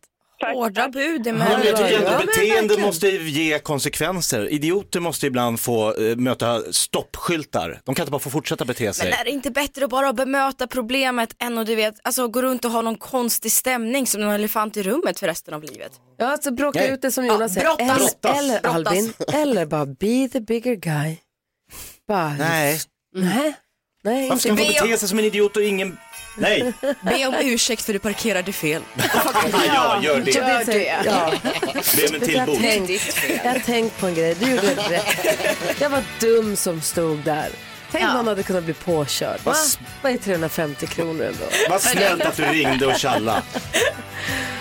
Hårda 0.53 0.89
bud. 0.89 1.28
Ja, 1.28 1.34
men 1.34 1.47
jag 1.51 1.62
tycker 1.78 1.95
ändå 1.97 2.12
Ja, 2.12 2.18
men 2.18 2.26
beteende 2.26 2.62
verkligen. 2.62 2.82
måste 2.82 3.08
ge 3.10 3.60
konsekvenser. 3.60 4.49
Idioter 4.53 4.99
måste 4.99 5.28
ibland 5.28 5.60
få 5.60 5.93
eh, 5.95 6.16
möta 6.18 6.62
stoppskyltar. 6.72 7.80
De 7.84 7.95
kan 7.95 8.03
inte 8.03 8.12
bara 8.12 8.20
få 8.20 8.30
fortsätta 8.30 8.66
bete 8.66 8.93
sig. 8.93 9.10
Men 9.10 9.20
är 9.20 9.24
det 9.24 9.30
inte 9.32 9.51
bättre 9.51 9.86
att 9.86 9.91
bara 9.91 10.14
bemöta 10.14 10.68
problemet 10.68 11.43
än 11.43 11.58
att 11.58 11.68
du 11.68 11.76
vet, 11.76 11.95
alltså 12.03 12.28
gå 12.28 12.41
runt 12.41 12.66
och 12.66 12.72
ha 12.72 12.82
någon 12.82 12.95
konstig 12.97 13.51
stämning 13.51 14.08
som 14.08 14.22
en 14.22 14.30
elefant 14.30 14.78
i 14.78 14.84
rummet 14.84 15.20
för 15.20 15.28
resten 15.28 15.53
av 15.53 15.64
livet? 15.64 15.91
Ja, 16.18 16.26
alltså 16.32 16.51
bråka 16.51 16.80
Nej. 16.80 16.91
ut 16.91 17.01
det 17.01 17.12
som 17.12 17.26
Ja, 17.26 17.34
Jonas 17.34 17.53
säger. 17.53 17.68
brottas. 17.68 18.39
Eller, 18.39 18.60
eller 18.60 18.62
Brottas. 18.62 18.76
Albin, 18.76 19.14
eller 19.34 19.66
bara 19.66 19.86
be 19.86 20.30
the 20.34 20.39
bigger 20.41 20.76
guy. 20.76 21.18
Bara, 22.08 22.30
Nej. 22.39 22.80
Nej. 23.16 23.53
Nej, 24.06 24.30
Varför 24.30 24.39
ska 24.39 24.49
man 24.49 24.58
få 24.58 24.84
bete 24.84 24.97
sig 24.97 25.10
som 25.10 25.20
en 25.20 25.26
idiot 25.26 25.58
och 25.58 25.64
ingen... 25.64 25.97
Nej. 26.38 26.74
Be 27.01 27.26
om 27.28 27.36
ursäkt 27.41 27.86
för 27.86 27.93
du 27.93 27.99
parkerade 27.99 28.53
fel. 28.53 28.82
Ja, 29.68 29.99
gör 30.03 30.20
det. 30.20 30.32
Gör 30.32 30.66
det. 30.66 30.84
Ja. 31.06 31.34
Be 31.95 32.08
om 32.08 32.16
en 32.16 32.22
Jag 32.22 32.24
till 32.24 32.45
bot. 32.45 32.60
jag 33.43 33.51
har 33.51 33.60
tänkt 33.60 33.99
på 33.99 34.08
en 34.08 34.16
grej, 34.16 34.36
du 34.39 34.49
gjorde 34.49 34.68
rätt. 34.68 35.06
Jag 35.80 35.89
var 35.89 36.03
dum 36.20 36.56
som 36.56 36.82
stod 36.82 37.18
där. 37.20 37.49
Tänk 37.91 38.06
om 38.06 38.14
man 38.14 38.28
hade 38.28 38.43
kunnat 38.43 38.64
bli 38.64 38.74
påkörd. 38.74 39.39
Vad 40.01 40.12
är 40.12 40.18
350 40.18 40.88
kronor 40.88 41.24
ändå? 41.26 41.45
Vad 41.70 41.82
snällt 41.82 42.22
att 42.22 42.38
du 42.38 42.43
ringde 42.43 42.88
och 42.88 42.99
tjallade. 42.99 43.41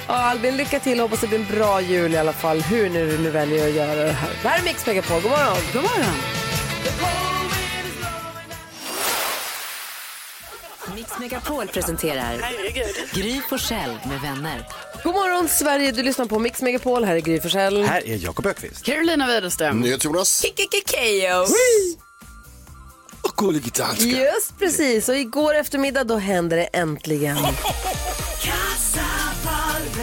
Ja, 0.07 0.15
Albin, 0.15 0.57
lycka 0.57 0.81
till. 0.81 1.01
Hoppas 1.01 1.21
det 1.21 1.27
blir 1.27 1.39
en 1.39 1.47
bra 1.59 1.81
jul 1.81 2.15
i 2.15 2.19
alla 2.19 2.33
fall. 2.33 2.63
Hur 2.63 2.91
nu 2.91 3.11
du 3.11 3.19
nu 3.19 3.31
väljer 3.31 3.69
att 3.69 3.75
göra 3.75 3.95
det 3.95 4.13
här. 4.13 4.31
Det 4.43 4.49
här 4.49 4.59
är 4.59 4.63
Mix 4.63 4.87
Megapol. 4.87 5.23
God 5.23 5.31
morgon. 5.31 5.57
God 5.73 5.83
morgon. 5.83 7.24
Mix 10.95 11.19
Megapol 11.21 11.69
presenterar 11.69 12.37
Gry 13.15 13.41
Forssell 13.49 13.91
med 14.09 14.21
vänner. 14.21 14.67
God 15.05 15.15
morgon 15.15 15.49
Sverige, 15.49 15.93
du 15.93 16.03
lyssnar 16.03 16.27
på 16.27 16.39
Mix 16.39 16.63
Megapol. 16.63 17.05
Här 17.05 17.17
är 17.17 17.21
Gry 17.21 17.41
Forssell. 17.41 17.83
Här 17.85 18.07
är 18.07 18.17
Jakob 18.17 18.47
Ökvist. 18.47 18.85
Carolina 18.85 19.27
Widerström. 19.27 19.85
Jonas. 20.01 20.45
Keyyo. 20.87 21.47
Och 23.23 23.37
gullige 23.37 23.71
danska. 23.75 24.05
Just 24.05 24.59
precis, 24.59 25.09
och 25.09 25.17
igår 25.17 25.55
eftermiddag 25.55 26.05
då 26.05 26.17
hände 26.17 26.57
det 26.57 26.65
äntligen. 26.65 27.37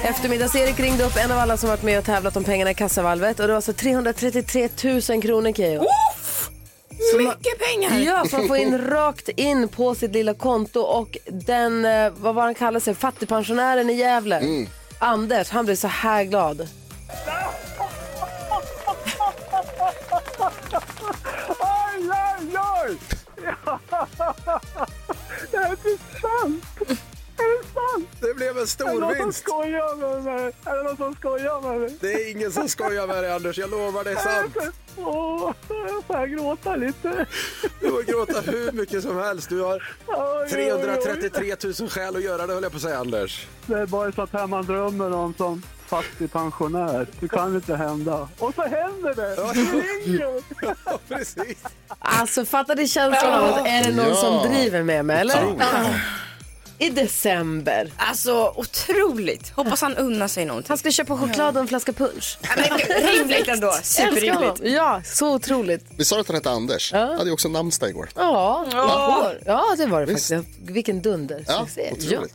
Eftermiddags-Erik 0.03 0.79
ringde 0.79 1.03
upp 1.03 1.17
en 1.17 1.31
av 1.31 1.37
alla 1.39 1.57
som 1.57 1.69
varit 1.69 1.83
med 1.83 1.99
och 1.99 2.05
tävlat 2.05 2.37
om 2.37 2.43
pengarna 2.43 2.71
i 2.71 2.73
kassavalvet 2.73 3.39
och 3.39 3.47
det 3.47 3.53
var 3.53 3.55
alltså 3.55 3.73
333 3.73 4.69
000 5.09 5.21
kronor 5.21 5.53
Keyyo. 5.53 5.85
Mycket 7.17 7.59
pengar. 7.59 7.99
Ja, 7.99 8.25
som 8.25 8.47
får 8.47 8.57
in 8.57 8.77
rakt 8.77 9.29
in 9.29 9.67
på 9.67 9.95
sitt 9.95 10.11
lilla 10.11 10.33
konto 10.33 10.79
och 10.79 11.17
den, 11.27 11.85
eh, 11.85 12.13
vad 12.17 12.35
var 12.35 12.43
han 12.43 12.55
kallar 12.55 12.79
sig, 12.79 12.95
fattigpensionären 12.95 13.89
i 13.89 13.93
Gävle. 13.93 14.65
Anders, 14.99 15.49
han 15.49 15.65
blev 15.65 15.75
så 15.75 15.87
här 15.87 16.23
glad. 16.23 16.67
Aj, 21.59 22.09
aj, 22.11 22.57
aj! 22.57 22.97
Det 25.51 25.57
här 25.57 25.65
är 25.65 25.71
inte 25.71 25.97
sant! 26.21 26.63
Är 27.95 27.99
det 27.99 28.05
sant? 28.05 28.17
Det 28.21 28.33
blev 28.33 28.49
en 28.49 28.57
Är 28.57 28.61
det 28.61 28.67
stor 28.67 28.99
någon 28.99 29.15
som 29.15 29.23
vinst. 29.23 29.39
skojar 29.39 29.95
med 29.95 30.23
mig? 30.23 30.51
Är 30.65 30.77
det 30.77 30.83
någon 30.83 30.97
som 30.97 31.15
skojar 31.15 31.61
med 31.61 31.79
mig? 31.81 31.97
Det 32.01 32.13
är 32.13 32.31
ingen 32.31 32.51
som 32.51 32.69
skojar 32.69 33.07
med 33.07 33.23
dig 33.23 33.31
Anders, 33.33 33.57
jag 33.57 33.69
lovar 33.69 34.03
det 34.03 34.11
är 34.11 34.15
sant. 34.15 34.57
Åh, 34.97 35.53
jag 35.69 36.03
får 36.07 36.27
gråta 36.27 36.75
lite. 36.75 37.25
Du 37.79 37.89
får 37.89 38.03
gråta 38.03 38.41
hur 38.41 38.71
mycket 38.71 39.01
som 39.03 39.17
helst. 39.17 39.49
Du 39.49 39.61
har 39.61 39.83
Oj, 40.07 40.15
oj, 40.55 40.73
oj. 40.73 40.81
333 40.83 41.55
000 41.79 41.89
skäl 41.89 42.15
att 42.15 42.23
göra 42.23 42.47
det 42.47 42.53
höll 42.53 42.63
jag 42.63 42.71
på 42.71 42.75
att 42.75 42.81
säga 42.81 42.97
Anders. 42.99 43.47
Det 43.65 43.73
är 43.79 43.85
bara 43.85 44.11
så 44.11 44.21
att 44.21 44.33
här 44.33 44.47
man 44.47 44.65
drömmer 44.65 45.13
om 45.13 45.33
som 45.37 45.63
fattigpensionär. 45.87 47.07
Det 47.19 47.27
kan 47.27 47.55
inte 47.55 47.75
hända. 47.75 48.29
Och 48.39 48.53
så 48.55 48.61
händer 48.61 49.13
det! 49.15 49.35
Det 49.35 49.51
ringer! 49.81 50.43
Ja, 50.85 50.99
precis. 51.07 51.57
Alltså 51.99 52.45
fattar 52.45 52.75
ni 52.75 52.87
känslan 52.87 53.33
av 53.33 53.49
att 53.53 53.67
är 53.67 53.83
det 53.83 53.95
någon 53.95 54.07
Ja. 54.07 54.15
som 54.15 54.51
driver 54.51 54.83
med 54.83 55.05
mig 55.05 55.19
eller? 55.21 55.35
Ja. 55.59 55.83
I 56.81 56.89
december. 56.89 57.91
Alltså 57.97 58.53
otroligt. 58.55 59.49
Hoppas 59.49 59.81
han 59.81 59.95
unnar 59.95 60.27
sig 60.27 60.45
någonting. 60.45 60.69
Han 60.69 60.77
ska 60.77 60.91
köpa 60.91 61.17
choklad 61.17 61.55
och 61.55 61.61
en 61.61 61.67
flaska 61.67 61.93
punsch. 61.93 62.37
Rimligt 63.17 63.47
ändå. 63.47 63.71
Superrimligt. 63.83 64.61
Ja, 64.75 65.01
så 65.05 65.35
otroligt. 65.35 65.85
Vi 65.97 66.05
sa 66.05 66.19
att 66.19 66.27
han 66.27 66.35
hette 66.35 66.49
Anders. 66.49 66.93
Han 66.93 67.09
hade 67.17 67.25
ju 67.25 67.31
också 67.31 67.47
namnsdag 67.49 67.89
igår. 67.89 68.09
Ja, 68.15 68.65
Ja. 68.71 69.33
ja 69.45 69.75
det 69.77 69.85
var 69.85 69.99
det 70.05 70.13
Visst. 70.13 70.29
faktiskt. 70.33 70.59
Vilken 70.61 71.01
dunder. 71.01 71.43
Ja, 71.47 71.67
otroligt. 71.91 72.33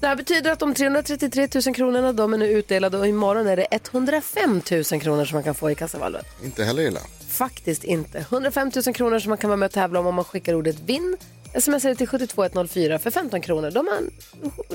Det 0.00 0.06
här 0.06 0.16
betyder 0.16 0.50
att 0.52 0.58
de 0.58 0.74
333 0.74 1.48
000 1.66 1.74
kronorna 1.74 2.12
de 2.12 2.34
är 2.34 2.38
nu 2.38 2.46
utdelade 2.50 2.98
och 2.98 3.06
imorgon 3.06 3.46
är 3.46 3.56
det 3.56 3.66
105 3.70 4.62
000 4.70 5.00
kronor 5.00 5.24
som 5.24 5.36
man 5.36 5.42
kan 5.42 5.54
få 5.54 5.70
i 5.70 5.74
kassavalvet. 5.74 6.26
Inte 6.44 6.64
heller 6.64 6.82
illa. 6.82 7.00
Faktiskt 7.28 7.84
inte. 7.84 8.18
105 8.18 8.70
000 8.86 8.94
kronor 8.94 9.18
som 9.18 9.28
man 9.28 9.38
kan 9.38 9.50
vara 9.50 9.56
med 9.56 9.66
och 9.66 9.72
tävla 9.72 10.00
om 10.00 10.06
om 10.06 10.14
man 10.14 10.24
skickar 10.24 10.54
ordet 10.54 10.76
vinn. 10.86 11.16
Smsar 11.60 11.94
till 11.94 12.08
72104 12.08 12.98
för 12.98 13.10
15 13.10 13.40
kronor. 13.40 13.70
De 13.70 13.86
har 13.86 13.96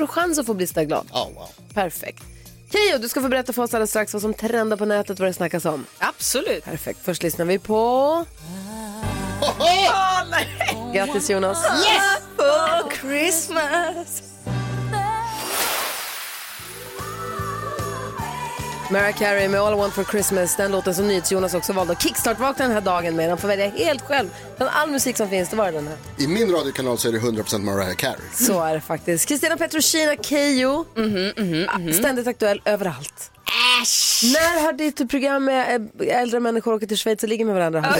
en 0.01 0.07
chans 0.07 0.39
att 0.39 0.45
få 0.45 0.53
bli 0.53 0.67
så 0.67 0.73
där 0.73 0.83
glad. 0.83 1.07
Oh, 1.11 1.33
wow. 1.33 1.49
Perfekt. 1.73 2.23
Keyyo, 2.71 2.97
du 2.97 3.09
ska 3.09 3.21
få 3.21 3.27
berätta 3.27 3.53
för 3.53 3.61
oss 3.61 3.73
alldeles 3.73 3.89
strax 3.89 4.13
vad 4.13 4.21
som 4.21 4.33
trendar 4.33 4.77
på 4.77 4.85
nätet, 4.85 5.19
vad 5.19 5.29
det 5.29 5.33
snackas 5.33 5.65
om. 5.65 5.85
Absolut. 5.97 6.63
Perfekt. 6.63 6.99
Först 7.03 7.23
lyssnar 7.23 7.45
vi 7.45 7.59
på... 7.59 8.25
Grattis 10.93 11.29
Jonas. 11.29 11.65
Yes! 11.65 12.21
For 12.35 12.91
Christmas. 13.01 14.30
Mariah 18.91 19.17
Carey 19.17 19.47
med 19.47 19.61
All 19.61 19.73
I 19.73 19.77
Want 19.77 19.93
For 19.93 20.03
Christmas, 20.03 20.55
den 20.55 20.71
låten 20.71 20.95
som 20.95 21.07
NyhetsJonas 21.07 21.53
också 21.53 21.73
valde 21.73 21.93
att 21.93 22.01
kickstart-vakna 22.01 22.65
den 22.65 22.73
här 22.73 22.81
dagen 22.81 23.15
med. 23.15 23.29
Han 23.29 23.37
får 23.37 23.47
välja 23.47 23.69
helt 23.69 24.01
själv. 24.01 24.29
Bland 24.57 24.71
all 24.75 24.89
musik 24.91 25.17
som 25.17 25.29
finns, 25.29 25.49
det 25.49 25.55
var 25.55 25.71
den 25.71 25.87
här. 25.87 25.97
I 26.17 26.27
min 26.27 26.51
radiokanal 26.51 26.97
så 26.97 27.07
är 27.07 27.11
det 27.11 27.19
100% 27.19 27.59
Mariah 27.59 27.95
Carey. 27.95 28.15
Så 28.33 28.63
är 28.63 28.73
det 28.73 28.81
faktiskt. 28.81 29.27
Kristina 29.27 29.57
Petrushina 29.57 30.15
Keyyo, 30.15 30.85
Ah, 31.67 31.93
ständigt 31.93 32.27
aktuell 32.27 32.61
överallt. 32.65 33.31
Äsch! 33.81 34.21
När 34.33 34.61
har 34.61 34.73
ditt 34.73 35.09
program 35.09 35.45
med 35.45 35.89
eh, 36.01 36.21
äldre 36.21 36.39
människor 36.39 36.73
åker 36.73 36.87
till 36.87 36.97
Schweiz 36.97 37.23
och 37.23 37.29
ligger 37.29 37.45
med 37.45 37.55
varandra? 37.55 37.95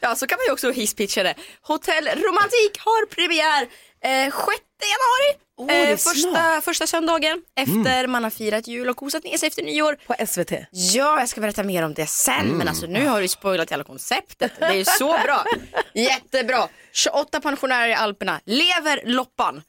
Ja, 0.00 0.14
så 0.16 0.26
kan 0.26 0.38
man 0.38 0.46
ju 0.46 0.52
också 0.52 0.70
hisspitcha 0.70 1.22
det. 1.22 1.34
Hotell 1.62 2.04
Romantik 2.04 2.78
har 2.78 3.06
premiär 3.06 3.62
eh, 4.04 4.32
6 4.32 4.36
januari. 4.80 5.45
Är 5.68 5.90
eh, 5.90 5.96
första, 5.96 6.60
första 6.60 6.86
söndagen 6.86 7.42
efter 7.56 8.06
man 8.06 8.24
har 8.24 8.30
firat 8.30 8.66
jul 8.68 8.88
och 8.88 8.96
kosat 8.96 9.24
ner 9.24 9.36
sig 9.38 9.46
efter 9.46 9.62
nyår. 9.62 9.98
På 10.06 10.26
SVT? 10.26 10.50
Ja, 10.70 11.18
jag 11.20 11.28
ska 11.28 11.40
berätta 11.40 11.62
mer 11.62 11.82
om 11.82 11.94
det 11.94 12.06
sen. 12.06 12.40
Mm. 12.40 12.56
Men 12.56 12.68
alltså 12.68 12.86
nu 12.86 13.06
har 13.06 13.20
du 13.20 13.28
spoilat 13.28 13.72
hela 13.72 13.84
konceptet. 13.84 14.52
Det 14.58 14.64
är 14.64 14.74
ju 14.74 14.84
så 14.84 15.18
bra. 15.24 15.44
Jättebra. 15.94 16.68
28 16.92 17.40
pensionärer 17.40 17.88
i 17.88 17.94
Alperna 17.94 18.40
lever 18.44 19.00
loppan. 19.04 19.62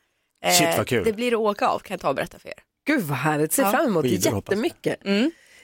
Eh, 0.45 0.51
Shit, 0.51 0.77
vad 0.77 0.87
kul. 0.87 1.03
Det 1.05 1.13
blir 1.13 1.31
att 1.33 1.39
åka 1.39 1.67
av 1.67 1.79
kan 1.79 1.93
jag 1.93 2.01
ta 2.01 2.09
och 2.09 2.15
berätta 2.15 2.39
för 2.39 2.49
er. 2.49 2.55
Gud 2.87 3.03
vad 3.03 3.17
härligt, 3.17 3.53
ser 3.53 3.63
Ja. 3.63 3.71
fram 3.71 3.85
emot 3.85 4.03
det 4.03 4.09
jättemycket. 4.09 4.99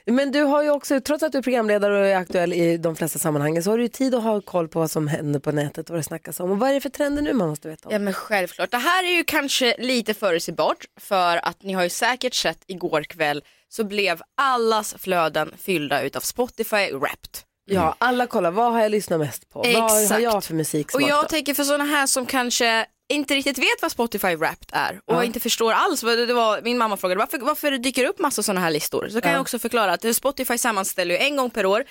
Men 0.05 0.31
du 0.31 0.41
har 0.43 0.63
ju 0.63 0.69
också, 0.69 1.01
trots 1.01 1.23
att 1.23 1.31
du 1.31 1.37
är 1.37 1.41
programledare 1.41 1.99
och 1.99 2.05
är 2.05 2.15
aktuell 2.15 2.53
i 2.53 2.77
de 2.77 2.95
flesta 2.95 3.19
sammanhangen 3.19 3.63
så 3.63 3.69
har 3.69 3.77
du 3.77 3.83
ju 3.83 3.89
tid 3.89 4.15
att 4.15 4.23
ha 4.23 4.41
koll 4.41 4.67
på 4.67 4.79
vad 4.79 4.91
som 4.91 5.07
händer 5.07 5.39
på 5.39 5.51
nätet 5.51 5.89
och 5.89 5.93
vad 5.93 5.99
det 5.99 6.03
snackas 6.03 6.39
om. 6.39 6.51
Och 6.51 6.59
vad 6.59 6.69
är 6.69 6.73
det 6.73 6.81
för 6.81 6.89
trender 6.89 7.21
nu 7.21 7.33
man 7.33 7.49
måste 7.49 7.69
veta 7.69 7.89
om? 7.89 7.93
Ja 7.93 7.99
men 7.99 8.13
självklart. 8.13 8.71
Det 8.71 8.77
här 8.77 9.03
är 9.03 9.17
ju 9.17 9.23
kanske 9.23 9.75
lite 9.79 10.13
förutsägbart 10.13 10.85
för 10.99 11.37
att 11.37 11.63
ni 11.63 11.73
har 11.73 11.83
ju 11.83 11.89
säkert 11.89 12.33
sett 12.33 12.63
igår 12.67 13.03
kväll 13.03 13.43
så 13.69 13.83
blev 13.83 14.21
allas 14.37 14.95
flöden 14.97 15.53
fyllda 15.57 16.01
utav 16.01 16.19
Spotify 16.19 16.91
Wrapped. 16.91 17.37
Ja, 17.65 17.95
alla 17.97 18.27
kollar, 18.27 18.51
vad 18.51 18.71
har 18.73 18.81
jag 18.81 18.91
lyssnat 18.91 19.19
mest 19.19 19.49
på? 19.49 19.59
Vad 19.59 19.91
har 19.91 20.01
Exakt. 20.01 20.21
jag 20.21 20.43
för 20.43 20.53
musik 20.53 20.95
Och 20.95 21.01
jag 21.01 21.29
tänker 21.29 21.53
för 21.53 21.63
sådana 21.63 21.83
här 21.83 22.07
som 22.07 22.25
kanske 22.25 22.85
inte 23.09 23.35
riktigt 23.35 23.57
vet 23.57 23.81
vad 23.81 23.91
Spotify 23.91 24.35
Wrapped 24.35 24.69
är 24.71 25.01
och 25.05 25.15
Ja. 25.15 25.23
inte 25.23 25.39
förstår 25.39 25.71
alls. 25.73 26.03
vad 26.03 26.17
Det 26.17 26.33
var, 26.33 26.61
min 26.61 26.77
mamma 26.77 26.97
frågade 26.97 27.19
varför, 27.19 27.37
varför 27.37 27.71
det 27.71 27.77
dyker 27.77 28.05
upp 28.05 28.19
massa 28.19 28.43
sådana 28.43 28.61
här 28.61 28.71
listor. 28.71 29.07
Så 29.11 29.21
kan 29.21 29.31
Ja. 29.31 29.35
jag 29.35 29.41
också 29.41 29.59
förklara 29.59 29.91
att 29.93 30.15
Spotify 30.15 30.57
sammanställer 30.57 31.15
ju 31.15 31.21
en 31.21 31.35
gång 31.35 31.49
per 31.49 31.65
år 31.65 31.83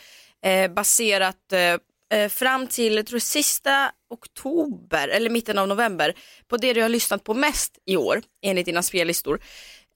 eh, 0.45 0.71
baserat 0.73 1.53
eh, 1.53 2.19
eh, 2.19 2.29
fram 2.29 2.67
till 2.67 2.95
jag 2.97 3.07
tror 3.07 3.19
sista 3.19 3.91
oktober 4.11 5.09
eller 5.09 5.31
mitten 5.31 5.59
av 5.59 5.69
november 5.69 6.15
på 6.49 6.57
det 6.57 6.73
du 6.73 6.83
har 6.83 6.89
lyssnat 6.89 7.25
på 7.25 7.35
mest 7.35 7.79
i 7.87 7.97
år 7.97 8.23
enligt 8.43 8.67
dina 8.67 8.83
spellistor. 8.83 9.41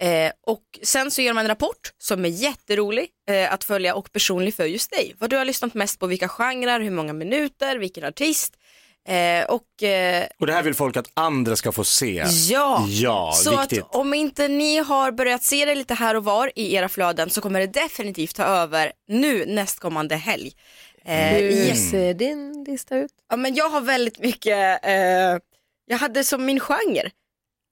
Eh, 0.03 0.33
och 0.47 0.63
sen 0.83 1.11
så 1.11 1.23
gör 1.23 1.33
man 1.33 1.45
en 1.45 1.49
rapport 1.49 1.93
som 1.99 2.25
är 2.25 2.29
jätterolig 2.29 3.09
eh, 3.31 3.53
att 3.53 3.65
följa 3.65 3.95
och 3.95 4.13
personlig 4.13 4.55
för 4.55 4.65
just 4.65 4.91
dig. 4.91 5.15
Vad 5.19 5.31
du 5.31 5.37
har 5.37 5.45
lyssnat 5.45 5.75
mest 5.75 5.99
på, 6.01 6.07
vilka 6.07 6.29
genrer, 6.29 6.81
hur 6.81 6.91
många 6.91 7.13
minuter, 7.13 7.77
vilken 7.77 8.05
artist. 8.05 8.55
Eh, 9.09 9.45
och 9.45 9.83
eh, 9.83 10.27
Och 10.39 10.47
det 10.47 10.53
här 10.53 10.63
vill 10.63 10.75
folk 10.75 10.97
att 10.97 11.07
andra 11.15 11.57
ska 11.57 11.73
få 11.73 11.85
se. 11.85 12.25
Ja, 12.49 12.87
Ja, 12.89 13.33
så 13.35 13.61
viktigt. 13.61 13.83
att 13.83 13.95
om 13.95 14.15
inte 14.15 14.49
ni 14.49 14.77
har 14.79 15.13
börjat 15.13 15.43
se 15.43 15.65
det 15.65 15.75
lite 15.75 15.95
här 15.95 16.15
och 16.15 16.25
var 16.25 16.53
i 16.57 16.75
era 16.75 16.89
flöden 16.89 17.31
så 17.31 17.41
kommer 17.41 17.61
det 17.61 17.67
definitivt 17.67 18.35
ta 18.37 18.43
över 18.45 18.93
nu 19.09 19.45
nästkommande 19.47 20.17
helg. 20.17 20.53
Eh, 21.05 21.17
Hur 21.17 21.41
yes. 21.51 21.91
ser 21.91 22.15
din 22.15 22.65
lista 22.69 22.97
ut? 22.97 23.11
Ja, 23.31 23.37
men 23.37 23.55
jag 23.55 23.69
har 23.71 23.81
väldigt 23.81 24.19
mycket, 24.19 24.85
eh, 24.85 24.93
jag 25.87 25.99
hade 25.99 26.25
som 26.25 26.45
min 26.45 26.61
genre. 26.61 27.11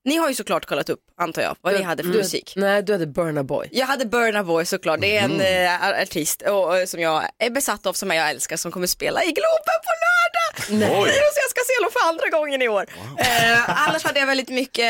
Ni 0.04 0.16
har 0.16 0.28
ju 0.28 0.34
såklart 0.34 0.66
kollat 0.66 0.88
upp, 0.88 1.00
antar 1.16 1.42
jag, 1.42 1.56
vad 1.60 1.74
ni 1.74 1.82
hade 1.82 2.02
för 2.02 2.10
du, 2.10 2.18
musik. 2.18 2.52
Nej, 2.56 2.82
du 2.82 2.92
hade 2.92 3.06
Burna 3.06 3.44
Boy. 3.44 3.68
Jag 3.72 3.86
hade 3.86 4.06
Burna 4.06 4.44
Boy 4.44 4.64
såklart, 4.64 5.00
det 5.00 5.16
är 5.16 5.22
en 5.24 5.40
eh, 5.40 6.02
artist 6.02 6.42
och, 6.42 6.68
och, 6.82 6.88
som 6.88 7.00
jag 7.00 7.28
är 7.38 7.50
besatt 7.50 7.86
av, 7.86 7.92
som 7.92 8.10
jag 8.10 8.30
älskar, 8.30 8.56
som 8.56 8.72
kommer 8.72 8.86
spela 8.86 9.22
i 9.24 9.26
Globen 9.26 9.78
på 9.84 9.90
lördag. 10.04 10.80
Nej. 10.80 11.02
Oj. 11.02 11.10
Så 11.10 11.16
jag 11.40 11.50
ska 11.50 11.60
se 11.66 11.80
honom 11.80 11.90
för 11.92 12.08
andra 12.08 12.38
gången 12.38 12.62
i 12.62 12.68
år. 12.68 12.86
Eh, 13.18 13.88
annars 13.88 14.04
hade 14.04 14.20
jag 14.20 14.26
väldigt 14.26 14.48
mycket 14.48 14.84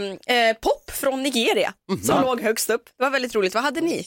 eh, 0.00 0.52
pop 0.60 0.90
från 0.90 1.22
Nigeria 1.22 1.72
som 2.06 2.22
låg 2.22 2.40
högst 2.40 2.70
upp. 2.70 2.84
Det 2.98 3.02
var 3.04 3.10
väldigt 3.10 3.34
roligt. 3.34 3.54
Vad 3.54 3.62
hade 3.62 3.80
ni? 3.80 4.04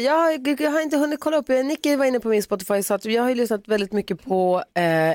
Jag, 0.00 0.12
har- 0.12 0.62
jag 0.62 0.70
har 0.70 0.80
inte 0.80 0.96
hunnit 0.96 1.20
kolla 1.20 1.36
upp, 1.36 1.48
Nicky 1.48 1.96
var 1.96 2.04
inne 2.04 2.20
på 2.20 2.28
min 2.28 2.42
Spotify 2.42 2.82
så 2.82 2.94
att 2.94 3.04
jag 3.04 3.22
har 3.22 3.28
ju 3.28 3.34
lyssnat 3.34 3.68
väldigt 3.68 3.92
mycket 3.92 4.24
på 4.24 4.64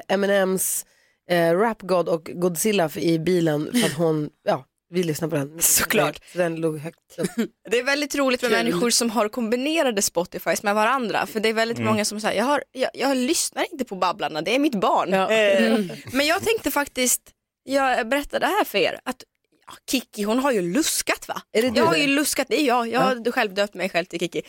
Eminems 0.08 0.86
eh, 1.30 1.54
Rap 1.58 1.82
God 1.82 2.10
och 2.10 2.24
Godzilla 2.34 2.90
i 2.96 3.20
bilen 3.20 3.72
för 3.74 3.88
att 3.88 3.94
hon, 3.94 4.30
ja, 4.48 4.66
vi 4.90 5.04
lyssnar 5.04 5.28
på 5.28 5.36
den. 5.36 5.62
Såklart. 5.62 6.20
Så 6.32 6.38
den 6.38 6.56
låg 6.56 6.78
högt. 6.80 7.00
Det 7.70 7.78
är 7.80 7.84
väldigt 7.84 8.16
roligt 8.16 8.42
med 8.42 8.52
Kul. 8.52 8.58
människor 8.58 8.90
som 8.90 9.10
har 9.10 9.30
kombinerade 9.30 10.02
Spotifys 10.02 10.64
med 10.64 10.76
varandra. 10.76 11.26
För 11.26 11.40
det 11.40 11.50
är 11.50 11.54
väldigt 11.54 11.78
Mm. 11.78 11.92
många 11.92 12.06
som 12.06 12.22
säger, 12.22 12.38
jag, 12.38 12.46
har, 12.46 12.64
jag, 12.72 12.90
jag 12.94 13.18
lyssnar 13.18 13.66
inte 13.72 13.86
på 13.86 13.96
Babblarna, 13.96 14.42
det 14.42 14.56
är 14.56 14.60
mitt 14.60 14.76
barn. 14.76 15.10
Ja. 15.14 15.30
Eh, 15.32 15.74
Mm. 15.74 15.90
Men 16.14 16.26
jag 16.28 16.44
tänkte 16.44 16.72
faktiskt, 16.72 17.22
jag 17.64 18.08
berättade 18.08 18.46
det 18.46 18.52
här 18.52 18.64
för 18.64 18.78
er, 18.78 19.00
att 19.06 19.24
ja, 19.68 19.74
Kiki 19.92 20.24
hon 20.24 20.40
har 20.40 20.52
ju 20.52 20.62
luskat 20.74 21.28
va? 21.28 21.42
Är 21.52 21.62
det 21.62 21.70
du 21.70 21.80
jag 21.80 21.86
har 21.86 21.94
det? 21.94 22.00
ju 22.00 22.08
luskat, 22.08 22.48
det 22.50 22.62
är 22.62 22.66
jag, 22.68 22.88
jag 22.88 23.00
har 23.00 23.32
själv 23.32 23.54
döpt 23.54 23.74
mig 23.74 23.90
själv 23.90 24.06
till 24.06 24.20
Kiki. 24.20 24.42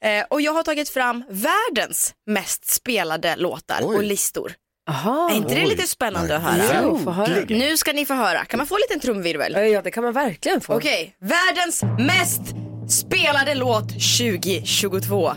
Eh, 0.00 0.24
och 0.30 0.40
jag 0.40 0.52
har 0.52 0.62
tagit 0.62 0.88
fram 0.88 1.24
världens 1.30 2.14
mest 2.26 2.66
spelade 2.70 3.36
låtar 3.36 3.82
och 3.84 4.02
listor. 4.02 4.52
Aha. 4.88 5.30
Är 5.30 5.36
inte 5.36 5.54
det 5.54 5.60
Oj. 5.60 5.66
lite 5.68 5.86
spännande 5.86 6.36
att 6.36 6.42
höra? 6.42 6.82
jo. 6.82 7.56
Nu 7.56 7.76
ska 7.76 7.92
ni 7.92 8.06
få 8.06 8.14
höra, 8.14 8.44
kan 8.44 8.58
man 8.58 8.66
få 8.66 8.74
en 8.74 8.80
liten 8.88 9.00
trumvirvel? 9.00 9.70
Ja, 9.72 9.82
det 9.82 9.90
kan 9.90 10.04
man 10.04 10.12
verkligen 10.12 10.60
få. 10.60 10.74
Okej, 10.76 11.14
världens 11.20 11.82
mest 11.98 12.40
spelade 12.88 13.54
låt 13.54 13.88
2022. 13.88 15.32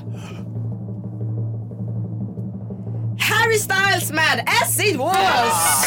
Harry 3.21 3.57
Styles 3.59 4.11
med 4.11 4.45
As 4.61 4.79
it 4.79 4.95
was. 4.95 5.85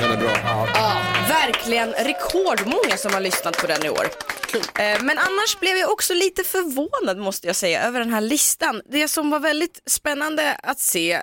Den 0.00 0.12
är 0.12 0.16
bra. 0.16 0.68
Ja, 0.74 1.02
verkligen 1.28 1.92
rekordmånga 1.92 2.96
som 2.96 3.12
har 3.12 3.20
lyssnat 3.20 3.56
på 3.58 3.66
den 3.66 3.84
i 3.86 3.90
år. 3.90 4.04
Eh, 4.54 5.02
Men 5.02 5.18
annars 5.18 5.58
blev 5.60 5.76
jag 5.76 5.90
också 5.90 6.14
lite 6.14 6.44
förvånad 6.44 7.18
måste 7.18 7.46
jag 7.46 7.56
säga 7.56 7.82
över 7.82 8.00
den 8.00 8.12
här 8.12 8.20
listan. 8.20 8.82
Det 8.90 9.08
som 9.08 9.30
var 9.30 9.40
väldigt 9.40 9.80
spännande 9.86 10.54
att 10.62 10.78
se, 10.80 11.12
eh, 11.12 11.22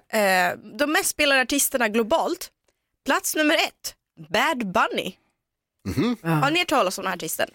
de 0.79 0.91
mest 0.91 1.09
spelade 1.09 1.41
artisterna 1.41 1.87
globalt, 1.89 2.49
plats 3.05 3.35
nummer 3.35 3.55
ett, 3.55 3.93
Bad 4.29 4.57
Bunny. 4.71 5.13
Har 6.41 6.51
ni 6.51 6.59
hört 6.59 6.67
talas 6.67 6.97
om 6.97 7.03
den 7.03 7.09
här 7.11 7.17
artisten? 7.17 7.49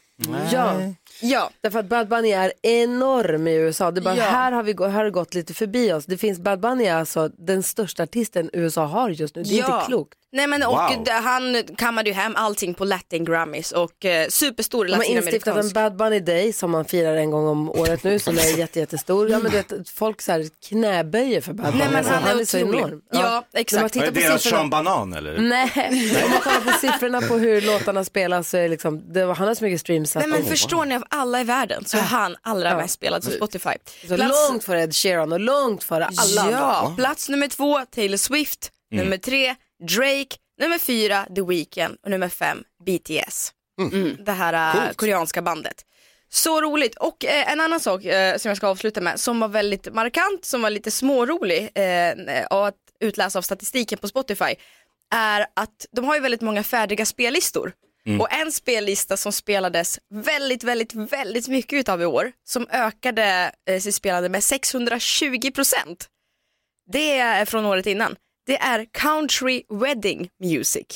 Ja. 0.52 0.80
ja, 1.20 1.50
därför 1.60 1.78
att 1.78 1.86
Bad 1.88 2.08
Bunny 2.08 2.30
är 2.30 2.52
enorm 2.62 3.46
i 3.48 3.54
USA. 3.54 3.90
Det 3.90 4.00
är 4.00 4.02
bara, 4.02 4.16
Ja. 4.16 4.24
här, 4.24 4.52
har 4.52 4.62
vi, 4.62 4.74
här 4.80 4.88
har 4.88 5.04
det 5.04 5.10
gått 5.10 5.34
lite 5.34 5.54
förbi 5.54 5.92
oss. 5.92 6.06
Det 6.06 6.18
finns, 6.18 6.38
Bad 6.38 6.60
Bunny 6.60 6.84
är 6.84 6.94
alltså 6.94 7.28
den 7.28 7.62
största 7.62 8.02
artisten 8.02 8.50
USA 8.52 8.84
har 8.84 9.10
just 9.10 9.36
nu. 9.36 9.42
Det 9.42 9.50
är 9.50 9.56
inte 9.74 9.86
klokt. 9.86 10.18
Nej 10.34 10.46
men 10.46 10.62
och 10.62 10.72
Wow. 10.72 11.06
han 11.22 11.62
kammade 11.78 12.10
ju 12.10 12.14
hem 12.14 12.32
allting 12.36 12.74
på 12.74 12.84
Latin 12.84 13.24
Grammys 13.24 13.72
och 13.72 14.04
eh, 14.04 14.28
superstor 14.28 14.84
De 14.84 14.92
har 14.92 15.02
instiftat 15.04 15.32
en 15.32 15.54
latinamerikansk. 15.56 15.74
Bad 15.74 15.96
Bunny 15.96 16.20
Day 16.20 16.52
som 16.52 16.70
man 16.70 16.84
firar 16.84 17.14
en 17.16 17.30
gång 17.30 17.46
om 17.46 17.70
året 17.70 18.04
nu 18.04 18.18
som 18.18 18.38
är 18.38 18.58
jätte, 18.58 18.78
jättestor. 18.80 19.30
Ja, 19.30 19.38
men 19.38 19.50
du 19.50 19.56
vet, 19.56 19.88
folk 19.88 20.22
så 20.22 20.32
här 20.32 20.46
knäböjer 20.68 21.40
för 21.40 21.52
Bad 21.52 21.66
Bunny. 21.66 21.78
Nej, 21.78 21.86
men 21.88 21.96
Alltså, 21.96 22.12
han 22.12 22.40
är 22.40 22.44
så 22.44 22.58
otrolig. 22.58 22.78
enorm. 22.78 23.00
Ja, 23.12 23.44
exakt. 23.52 23.94
När 23.94 24.02
man 24.02 24.08
Är 24.08 24.12
det 24.12 24.20
deras 24.20 24.42
siffrorna... 24.42 24.58
Sean 24.60 24.70
Banan 24.70 25.12
eller? 25.12 25.38
Nej, 25.38 25.70
om 26.24 26.30
man 26.30 26.40
kollar 26.40 26.72
på 26.72 26.78
siffrorna 26.78 27.20
på 27.20 27.34
hur 27.38 27.60
låtarna 27.60 28.04
spelas 28.04 28.50
så 28.50 28.56
är 28.56 28.62
det 28.62 28.68
liksom, 28.68 29.12
det, 29.12 29.20
han 29.34 29.48
har 29.48 29.54
så 29.54 29.64
mycket 29.64 29.80
streams. 29.80 30.11
Nej 30.14 30.26
men 30.28 30.44
förstår 30.44 30.84
ni 30.84 30.94
av 30.94 31.04
alla 31.10 31.40
i 31.40 31.44
världen 31.44 31.84
så 31.84 31.96
är 31.96 32.02
han 32.02 32.36
allra 32.42 32.68
Ja. 32.70 32.76
mest 32.76 32.94
spelad 32.94 33.24
på 33.24 33.30
Spotify. 33.30 33.70
Så 34.08 34.16
långt 34.16 34.64
före 34.64 34.82
Ed 34.82 34.94
Sheeran 34.94 35.32
och 35.32 35.40
långt 35.40 35.84
före 35.84 36.04
alla 36.06 36.50
Ja, 36.50 36.74
andra. 36.76 36.96
plats 36.96 37.28
nummer 37.28 37.48
två 37.48 37.80
Taylor 37.84 38.16
Swift, 38.16 38.70
Mm. 38.92 39.04
nummer 39.04 39.16
tre 39.18 39.54
Drake, 39.88 40.36
nummer 40.60 40.78
fyra 40.78 41.26
The 41.36 41.42
Weeknd 41.42 41.96
och 42.04 42.10
nummer 42.10 42.28
fem 42.28 42.64
BTS. 42.86 43.52
Mm. 43.80 44.16
Det 44.24 44.32
här 44.32 44.76
äh, 44.76 44.82
Coolt. 44.84 44.96
koreanska 44.96 45.42
bandet. 45.42 45.84
Så 46.28 46.60
roligt. 46.60 46.94
Och 46.96 47.24
eh, 47.24 47.52
en 47.52 47.60
annan 47.60 47.80
sak 47.80 48.04
eh, 48.04 48.36
som 48.38 48.48
jag 48.48 48.56
ska 48.56 48.68
avsluta 48.68 49.00
med 49.00 49.20
som 49.20 49.40
var 49.40 49.48
väldigt 49.48 49.94
markant, 49.94 50.44
som 50.44 50.62
var 50.62 50.70
lite 50.70 50.90
smårolig 50.90 51.70
eh, 51.74 52.46
att 52.50 52.74
utläsa 53.00 53.38
av 53.38 53.42
statistiken 53.42 53.98
på 53.98 54.08
Spotify 54.08 54.54
är 55.14 55.46
att 55.56 55.86
de 55.96 56.04
har 56.04 56.14
ju 56.14 56.20
väldigt 56.20 56.40
många 56.40 56.62
färdiga 56.62 57.06
spellistor. 57.06 57.72
Mm. 58.06 58.20
Och 58.20 58.32
en 58.32 58.52
spellista 58.52 59.16
som 59.16 59.32
spelades 59.32 59.98
väldigt, 60.14 60.64
väldigt, 60.64 60.94
väldigt 60.94 61.48
mycket 61.48 61.72
utav 61.80 62.02
i 62.02 62.04
år, 62.04 62.32
som 62.44 62.66
ökade 62.70 63.52
eh, 63.68 63.80
sitt 63.80 63.94
spelande 63.94 64.28
med 64.28 64.44
620 64.44 65.50
procent. 65.54 66.08
Det 66.92 67.18
är 67.18 67.44
från 67.44 67.64
året 67.66 67.86
innan. 67.86 68.16
Det 68.46 68.58
är 68.58 68.86
country 68.92 69.62
wedding 69.68 70.28
music. 70.40 70.86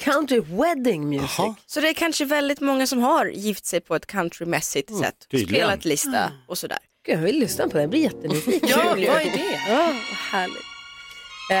Country 0.00 0.40
wedding 0.40 1.08
music? 1.08 1.54
Så 1.66 1.80
det 1.80 1.88
är 1.88 1.94
kanske 1.94 2.24
väldigt 2.24 2.60
många 2.60 2.86
som 2.86 2.98
har 3.02 3.26
gift 3.26 3.66
sig 3.66 3.80
på 3.80 3.94
ett 3.96 4.06
countrymässigt 4.06 4.90
Mm, 4.90 5.02
sätt. 5.02 5.26
tydligen. 5.30 5.54
Spelat 5.66 5.84
lista 5.84 6.32
och 6.48 6.58
sådär. 6.58 6.78
Gud, 7.06 7.14
jag 7.18 7.22
vill 7.22 7.38
lyssna 7.38 7.68
på 7.68 7.76
det, 7.76 7.80
jag 7.80 7.90
blir 7.90 8.00
jättenyfiken. 8.00 8.68
Ja, 8.68 8.84
vad 8.88 8.98
är 8.98 9.30
det? 9.30 9.60
Ja, 9.68 9.94
härligt. 10.30 10.62
Eh, 11.50 11.56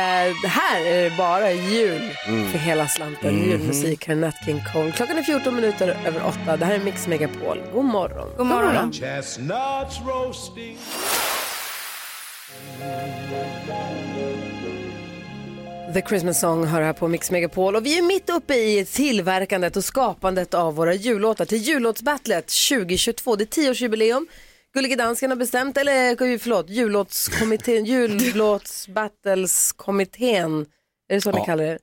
här 0.48 0.84
är 0.86 1.10
det 1.10 1.16
bara 1.16 1.52
jul 1.52 2.02
Mm. 2.26 2.50
för 2.50 2.58
hela 2.58 2.88
slanten. 2.88 3.34
Mhm. 3.36 3.50
Julmusik, 3.50 4.06
här 4.06 4.14
är 4.14 4.18
Nat 4.20 4.34
King 4.44 4.62
Cole. 4.72 4.92
Klockan 4.92 5.18
är 5.18 5.22
14 5.22 5.54
minuter 5.54 5.96
över 6.06 6.26
8. 6.26 6.56
Det 6.56 6.64
här 6.64 6.74
är 6.74 6.78
Mix 6.84 7.06
Megapol. 7.06 7.62
God 7.72 7.84
morgon. 7.84 8.28
God 8.36 8.46
morgon. 8.46 8.92
Chestnuts 8.92 10.00
roasting. 10.06 10.78
The 15.94 16.02
Christmas 16.08 16.40
Song 16.40 16.64
hör 16.64 16.82
här 16.82 16.92
på 16.92 17.08
Mix 17.08 17.30
Megapol 17.30 17.76
och 17.76 17.86
vi 17.86 17.98
är 17.98 18.02
mitt 18.02 18.30
uppe 18.30 18.54
i 18.54 18.84
tillverkandet 18.84 19.76
och 19.76 19.84
skapandet 19.84 20.54
av 20.54 20.74
våra 20.74 20.94
jullåtar 20.94 21.44
till 21.44 21.58
jullåtsbattlet 21.58 22.46
2022. 22.68 23.36
Det 23.36 23.44
är 23.44 23.46
tioårsjubileum. 23.46 24.26
Gullige 24.76 24.96
Dansken 24.96 25.30
har 25.30 25.36
bestämt, 25.36 25.76
eller 25.76 26.38
förlåt, 26.38 26.70
jullåtskommittén, 26.70 27.84
jullåtsbattelskommittén, 29.34 30.66
är 31.08 31.14
det 31.14 31.20
så 31.20 31.30
ni 31.30 31.38
Ja. 31.38 31.44
kallar 31.44 31.64
det? 31.64 31.78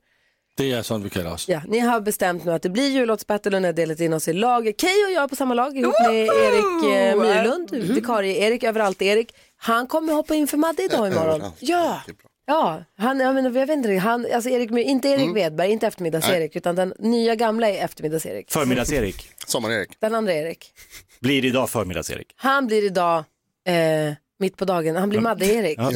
Det 0.56 0.72
är 0.72 0.82
sånt 0.82 1.04
vi 1.04 1.10
kallar 1.10 1.32
oss. 1.32 1.48
Ja, 1.48 1.60
ni 1.68 1.78
har 1.78 2.00
bestämt 2.00 2.44
nu 2.44 2.52
att 2.52 2.62
det 2.62 2.68
blir 2.70 2.88
jullåtsbattle 2.90 3.56
och 3.56 3.62
ni 3.62 3.68
har 3.68 3.72
delat 3.72 4.00
in 4.00 4.12
oss 4.12 4.28
i 4.28 4.32
lag. 4.32 4.64
Key 4.78 5.04
och 5.06 5.12
jag 5.12 5.22
är 5.24 5.28
på 5.28 5.36
samma 5.36 5.54
lag 5.54 5.76
ihop 5.78 5.94
med 6.00 6.14
Erik 6.14 6.84
eh, 6.96 7.16
Myrlund, 7.20 7.70
vikarie-Erik, 7.74 8.62
överallt-Erik. 8.62 9.34
Han 9.56 9.86
kommer 9.86 10.12
hoppa 10.12 10.34
in 10.34 10.46
för 10.46 10.56
Madde 10.56 10.82
idag 10.82 11.08
imorgon. 11.12 11.42
Ja. 11.60 12.00
Ja, 12.46 12.84
han, 12.98 13.20
jag, 13.20 13.34
menar, 13.34 13.50
jag 13.50 13.66
vet 13.66 13.76
inte, 13.76 13.94
han, 13.96 14.26
alltså 14.34 14.50
Erik, 14.50 14.70
inte 14.70 15.08
Erik 15.08 15.20
Mm. 15.22 15.34
Wedberg, 15.34 15.70
inte 15.70 15.86
eftermiddags-Erik, 15.86 16.56
utan 16.56 16.74
den 16.74 16.94
nya 16.98 17.34
gamla 17.34 17.68
är 17.70 17.84
eftermiddags-Erik. 17.84 18.50
Förmiddags-Erik. 18.52 19.28
Sommar-Erik. 19.46 19.96
Den 20.00 20.14
andra 20.14 20.32
Erik. 20.34 20.72
Blir 21.20 21.44
idag 21.44 21.70
förmiddags-Erik. 21.70 22.32
Han 22.36 22.66
blir 22.66 22.84
idag 22.84 23.24
eh, 23.66 24.14
mitt 24.38 24.56
på 24.56 24.64
dagen, 24.64 24.96
han 24.96 25.08
blir 25.08 25.20
Madde-Erik. 25.20 25.78
Ja. 25.78 25.90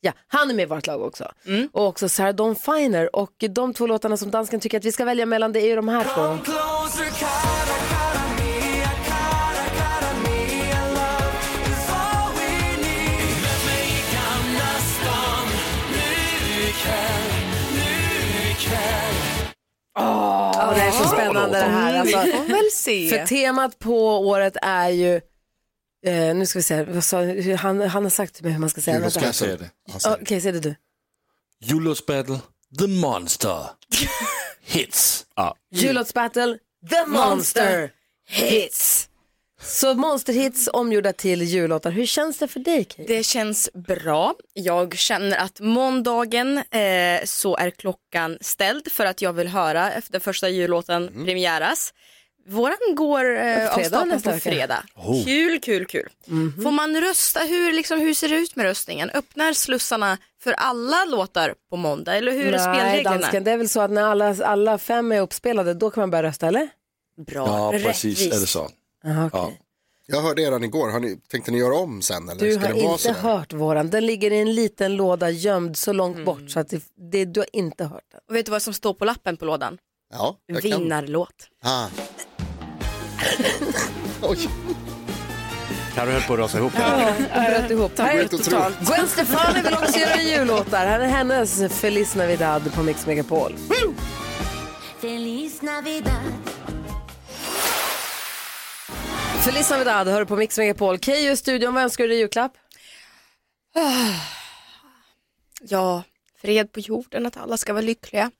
Ja, 0.00 0.12
han 0.28 0.50
är 0.50 0.54
med 0.54 0.62
i 0.62 0.66
vårt 0.66 0.86
lag 0.86 1.02
också. 1.02 1.32
Och 1.72 1.86
också 1.86 2.08
Sarah 2.08 2.34
Dawn 2.34 2.56
Finer. 2.56 3.16
Och 3.16 3.44
de 3.50 3.74
två 3.74 3.86
låtarna 3.86 4.16
som 4.16 4.30
dansken 4.30 4.60
tycker 4.60 4.78
att 4.78 4.84
vi 4.84 4.92
ska 4.92 5.04
välja 5.04 5.26
mellan 5.26 5.52
det 5.52 5.60
är 5.60 5.66
ju 5.66 5.76
de 5.76 5.88
här 5.88 6.04
två. 6.14 6.38
Åh, 19.98 20.74
det 20.74 20.80
är 20.80 20.90
så 20.90 21.04
spännande 21.08 21.58
det 21.58 21.64
här. 21.64 22.00
Alltså, 22.00 22.22
Vi 22.24 22.32
får 22.32 22.44
väl 22.44 22.70
se. 22.72 23.08
För 23.08 23.26
temat 23.26 23.78
på 23.78 24.18
året 24.28 24.56
är 24.62 24.88
ju, 24.88 25.16
eh, 26.06 26.34
nu 26.36 26.46
ska 26.46 26.58
vi 26.58 26.62
se, 26.62 26.82
vad 26.82 27.04
sa, 27.04 27.18
han, 27.58 27.80
han 27.80 28.02
har 28.02 28.10
sagt 28.10 28.34
till 28.34 28.44
mig 28.44 28.52
hur 28.52 28.60
man 28.60 28.70
ska 28.70 28.80
säga 28.80 29.00
Jag 29.00 29.10
ska 29.12 29.20
Vänta. 29.20 29.32
säga 29.32 29.56
det. 29.56 29.70
Okej, 30.22 30.40
säg 30.40 30.52
det 30.52 30.60
du. 30.60 30.74
Jullåtsbattle, 31.60 32.38
The 32.78 32.86
Monster 32.86 33.58
Hits. 34.64 35.26
Ja. 35.36 35.56
Jullåtsbattle, 35.72 36.58
The 36.90 37.04
Monster 37.06 37.90
Hits. 38.28 39.08
Så 39.64 39.94
monsterhits 39.94 40.68
omgjorda 40.72 41.12
till 41.12 41.42
jullåtar. 41.42 41.90
Hur 41.90 42.06
känns 42.06 42.38
det 42.38 42.48
för 42.48 42.60
dig 42.60 42.84
Kate? 42.84 43.04
Det 43.06 43.22
känns 43.22 43.70
bra. 43.74 44.34
Jag 44.52 44.98
känner 44.98 45.36
att 45.36 45.60
måndagen 45.60 46.58
eh, 46.58 47.24
så 47.24 47.56
är 47.56 47.70
klockan 47.70 48.38
ställd 48.40 48.92
för 48.92 49.06
att 49.06 49.22
jag 49.22 49.32
vill 49.32 49.48
höra 49.48 49.92
efter 49.92 50.20
första 50.20 50.48
jullåten 50.48 51.24
premiäras. 51.24 51.94
Våran 52.48 52.94
går 52.94 53.36
eh, 53.36 53.70
av 53.70 53.74
Fredag 53.74 53.88
stapeln 53.88 54.22
på 54.22 54.32
fredag. 54.32 54.84
Oh. 54.94 55.24
Kul, 55.24 55.60
kul, 55.60 55.86
kul. 55.86 56.08
Får 56.62 56.70
man 56.70 57.00
rösta? 57.00 57.40
Hur, 57.40 57.72
liksom, 57.72 58.00
hur 58.00 58.14
ser 58.14 58.28
det 58.28 58.36
ut 58.36 58.56
med 58.56 58.64
röstningen? 58.66 59.10
Öppnar 59.10 59.52
slussarna 59.52 60.18
för 60.42 60.52
alla 60.52 61.04
låtar 61.04 61.54
på 61.70 61.76
måndag? 61.76 62.16
Eller 62.16 62.32
hur 62.32 62.46
är 62.46 62.50
Nej, 62.50 62.60
spelreglerna? 62.60 63.16
dansken, 63.18 63.44
det 63.44 63.50
är 63.50 63.56
väl 63.56 63.68
så 63.68 63.80
att 63.80 63.90
när 63.90 64.02
alla, 64.02 64.36
alla 64.44 64.78
fem 64.78 65.12
är 65.12 65.20
uppspelade, 65.20 65.74
då 65.74 65.90
kan 65.90 66.00
man 66.00 66.10
börja 66.10 66.22
rösta, 66.22 66.48
eller? 66.48 66.68
Bra, 67.26 67.46
Ja, 67.46 67.78
precis 67.78 68.26
är 68.26 68.40
det 68.40 68.46
så. 68.46 68.70
Aha, 69.06 69.26
okay. 69.26 69.40
Ja. 69.40 69.52
Jag 70.06 70.20
hörde 70.22 70.42
eran 70.42 70.64
igår, 70.64 70.90
har 70.90 71.00
ni, 71.00 71.16
tänkte 71.16 71.50
ni 71.50 71.58
göra 71.58 71.74
om 71.74 72.02
sen 72.02 72.28
eller 72.28 72.40
Du 72.40 72.52
ska 72.52 72.66
har 72.66 72.74
det 72.74 72.80
inte 72.80 73.12
hört 73.12 73.52
våran. 73.52 73.90
Den 73.90 74.06
ligger 74.06 74.30
i 74.30 74.40
en 74.40 74.54
liten 74.54 74.96
låda 74.96 75.30
gömd 75.30 75.76
så 75.76 75.92
långt 75.92 76.24
bort 76.24 76.50
så 76.50 76.60
att 76.60 76.68
det, 76.68 76.82
det, 77.10 77.24
du 77.24 77.40
har 77.40 77.46
inte 77.52 77.84
hört 77.84 78.04
den. 78.10 78.20
Och 78.28 78.36
vet 78.36 78.46
du 78.46 78.52
vad 78.52 78.62
som 78.62 78.74
står 78.74 78.94
på 78.94 79.04
lappen 79.04 79.36
på 79.36 79.44
lådan? 79.44 79.78
Ja, 80.12 80.36
jag 80.46 80.62
kan. 80.62 80.70
Vinnarlåt. 80.80 81.48
Ah. 81.62 81.86
Oj. 84.22 84.48
Carro 85.94 86.10
höll 86.10 86.22
på 86.22 86.32
att 86.32 86.38
rasa 86.38 86.58
ihop. 86.58 86.72
Ja, 86.76 87.12
bröt 87.34 87.70
ihop. 87.70 87.98
Här 87.98 88.18
är 88.18 88.24
otroligt. 88.24 88.78
Gwen 88.80 89.08
Stefani 89.08 89.62
vill 89.62 89.74
också 89.74 89.98
göra 89.98 90.22
jullåtar. 90.22 90.86
Här 90.86 91.00
är 91.00 91.06
hennes 91.06 91.72
Feliz 91.72 92.14
Navidad 92.14 92.74
på 92.74 92.82
Mix 92.82 93.06
Megapol. 93.06 93.54
Feliz 95.00 95.62
Navidad. 95.62 96.53
Feliz 99.44 99.70
Navidad 99.70 100.08
hör 100.08 100.24
på 100.24 100.36
Mix 100.36 100.58
Megapol. 100.58 100.98
Keyyo 100.98 101.32
i 101.32 101.36
studion, 101.36 101.74
vad 101.74 101.82
önskar 101.82 102.04
du 102.04 102.08
dig 102.08 102.16
i 102.16 102.20
julklapp? 102.20 102.52
Ja, 105.60 106.02
fred 106.42 106.72
på 106.72 106.80
jorden, 106.80 107.26
att 107.26 107.36
alla 107.36 107.56
ska 107.56 107.72
vara 107.72 107.82
lyckliga. 107.82 108.30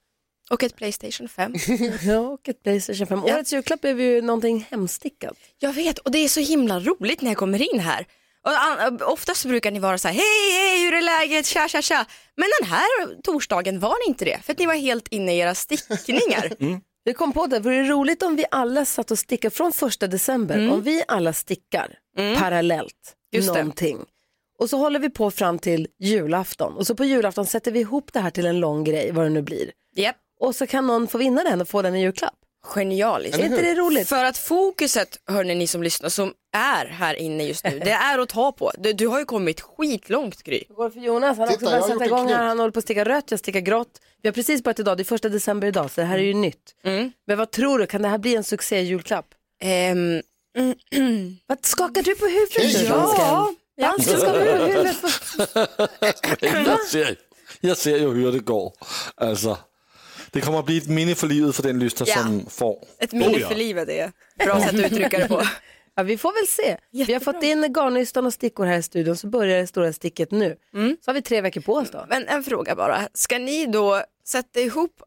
Och 0.51 0.63
ett 0.63 0.77
Playstation 0.77 1.29
5. 1.29 1.55
ja, 2.03 2.19
och 2.19 2.49
ett 2.49 2.63
Playstation 2.63 3.07
5. 3.07 3.25
Årets 3.25 3.53
julklapp 3.53 3.85
är 3.85 3.95
ju 3.95 4.23
någonting 4.23 4.67
hemstickat. 4.71 5.37
Jag 5.59 5.73
vet, 5.73 5.99
och 5.99 6.11
det 6.11 6.19
är 6.19 6.29
så 6.29 6.41
himla 6.41 6.81
roligt 6.81 7.21
när 7.21 7.31
jag 7.31 7.39
kommer 7.39 7.75
in 7.75 7.81
här. 7.81 8.07
Och 8.43 9.13
oftast 9.13 9.47
brukar 9.47 9.71
ni 9.71 9.79
vara 9.79 9.99
så 9.99 10.09
här, 10.09 10.15
hej, 10.15 10.53
hej, 10.53 10.85
hur 10.85 10.93
är 10.95 11.03
läget, 11.03 11.47
tja, 11.47 11.69
tja, 11.69 11.83
tja. 11.83 12.07
Men 12.37 12.49
den 12.61 12.69
här 12.71 13.23
torsdagen 13.23 13.81
var 13.81 14.07
ni 14.07 14.11
inte 14.11 14.25
det, 14.25 14.41
för 14.45 14.53
att 14.53 14.59
ni 14.59 14.67
var 14.67 14.75
helt 14.75 15.09
inne 15.09 15.35
i 15.35 15.39
era 15.39 15.55
stickningar. 15.55 16.53
Vi 17.05 17.15
kom 17.15 17.33
på 17.33 17.47
det, 17.47 17.61
vore 17.61 17.77
det 17.77 17.89
roligt 17.89 18.23
om 18.23 18.37
vi 18.37 18.45
alla 18.51 18.85
satt 18.85 19.11
och 19.11 19.19
stickade 19.19 19.55
från 19.55 19.73
första 19.73 20.07
december, 20.07 20.73
om 20.73 20.83
vi 20.83 21.03
alla 21.09 21.33
stickar 21.33 21.99
parallellt 22.39 23.17
Just 23.33 23.49
det. 23.49 23.59
någonting. 23.59 23.99
Och 24.59 24.71
så 24.71 24.79
håller 24.79 24.99
vi 24.99 25.11
på 25.11 25.31
fram 25.31 25.59
till 25.59 25.89
julafton 25.99 26.77
och 26.77 26.87
så 26.87 26.95
på 26.95 27.05
julafton 27.05 27.47
sätter 27.47 27.73
vi 27.73 27.81
ihop 27.81 28.13
det 28.13 28.21
här 28.21 28.31
till 28.31 28.47
en 28.47 28.61
lång 28.61 28.85
grej, 28.85 29.13
vad 29.13 29.27
det 29.27 29.31
nu 29.31 29.43
blir. 29.43 29.71
Yep. 29.97 30.17
Och 30.41 30.57
så 30.57 30.67
kan 30.67 30.87
någon 30.87 31.09
få 31.09 31.19
vinna 31.19 31.45
den 31.45 31.61
och 31.61 31.69
få 31.69 31.83
den 31.83 31.95
i 31.95 32.01
julklapp. 32.01 32.35
Genialiskt. 32.65 33.39
Är 33.39 33.45
inte 33.45 33.63
det 33.63 33.75
roligt? 33.75 34.09
För 34.09 34.25
att 34.25 34.39
fokuset, 34.39 35.19
hörni 35.27 35.55
ni 35.55 35.67
som 35.67 35.83
lyssnar, 35.83 36.09
som 36.09 36.33
är 36.57 36.87
här 36.87 37.15
inne 37.15 37.45
just 37.45 37.65
nu, 37.65 37.79
det 37.79 37.91
är 37.91 38.19
att 38.19 38.29
ta 38.29 38.53
på. 38.53 38.73
Du, 38.79 38.93
du 38.93 39.07
har 39.07 39.19
ju 39.19 39.25
kommit 39.25 39.61
skitlångt 39.61 40.43
Gry. 40.43 40.65
Det 40.69 40.75
går 40.75 40.91
för 40.91 41.01
Jonas, 41.01 41.39
han 41.39 41.49
har 41.49 41.57
Titta, 41.57 41.57
också 41.57 41.65
jag 41.65 41.71
börjat 41.71 41.83
har 41.83 41.89
sätta 41.89 42.05
gjort 42.05 42.13
en 42.13 42.19
igång 42.19 42.29
här, 42.29 42.37
knut. 42.37 42.49
han 42.49 42.59
håller 42.59 42.71
på 42.73 42.79
att 42.79 42.85
sticka 42.85 43.05
rött, 43.05 43.31
jag 43.31 43.39
stickar 43.41 43.61
grått. 43.61 44.01
Vi 44.23 44.29
har 44.29 44.35
precis 44.35 44.63
börjat 44.63 44.79
idag, 44.79 44.97
det 44.97 45.03
är 45.03 45.05
första 45.05 45.29
december 45.29 45.69
idag 45.69 45.91
så 45.91 46.01
det 46.01 46.07
här 46.07 46.19
är 46.19 46.23
ju 46.23 46.35
nytt. 46.35 46.75
Men 47.27 47.39
vad 47.39 47.51
tror 47.51 47.79
du, 47.79 47.87
kan 47.87 48.03
det 48.03 48.09
här 48.09 48.19
bli 48.19 48.37
en 48.37 48.45
succé 48.45 48.81
julklapp? 48.81 49.27
Ehm, 49.63 50.23
Vad 51.47 51.59
skakar 51.67 52.03
du 52.03 52.15
på 52.15 52.27
huvudet 52.27 52.57
Hej, 52.57 52.83
nu, 52.83 52.89
ja. 52.89 52.97
dansken? 52.97 53.57
Dansken 53.81 54.19
skakar 54.21 54.59
på 54.59 54.65
huvudet. 54.65 54.97
jag, 56.67 56.81
ser, 56.81 57.17
jag 57.61 57.77
ser 57.77 57.97
ju 57.97 58.13
hur 58.15 58.33
det 58.33 58.39
går. 58.39 58.73
Alltså, 59.15 59.59
det 60.35 60.41
kommer 60.41 60.59
att 60.59 60.67
bli 60.67 60.79
ett 60.79 60.89
minne 60.89 61.15
för 61.15 61.27
livet 61.27 61.57
för 61.57 61.63
den 61.63 61.79
lyssnare 61.79 62.11
Ja. 62.11 62.23
som 62.23 62.47
får. 62.51 62.85
ett 62.99 63.13
minne 63.13 63.39
för 63.41 63.55
livet 63.55 63.89
är 63.89 64.13
bra 64.45 64.61
sätt 64.61 64.69
att 64.69 64.81
uttrycka 64.93 65.19
det 65.19 65.29
på. 65.29 65.43
Ja, 65.97 66.03
vi 66.03 66.19
får 66.19 66.33
väl 66.33 66.47
se. 66.49 66.77
Vi 67.07 67.13
har 67.13 67.21
fått 67.21 67.43
in 67.43 67.73
garnnystan 67.73 68.27
och 68.27 68.33
stickor 68.33 68.65
här 68.67 68.79
i 68.79 68.83
studion 68.83 69.17
så 69.17 69.27
börjar 69.27 69.61
det 69.61 69.67
stora 69.67 69.93
sticket 69.93 70.31
nu. 70.31 70.57
Så 71.05 71.09
har 71.11 71.15
vi 71.15 71.23
tre 71.23 71.41
veckor 71.41 71.61
på 71.61 71.75
oss 71.75 71.91
då. 71.91 72.07
Men 72.09 72.29
en 72.29 72.45
fråga 72.45 72.75
bara, 72.75 73.09
ska 73.15 73.39
ni 73.39 73.67
då 73.67 74.03
sätta 74.27 74.61
ihop 74.61 75.03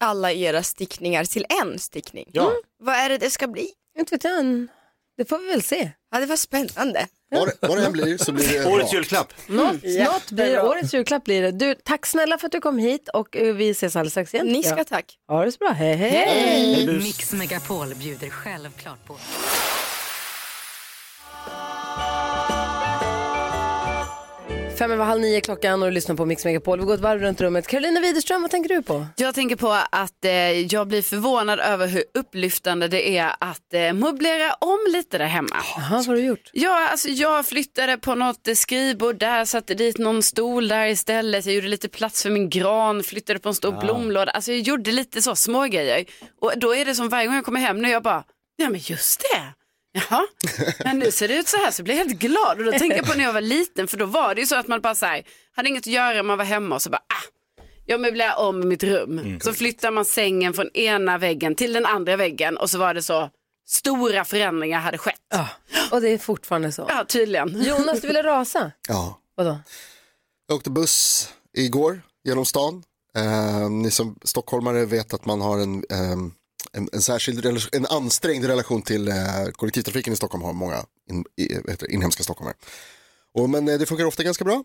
alla 0.00 0.32
era 0.32 0.62
stickningar 0.62 1.24
till 1.24 1.46
en 1.62 1.78
stickning? 1.78 2.30
Ja. 2.32 2.52
Vad 2.78 2.94
är 2.94 3.08
det 3.08 3.18
det 3.18 3.30
ska 3.30 3.48
bli? 3.48 3.68
Inte 3.98 4.14
vet 4.14 4.24
jag 4.24 4.38
än. 4.38 4.68
Det 5.18 5.28
får 5.28 5.38
vi 5.38 5.46
väl 5.46 5.62
se. 5.62 5.90
Ja, 6.12 6.20
det 6.20 6.26
var 6.26 6.36
spännande. 6.36 7.06
Vad, 7.30 7.46
det- 7.48 7.68
vad 7.68 7.78
det 7.78 7.84
än 7.86 7.92
blir 7.92 8.18
så 8.18 8.32
blir 8.32 8.48
det 8.48 8.66
Årets 8.66 8.90
bra. 8.90 8.98
julklapp. 8.98 9.32
Något, 9.46 9.82
något 9.84 10.30
blir. 10.30 10.64
Årets 10.64 10.94
julklapp 10.94 11.24
blir 11.24 11.42
det. 11.42 11.50
Du, 11.50 11.74
tack 11.84 12.06
snälla 12.06 12.38
för 12.38 12.46
att 12.46 12.52
du 12.52 12.60
kom 12.60 12.78
hit 12.78 13.08
och 13.08 13.36
eh, 13.36 13.54
vi 13.54 13.70
ses 13.70 13.96
alldeles 13.96 14.12
strax 14.12 14.34
igen. 14.34 14.46
Ni 14.46 14.62
ska 14.62 14.78
ja. 14.78 14.84
tack. 14.84 15.18
Ha 15.28 15.44
det 15.44 15.52
så 15.52 15.58
bra. 15.58 15.68
Hej, 15.70 15.94
hej. 15.96 16.86
Mix 16.98 17.32
Megapol 17.32 17.94
bjuder 17.94 18.30
självklart 18.30 19.04
på 19.06 19.16
Fem 24.78 24.90
över 24.90 25.04
halv 25.04 25.20
nio 25.20 25.40
klockan 25.40 25.82
och 25.82 25.88
du 25.88 25.94
lyssnar 25.94 26.16
på 26.16 26.26
Mix 26.26 26.44
Megapol. 26.44 26.78
Vi 26.80 26.84
går 26.86 26.94
ett 26.94 27.00
varv 27.00 27.20
runt 27.20 27.40
rummet. 27.40 27.66
Carolina 27.66 28.00
Widerström, 28.00 28.42
vad 28.42 28.50
tänker 28.50 28.68
du 28.68 28.82
på? 28.82 29.06
Jag 29.16 29.34
tänker 29.34 29.56
på 29.56 29.78
att 29.90 30.24
eh, 30.24 30.32
jag 30.60 30.88
blir 30.88 31.02
förvånad 31.02 31.60
över 31.60 31.86
hur 31.86 32.04
upplyftande 32.14 32.88
det 32.88 33.16
är 33.18 33.34
att 33.40 33.74
eh, 33.74 33.92
möblera 33.92 34.52
om 34.52 34.78
lite 34.92 35.18
där 35.18 35.24
hemma. 35.24 35.56
Jaha, 35.76 35.96
vad 35.96 36.06
har 36.06 36.14
du 36.14 36.24
gjort? 36.24 36.50
Ja, 36.52 36.88
alltså 36.88 37.08
jag 37.08 37.46
flyttade 37.46 37.98
på 37.98 38.14
något 38.14 38.48
eh, 38.48 38.54
skrivbord 38.54 39.18
där, 39.18 39.44
satte 39.44 39.74
dit 39.74 39.98
någon 39.98 40.22
stol 40.22 40.68
där 40.68 40.86
istället. 40.86 41.46
Jag 41.46 41.54
gjorde 41.54 41.68
lite 41.68 41.88
plats 41.88 42.22
för 42.22 42.30
min 42.30 42.50
gran, 42.50 43.02
flyttade 43.02 43.38
på 43.38 43.48
en 43.48 43.54
stor 43.54 43.80
blomlåda. 43.80 44.32
Alltså 44.32 44.52
jag 44.52 44.60
gjorde 44.60 44.92
lite 44.92 45.22
så 45.22 45.36
små 45.36 45.64
grejer. 45.64 46.04
Och 46.40 46.52
då 46.56 46.74
är 46.74 46.84
det 46.84 46.94
som 46.94 47.08
varje 47.08 47.26
gång 47.26 47.36
jag 47.36 47.44
kommer 47.44 47.60
hem 47.60 47.82
nu, 47.82 47.90
jag 47.90 48.02
bara, 48.02 48.24
ja 48.56 48.70
men 48.70 48.80
just 48.80 49.20
det. 49.20 49.57
Jaha, 50.10 50.26
men 50.84 50.98
nu 50.98 51.10
ser 51.12 51.28
det 51.28 51.34
ut 51.34 51.48
så 51.48 51.56
här 51.56 51.70
så 51.70 51.82
blir 51.82 51.94
jag 51.94 52.04
helt 52.04 52.18
glad. 52.18 52.58
Och 52.58 52.64
då 52.64 52.72
tänker 52.72 52.96
jag 52.96 53.06
på 53.06 53.14
när 53.18 53.24
jag 53.24 53.32
var 53.32 53.40
liten, 53.40 53.88
för 53.88 53.96
då 53.96 54.06
var 54.06 54.34
det 54.34 54.40
ju 54.40 54.46
så 54.46 54.56
att 54.56 54.68
man 54.68 54.80
bara 54.80 54.94
så 54.94 55.06
här, 55.06 55.22
hade 55.56 55.68
inget 55.68 55.82
att 55.82 55.86
göra, 55.86 56.22
man 56.22 56.38
var 56.38 56.44
hemma 56.44 56.74
och 56.74 56.82
så 56.82 56.90
bara, 56.90 57.02
ah, 57.08 57.24
jag 57.86 58.00
möblerar 58.00 58.38
om 58.38 58.68
mitt 58.68 58.82
rum. 58.82 59.18
Mm. 59.18 59.40
Så 59.40 59.52
flyttar 59.52 59.90
man 59.90 60.04
sängen 60.04 60.54
från 60.54 60.68
ena 60.74 61.18
väggen 61.18 61.54
till 61.54 61.72
den 61.72 61.86
andra 61.86 62.16
väggen 62.16 62.56
och 62.56 62.70
så 62.70 62.78
var 62.78 62.94
det 62.94 63.02
så 63.02 63.30
stora 63.66 64.24
förändringar 64.24 64.80
hade 64.80 64.98
skett. 64.98 65.14
Ja, 65.30 65.48
och 65.90 66.00
det 66.00 66.08
är 66.08 66.18
fortfarande 66.18 66.72
så. 66.72 66.86
Ja, 66.88 67.04
tydligen. 67.08 67.62
Jonas, 67.62 68.00
du 68.00 68.06
ville 68.06 68.22
rasa. 68.22 68.72
Ja. 68.88 69.20
Vadå? 69.34 69.58
Jag 70.48 70.56
åkte 70.56 70.70
buss 70.70 71.28
igår 71.56 72.00
genom 72.24 72.44
stan. 72.44 72.82
Eh, 73.16 73.70
ni 73.70 73.90
som 73.90 74.18
stockholmare 74.24 74.84
vet 74.84 75.14
att 75.14 75.26
man 75.26 75.40
har 75.40 75.58
en, 75.58 75.84
ehm, 75.90 76.32
en, 76.72 76.88
en 76.92 77.02
särskild 77.02 77.46
en 77.72 77.86
ansträngd 77.86 78.44
relation 78.44 78.82
till 78.82 79.08
eh, 79.08 79.14
kollektivtrafiken 79.52 80.12
i 80.12 80.16
Stockholm 80.16 80.44
har 80.44 80.52
många 80.52 80.84
in, 81.10 81.24
i, 81.36 81.52
eh, 81.52 81.58
heter 81.68 81.86
det, 81.86 81.94
inhemska 81.94 82.22
stockholmare. 82.22 82.54
Och, 83.34 83.50
men 83.50 83.68
eh, 83.68 83.78
det 83.78 83.86
funkar 83.86 84.04
ofta 84.04 84.22
ganska 84.22 84.44
bra. 84.44 84.64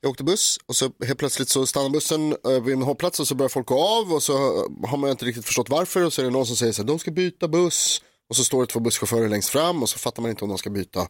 Jag 0.00 0.10
åkte 0.10 0.24
buss 0.24 0.58
och 0.66 0.76
så 0.76 0.92
helt 1.06 1.18
plötsligt 1.18 1.48
så 1.48 1.66
stannar 1.66 1.90
bussen 1.90 2.36
eh, 2.44 2.62
vid 2.62 2.74
en 2.74 2.82
hållplats 2.82 3.20
och 3.20 3.28
så 3.28 3.34
börjar 3.34 3.48
folk 3.48 3.66
gå 3.66 3.82
av 3.82 4.12
och 4.12 4.22
så 4.22 4.34
eh, 4.34 4.88
har 4.88 4.96
man 4.96 5.10
inte 5.10 5.24
riktigt 5.24 5.44
förstått 5.44 5.68
varför 5.68 6.04
och 6.04 6.12
så 6.12 6.22
är 6.22 6.24
det 6.24 6.30
någon 6.30 6.46
som 6.46 6.56
säger 6.56 6.72
så 6.72 6.82
här, 6.82 6.86
de 6.86 6.98
ska 6.98 7.10
byta 7.10 7.48
buss 7.48 8.02
och 8.28 8.36
så 8.36 8.44
står 8.44 8.60
det 8.60 8.66
två 8.66 8.80
busschaufförer 8.80 9.28
längst 9.28 9.48
fram 9.48 9.82
och 9.82 9.88
så 9.88 9.98
fattar 9.98 10.22
man 10.22 10.30
inte 10.30 10.44
om 10.44 10.48
de 10.48 10.58
ska 10.58 10.70
byta 10.70 11.08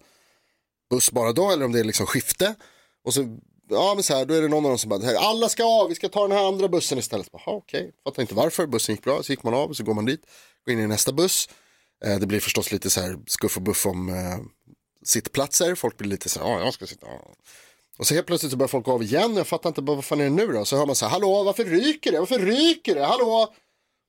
buss 0.90 1.12
bara 1.12 1.32
då 1.32 1.50
eller 1.50 1.64
om 1.64 1.72
det 1.72 1.80
är 1.80 1.84
liksom 1.84 2.06
skifte. 2.06 2.54
Och 3.04 3.14
så, 3.14 3.38
ja 3.70 3.94
men 3.94 4.02
så 4.02 4.14
här, 4.14 4.24
då 4.24 4.34
är 4.34 4.42
det 4.42 4.48
någon 4.48 4.64
av 4.64 4.70
dem 4.70 4.78
som 4.78 4.88
bara, 4.88 5.18
alla 5.18 5.48
ska 5.48 5.64
av, 5.64 5.88
vi 5.88 5.94
ska 5.94 6.08
ta 6.08 6.28
den 6.28 6.36
här 6.36 6.48
andra 6.48 6.68
bussen 6.68 6.98
istället. 6.98 7.28
"Jaha, 7.32 7.56
Okej, 7.56 7.92
fattar 8.04 8.22
inte 8.22 8.34
varför, 8.34 8.66
bussen 8.66 8.94
gick 8.94 9.04
bra, 9.04 9.22
så 9.22 9.32
gick 9.32 9.42
man 9.42 9.54
av 9.54 9.72
så 9.72 9.84
går 9.84 9.94
man 9.94 10.04
dit, 10.04 10.20
går 10.66 10.72
in 10.72 10.80
i 10.80 10.86
nästa 10.86 11.12
buss. 11.12 11.48
Eh, 12.04 12.18
det 12.18 12.26
blir 12.26 12.40
förstås 12.40 12.72
lite 12.72 12.90
så 12.90 13.00
här 13.00 13.18
skuff 13.26 13.56
och 13.56 13.62
buff 13.62 13.86
om 13.86 14.08
eh, 14.08 14.38
sittplatser, 15.04 15.74
folk 15.74 15.96
blir 15.96 16.08
lite 16.08 16.28
så 16.28 16.40
här, 16.40 16.46
ja 16.50 16.60
jag 16.64 16.74
ska 16.74 16.86
sitta. 16.86 17.06
ja." 17.06 17.20
Och 17.98 18.06
så 18.06 18.14
helt 18.14 18.26
plötsligt 18.26 18.52
så 18.52 18.56
börjar 18.58 18.68
folk 18.68 18.84
gå 18.86 18.92
av 18.92 19.02
igen, 19.02 19.36
jag 19.36 19.46
fattar 19.46 19.70
inte, 19.70 19.80
vad 19.80 20.04
fan 20.04 20.20
är 20.20 20.24
det 20.24 20.30
nu 20.30 20.46
då? 20.46 20.64
Så 20.64 20.76
hör 20.76 20.86
man 20.86 20.96
så 20.96 21.04
här, 21.04 21.12
hallå 21.12 21.42
varför 21.44 21.64
ryker 21.64 22.12
det, 22.12 22.18
varför 22.18 22.38
ryker 22.38 22.94
det, 22.94 23.04
hallå? 23.04 23.54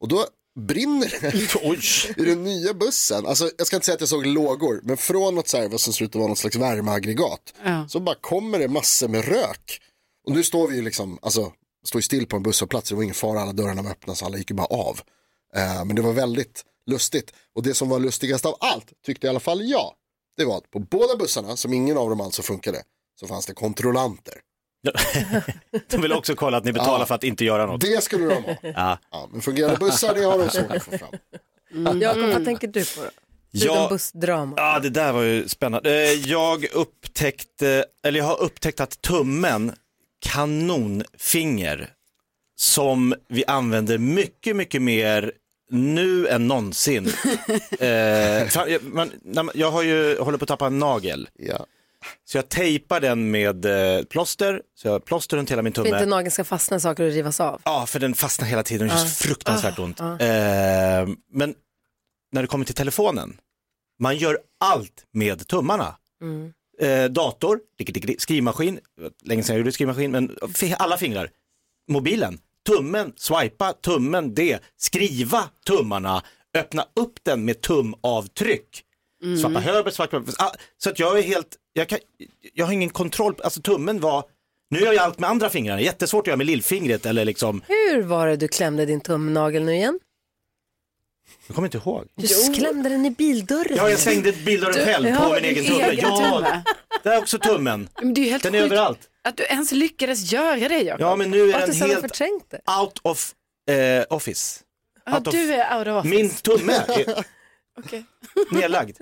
Och 0.02 0.08
då 0.08 0.26
brinner 0.60 1.14
det 1.22 2.22
i 2.22 2.26
den 2.30 2.44
nya 2.44 2.74
bussen. 2.74 3.26
Alltså, 3.26 3.52
jag 3.58 3.68
ska 3.68 3.76
inte 3.76 3.86
säga 3.86 3.96
att 3.96 4.02
jag 4.02 4.10
såg 4.10 4.26
lågor, 4.26 4.80
men 4.84 4.98
från 4.98 5.36
något 5.36 5.54
vad 5.54 5.82
som 5.82 5.94
ser 5.94 6.06
ut 6.06 6.12
att 6.12 6.16
vara 6.16 6.28
något 6.28 6.38
slags 6.38 6.56
värmeaggregat, 6.56 7.54
Ja. 7.64 7.88
så 7.90 8.00
bara 8.00 8.16
kommer 8.16 8.60
det 8.60 8.68
massor 8.68 9.08
med 9.08 9.26
rök. 9.26 9.82
Och 10.28 10.32
nu 10.34 10.44
står 10.44 10.68
vi 10.68 10.76
ju 10.76 10.82
liksom, 10.82 11.20
alltså, 11.22 11.52
står 11.86 12.00
ju 12.00 12.04
still 12.04 12.28
på 12.28 12.36
en 12.36 12.44
busshållplats, 12.44 12.90
det 12.90 12.96
var 12.96 13.04
ingen 13.04 13.16
fara, 13.16 13.42
alla 13.42 13.54
dörrarna 13.54 13.82
var 13.82 13.92
öppna 13.92 14.16
så 14.16 14.26
alla 14.26 14.38
gick 14.38 14.50
ju 14.50 14.56
bara 14.56 14.68
av. 14.68 15.00
Eh, 15.56 15.86
men 15.86 15.96
det 15.96 16.02
var 16.02 16.14
väldigt 16.14 16.66
lustigt. 16.86 17.34
Och 17.56 17.64
det 17.64 17.74
som 17.74 17.90
var 17.90 18.00
lustigast 18.00 18.46
av 18.46 18.56
allt, 18.60 18.86
tyckte 19.06 19.28
i 19.28 19.30
alla 19.30 19.40
fall 19.40 19.70
jag, 19.70 19.94
det 20.38 20.46
var 20.46 20.58
att 20.58 20.72
på 20.72 20.80
båda 20.80 21.16
bussarna, 21.16 21.58
som 21.58 21.74
ingen 21.74 21.98
av 21.98 22.10
dem 22.10 22.22
alltså 22.22 22.42
funkade, 22.42 22.84
så 23.20 23.28
fanns 23.28 23.46
det 23.46 23.54
kontrollanter. 23.54 24.34
De 25.88 26.02
vill 26.02 26.14
också 26.14 26.36
kolla 26.36 26.58
att 26.58 26.66
ni 26.66 26.72
betalar 26.74 27.00
Ja. 27.00 27.06
för 27.06 27.16
att 27.16 27.24
inte 27.24 27.46
göra 27.46 27.66
något. 27.66 27.82
Det 27.82 28.04
skulle 28.04 28.26
de 28.26 28.44
ha. 28.44 28.56
Ja. 28.62 28.98
Ja, 29.12 29.30
men 29.32 29.42
fungerande 29.42 29.78
bussar, 29.78 30.14
det 30.16 30.22
har 30.24 30.38
de 30.38 30.50
svårt 30.50 30.72
att 30.72 30.84
få 30.84 30.98
fram. 30.98 31.10
Mm. 31.74 32.02
Jakob, 32.02 32.24
vad 32.34 32.46
tänker 32.46 32.68
du 32.68 32.86
på 32.86 33.02
då? 33.02 33.10
Ja. 33.52 33.88
bussdrama. 33.90 34.54
Ja, 34.58 34.80
det 34.80 34.90
där 34.90 35.12
var 35.14 35.22
ju 35.22 35.48
spännande. 35.48 36.04
Eh, 36.04 36.12
Jag 36.12 36.66
upptäckte, 36.74 37.86
eller 38.06 38.20
jag 38.20 38.26
har 38.26 38.42
upptäckt 38.42 38.80
att 38.80 39.02
tummen, 39.02 39.72
kanonfinger, 40.20 41.90
som 42.56 43.16
vi 43.30 43.46
använder 43.46 43.98
mycket, 43.98 44.56
mycket 44.56 44.82
mer 44.82 45.32
nu 45.70 46.28
än 46.28 46.48
någonsin. 46.48 47.08
eh, 47.80 48.82
man, 49.22 49.52
jag 49.54 49.72
har 49.72 49.82
ju, 49.84 50.18
håller 50.20 50.38
på 50.38 50.44
att 50.44 50.48
tappa 50.48 50.68
en 50.68 50.80
nagel. 50.80 51.30
Ja. 51.34 51.66
Så 52.24 52.38
jag 52.38 52.50
tejpar 52.50 53.00
den 53.00 53.32
med 53.32 53.66
eh, 53.66 54.04
plåster, 54.04 54.62
så 54.76 54.88
jag 54.88 55.06
plåster 55.06 55.38
runt 55.38 55.52
hela 55.52 55.62
min 55.62 55.74
För 55.74 55.86
inte 55.86 56.00
tumme. 56.00 56.10
nageln 56.10 56.32
ska 56.32 56.44
fastna 56.44 56.78
i 56.78 56.80
saker 56.80 57.04
och 57.04 57.12
rivas 57.12 57.40
av. 57.40 57.62
Ja, 57.66 57.86
för 57.86 58.00
den 58.00 58.14
fastnar 58.14 58.48
hela 58.48 58.64
tiden 58.64 58.90
och 58.90 58.94
gör 58.98 59.04
så 59.06 59.08
fruktansvärt 59.28 59.80
Ah, 59.80 59.84
ont. 59.84 60.02
ah. 60.02 60.20
Eh, 60.20 61.08
men 61.32 61.56
när 62.32 62.42
det 62.42 62.48
kommer 62.48 62.66
till 62.66 62.76
telefonen, 62.76 63.38
man 64.00 64.18
gör 64.18 64.38
allt 64.60 65.06
med 65.14 65.48
tummarna. 65.48 65.96
Mm. 66.22 66.54
Eh, 66.80 67.06
dator, 67.12 67.60
skrivmaskin, 68.18 68.80
länge 69.24 69.44
sedan 69.44 69.54
jag 69.56 69.60
gjorde 69.60 69.72
skrivmaskin, 69.72 70.12
men 70.12 70.38
alla 70.78 70.98
fingrar. 70.98 71.30
Mobilen, 71.90 72.40
tummen, 72.68 73.14
swipa, 73.16 73.74
tummen, 73.74 74.34
det, 74.34 74.60
skriva 74.78 75.44
tummarna, 75.66 76.24
öppna 76.58 76.86
upp 76.96 77.14
den 77.24 77.46
med 77.46 77.62
tumavtryck. 77.62 78.84
Mm. 79.24 79.38
Svappa 79.38 79.60
höger, 79.60 79.92
svappa 79.92 80.24
ah, 80.38 80.52
Så 80.78 80.90
att 80.90 81.00
jag 81.00 81.20
är 81.20 81.24
helt, 81.24 81.48
jag, 81.74 81.88
kan, 81.90 82.00
jag 82.54 82.66
har 82.66 82.74
ingen 82.74 82.90
kontroll, 82.90 83.36
alltså 83.44 83.62
tummen 83.62 84.00
var, 84.00 84.24
nu 84.70 84.80
gör 84.80 84.94
jag 84.94 85.04
allt 85.04 85.20
med 85.20 85.30
andra 85.30 85.50
fingrar, 85.50 85.78
jättesvårt 85.78 86.24
att 86.24 86.28
göra 86.28 86.38
med 86.38 86.46
lillfingret 86.48 87.06
eller 87.06 87.26
liksom, 87.26 87.62
Hur 87.68 88.02
var 88.02 88.28
det 88.28 88.36
du 88.36 88.48
klämde 88.48 88.86
din 88.86 89.02
tumnagel 89.02 89.64
nu 89.64 89.74
igen? 89.76 90.00
jag 91.48 91.56
kommer 91.56 91.68
inte 91.68 91.78
ihåg. 91.78 92.08
Du 92.16 92.54
klämde 92.54 92.90
den 92.90 93.06
i 93.06 93.12
bildörren. 93.12 93.78
Ja, 93.78 93.90
jag 93.90 94.00
slängde 94.00 94.32
bildörren 94.32 94.74
Du- 94.74 94.86
själv 94.86 95.08
ja, 95.10 95.16
på 95.20 95.34
min 95.34 95.46
egen 95.46 95.66
tumme. 95.66 95.84
egen 95.84 96.00
Ja, 96.10 96.18
tumme. 96.36 96.64
det 97.04 97.10
är 97.10 97.18
också 97.18 97.40
tummen. 97.40 97.90
Men 98.02 98.14
det 98.14 98.22
är 98.22 98.32
helt 98.32 98.44
Den 98.44 98.56
är 98.56 98.62
överallt. 98.62 99.00
att 99.24 99.38
du 99.38 99.44
ens 99.44 99.72
lyckades 99.72 100.32
göra 100.32 100.70
det 100.70 100.82
Jakob. 100.82 101.02
Ja, 101.02 101.16
men 101.16 101.32
nu 101.32 101.52
är 101.52 101.60
den 101.68 101.76
helt 101.76 102.04
out 102.82 103.00
of 103.04 103.32
eh, 103.70 104.04
office. 104.10 104.60
Ja, 105.06 105.18
Out 105.18 105.28
of- 105.28 105.32
du 105.34 105.54
är 105.54 105.78
out 105.80 105.88
of 105.88 105.94
office. 105.96 106.16
Min 106.16 106.30
tumme 106.30 106.74
är 106.74 107.26
Okej. 107.80 108.06
nedlagd. 108.52 108.98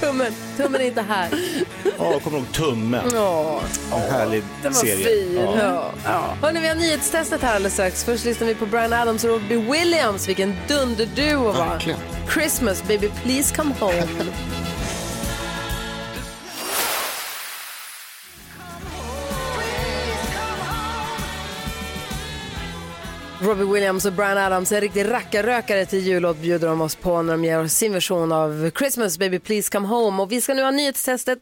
Tummen, 0.00 0.32
tummen 0.56 0.80
är 0.80 0.84
inte 0.84 1.02
här. 1.02 1.28
Åh, 1.98 2.18
kommer 2.20 2.38
ihåg 2.38 2.52
tummen? 2.52 3.10
Ja, 3.14 3.60
En 3.92 4.00
härlig 4.12 4.42
den 4.62 4.72
var 4.72 4.80
serie. 4.80 5.04
fin. 5.06 5.34
Ja. 5.58 5.92
Ja. 6.04 6.36
Hörrni, 6.42 6.60
vi 6.60 6.68
har 6.68 6.74
nyhetstestet 6.74 7.42
här 7.42 7.54
alldeles 7.54 7.72
strax. 7.72 8.04
Först 8.04 8.24
lyssnar 8.24 8.46
vi 8.46 8.54
på 8.54 8.66
Brian 8.66 8.92
Adams 8.92 9.24
och 9.24 9.30
Robbie 9.30 9.56
Williams. 9.56 10.28
Vilken 10.28 10.54
dunderduo 10.68 11.42
va? 11.44 11.52
Verkligen. 11.68 11.98
Christmas, 12.34 12.82
baby 12.88 13.08
please 13.22 13.54
come 13.54 13.74
home. 13.80 14.02
Robbie 23.44 23.64
Williams 23.64 24.04
och 24.06 24.12
Brian 24.12 24.38
Adams, 24.38 24.72
en 24.72 24.80
riktig 24.80 25.04
rackarrökare 25.04 25.86
till 25.86 25.98
jullåt 25.98 26.36
bjuder 26.36 26.68
de 26.68 26.80
oss 26.80 26.96
på 26.96 27.22
när 27.22 27.32
de 27.32 27.44
ger 27.44 27.60
oss 27.64 27.72
sin 27.72 27.92
version 27.92 28.32
av 28.32 28.70
Christmas 28.70 29.18
baby 29.18 29.38
please 29.38 29.72
come 29.72 29.88
home. 29.88 30.22
Och 30.22 30.32
vi 30.32 30.40
ska 30.40 30.54
nu 30.54 30.62
ha 30.62 30.70
nyhetstestet. 30.70 31.38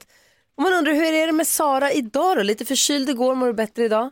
Och 0.57 0.63
man 0.63 0.73
undrar 0.73 0.93
hur 0.93 1.13
är 1.15 1.27
det 1.27 1.33
med 1.33 1.47
Sara 1.47 1.93
idag 1.93 2.37
då? 2.37 2.43
Lite 2.43 2.65
förkyld 2.65 3.11
igår, 3.11 3.35
mår 3.35 3.47
du 3.47 3.53
bättre 3.53 3.85
idag? 3.85 4.11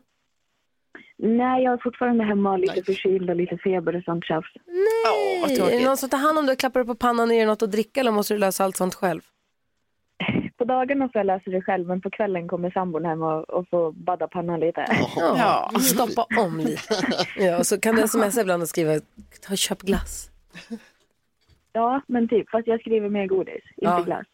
Nej, 1.18 1.64
jag 1.64 1.72
är 1.72 1.78
fortfarande 1.82 2.24
hemma 2.24 2.56
lite 2.56 2.82
förkyld 2.82 3.30
och 3.30 3.36
lite 3.36 3.56
feber 3.56 3.96
och 3.96 4.04
sånt 4.04 4.24
tjafs. 4.24 4.52
Nej, 4.66 5.42
är 5.60 5.78
det 5.78 5.84
någon 5.84 5.96
som 5.96 6.08
tar 6.08 6.18
hand 6.18 6.38
om 6.38 6.46
dig 6.46 6.52
och 6.52 6.58
klappar 6.58 6.80
dig 6.80 6.86
på 6.86 6.94
pannan 6.94 7.28
och 7.28 7.34
ger 7.34 7.46
något 7.46 7.62
att 7.62 7.70
dricka 7.70 8.00
eller 8.00 8.10
måste 8.10 8.34
du 8.34 8.38
lösa 8.38 8.64
allt 8.64 8.76
sånt 8.76 8.94
själv? 8.94 9.20
På 10.58 10.64
dagarna 10.64 11.08
får 11.08 11.18
jag 11.18 11.26
lösa 11.26 11.50
det 11.50 11.62
själv, 11.62 11.86
men 11.86 12.00
på 12.00 12.10
kvällen 12.10 12.48
kommer 12.48 12.70
sambon 12.70 13.04
hem 13.04 13.22
och, 13.22 13.50
och 13.50 13.68
får 13.68 13.92
badda 13.92 14.28
pannan 14.28 14.60
lite. 14.60 14.86
Ja, 15.16 15.70
stoppa 15.80 16.26
om 16.38 16.60
lite. 16.60 16.94
Ja, 17.38 17.58
och 17.58 17.66
så 17.66 17.80
kan 17.80 17.96
du 17.96 18.08
smsa 18.08 18.40
ibland 18.40 18.62
och 18.62 18.68
skriva, 18.68 19.00
ta 19.48 19.56
köp 19.56 19.82
glass. 19.82 20.30
Ja, 21.72 22.02
men 22.06 22.28
typ, 22.28 22.50
fast 22.50 22.66
jag 22.66 22.80
skriver 22.80 23.08
mer 23.08 23.26
godis, 23.26 23.54
inte 23.54 23.64
Ja, 23.76 24.00
glass. 24.00 24.26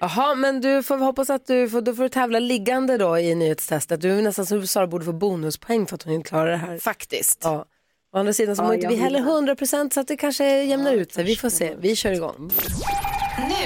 Jaha, 0.00 0.34
men 0.34 0.60
du 0.60 0.82
får 0.82 0.98
hoppas 0.98 1.30
att 1.30 1.46
du 1.46 1.68
får, 1.70 1.80
då 1.80 1.94
får 1.94 2.02
du 2.02 2.08
tävla 2.08 2.38
liggande 2.38 2.98
då 2.98 3.18
i 3.18 3.34
nyhetstestet. 3.34 4.00
Du 4.00 4.18
är 4.18 4.22
nästan 4.22 4.46
som 4.46 4.66
Sara 4.66 4.86
borde 4.86 5.04
få 5.04 5.12
bonuspoäng 5.12 5.86
för 5.86 5.94
att 5.94 6.02
hon 6.02 6.14
inte 6.14 6.28
klarar 6.28 6.50
det 6.50 6.56
här. 6.56 6.78
Faktiskt. 6.78 7.40
Ja. 7.44 7.64
Å 8.12 8.18
andra 8.18 8.32
sidan 8.32 8.56
så 8.56 8.62
Ja, 8.62 8.66
mår 8.66 8.74
inte 8.74 8.88
vi 8.88 8.96
heller 8.96 9.18
det. 9.20 9.30
100 9.30 9.56
procent 9.56 9.92
så 9.92 10.00
att 10.00 10.08
det 10.08 10.16
kanske 10.16 10.62
jämnar 10.64 10.92
ut 10.92 11.12
sig. 11.12 11.24
Vi 11.24 11.36
får 11.36 11.48
se. 11.50 11.74
Vi 11.78 11.96
kör 11.96 12.12
igång. 12.12 12.50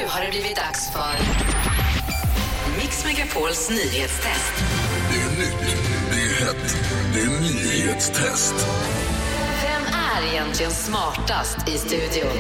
Nu 0.07 0.11
har 0.13 0.25
det 0.25 0.31
blivit 0.31 0.57
dags 0.57 0.93
för 0.93 1.15
Mix 2.79 3.05
Megapols 3.05 3.71
nyhetstest. 3.71 4.55
Det 5.11 5.21
är 5.21 5.39
nytt, 5.39 5.77
det 6.11 6.17
är 6.17 6.47
hett, 6.47 6.77
det 7.15 7.21
är 7.21 7.41
nyhetstest. 7.41 8.55
Vem 9.63 9.83
är 9.83 10.33
egentligen 10.33 10.73
smartast 10.73 11.69
i 11.69 11.79
studion? 11.79 12.33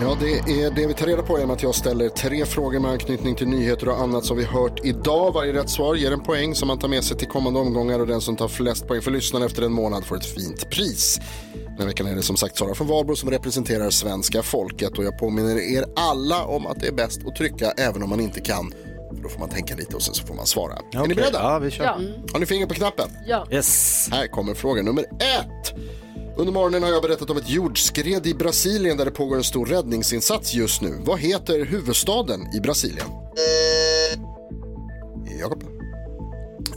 Ja, 0.00 0.16
det 0.20 0.62
är 0.64 0.70
det 0.70 0.86
vi 0.86 0.94
tar 0.94 1.06
reda 1.06 1.22
på 1.22 1.38
genom 1.38 1.54
att 1.54 1.62
jag 1.62 1.74
ställer 1.74 2.08
tre 2.08 2.46
frågor 2.46 2.80
med 2.80 2.90
anknytning 2.90 3.34
till 3.34 3.48
nyheter 3.48 3.88
och 3.88 4.00
annat 4.00 4.24
som 4.24 4.36
vi 4.36 4.44
hört 4.44 4.80
idag. 4.84 5.32
Varje 5.32 5.52
rätt 5.52 5.70
svar 5.70 5.94
ger 5.94 6.12
en 6.12 6.22
poäng 6.22 6.54
som 6.54 6.68
man 6.68 6.78
tar 6.78 6.88
med 6.88 7.04
sig 7.04 7.16
till 7.16 7.28
kommande 7.28 7.60
omgångar 7.60 7.98
och 7.98 8.06
den 8.06 8.20
som 8.20 8.36
tar 8.36 8.48
flest 8.48 8.88
poäng 8.88 9.02
för 9.02 9.10
lyssnarna 9.10 9.46
efter 9.46 9.62
en 9.62 9.72
månad 9.72 10.04
får 10.04 10.16
ett 10.16 10.34
fint 10.34 10.70
pris. 10.70 11.20
Den 11.78 11.86
veckan 11.86 12.06
är 12.06 12.14
det 12.14 12.22
som 12.22 12.36
sagt 12.36 12.58
Sara 12.58 12.74
från 12.74 12.86
Valbro 12.86 13.16
som 13.16 13.30
representerar 13.30 13.90
svenska 13.90 14.42
folket 14.42 14.98
och 14.98 15.04
jag 15.04 15.18
påminner 15.18 15.76
er 15.76 15.84
alla 15.96 16.44
om 16.44 16.66
att 16.66 16.80
det 16.80 16.86
är 16.86 16.92
bäst 16.92 17.26
att 17.26 17.36
trycka 17.36 17.70
även 17.70 18.02
om 18.02 18.08
man 18.10 18.20
inte 18.20 18.40
kan. 18.40 18.72
För 19.16 19.22
då 19.22 19.28
får 19.28 19.40
man 19.40 19.48
tänka 19.48 19.76
lite 19.76 19.96
och 19.96 20.02
sen 20.02 20.14
så 20.14 20.26
får 20.26 20.34
man 20.34 20.46
svara. 20.46 20.78
Är 20.92 21.06
ni 21.06 21.14
beredda? 21.14 21.38
Ja, 21.38 21.58
vi 21.58 21.70
kör. 21.70 21.84
Ja. 21.84 21.98
Har 22.32 22.40
ni 22.40 22.46
finger 22.46 22.66
på 22.66 22.74
knappen? 22.74 23.08
Ja. 23.26 23.46
Yes. 23.50 24.08
Här 24.12 24.26
kommer 24.26 24.54
fråga 24.54 24.82
nummer 24.82 25.04
ett. 25.04 25.74
Under 26.36 26.52
morgonen 26.52 26.82
har 26.82 26.90
jag 26.90 27.02
berättat 27.02 27.30
om 27.30 27.36
ett 27.36 27.50
jordskred 27.50 28.26
i 28.26 28.34
Brasilien 28.34 28.96
där 28.96 29.04
det 29.04 29.10
pågår 29.10 29.36
en 29.36 29.44
stor 29.44 29.66
räddningsinsats 29.66 30.54
just 30.54 30.82
nu. 30.82 31.00
Vad 31.04 31.18
heter 31.18 31.64
huvudstaden 31.64 32.40
i 32.56 32.60
Brasilien? 32.60 33.06
Jakob. 35.40 35.64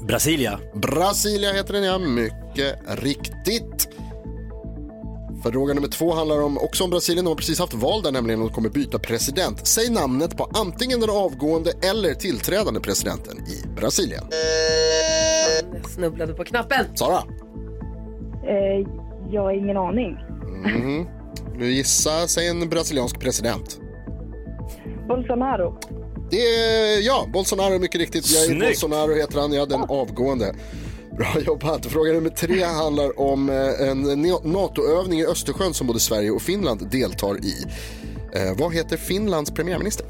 Brasilia. 0.08 0.60
Brasilia 0.74 1.54
heter 1.54 1.74
den 1.74 1.84
ja, 1.84 1.98
mycket 1.98 2.76
riktigt. 2.88 3.88
Fråga 5.52 5.74
nummer 5.74 5.88
två 5.88 6.14
handlar 6.14 6.42
om, 6.42 6.58
också 6.58 6.84
om 6.84 6.90
Brasilien. 6.90 7.26
De 7.26 7.30
har 7.30 7.36
precis 7.36 7.60
haft 7.60 7.74
val 7.74 8.02
där 8.02 8.12
nämligen 8.12 8.42
och 8.42 8.52
kommer 8.52 8.70
byta 8.70 9.00
president. 9.00 9.68
Säg 9.68 9.90
namnet 9.90 10.38
på 10.38 10.50
antingen 10.54 11.00
den 11.00 11.10
avgående 11.10 11.72
eller 11.82 12.14
tillträdande 12.14 12.80
presidenten 12.80 13.38
i 13.38 13.68
Brasilien. 13.76 14.24
Jag 15.74 15.90
snubblade 15.90 16.34
på 16.34 16.44
knappen. 16.44 16.86
Sara? 16.96 17.24
Eh, 18.48 18.88
jag 19.32 19.42
har 19.42 19.52
ingen 19.52 19.78
aning. 19.78 20.18
Mm. 20.66 21.06
Nu 21.58 21.72
gissa, 21.72 22.28
säg 22.28 22.48
en 22.48 22.70
brasiliansk 22.70 23.20
president. 23.20 23.80
Bolsonaro. 25.08 25.80
Det 26.32 26.38
är, 26.38 27.08
ja, 27.08 27.26
Bolsonaro 27.34 27.80
mycket 27.80 28.02
riktigt. 28.02 28.26
Snyggt. 28.26 28.66
Bolsonaro 28.66 29.14
heter 29.14 29.40
han, 29.40 29.54
ja 29.54 29.66
den 29.66 29.82
avgående. 29.82 30.56
Bra 31.18 31.36
jobbat. 31.46 31.86
Fråga 31.86 32.14
nummer 32.14 32.30
tre 32.30 32.64
handlar 32.64 33.20
om 33.20 33.50
eh, 33.50 33.90
en 33.90 34.02
NATO-övning 34.44 35.20
i 35.20 35.26
Östersjön 35.26 35.74
som 35.74 35.88
både 35.88 36.00
Sverige 36.00 36.32
och 36.32 36.42
Finland 36.42 36.90
deltar 36.92 37.46
i. 37.46 37.66
Eh, 38.34 38.58
vad 38.58 38.74
heter 38.74 38.98
Finlands 38.98 39.52
premiärminister? 39.52 40.06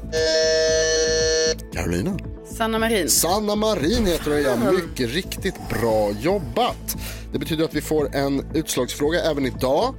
Carolina? 1.72 2.18
Sanna 2.50 2.78
Marin. 2.78 3.08
Sanna 3.08 3.56
Marin 3.56 4.06
heter 4.06 4.30
hon, 4.30 4.42
ja. 4.42 4.72
Mycket 4.72 5.14
riktigt 5.14 5.54
bra 5.68 6.10
jobbat. 6.20 6.96
Det 7.32 7.38
betyder 7.38 7.64
att 7.64 7.74
vi 7.74 7.80
får 7.80 8.14
en 8.16 8.46
utslagsfråga 8.54 9.20
även 9.20 9.46
idag. 9.46 9.94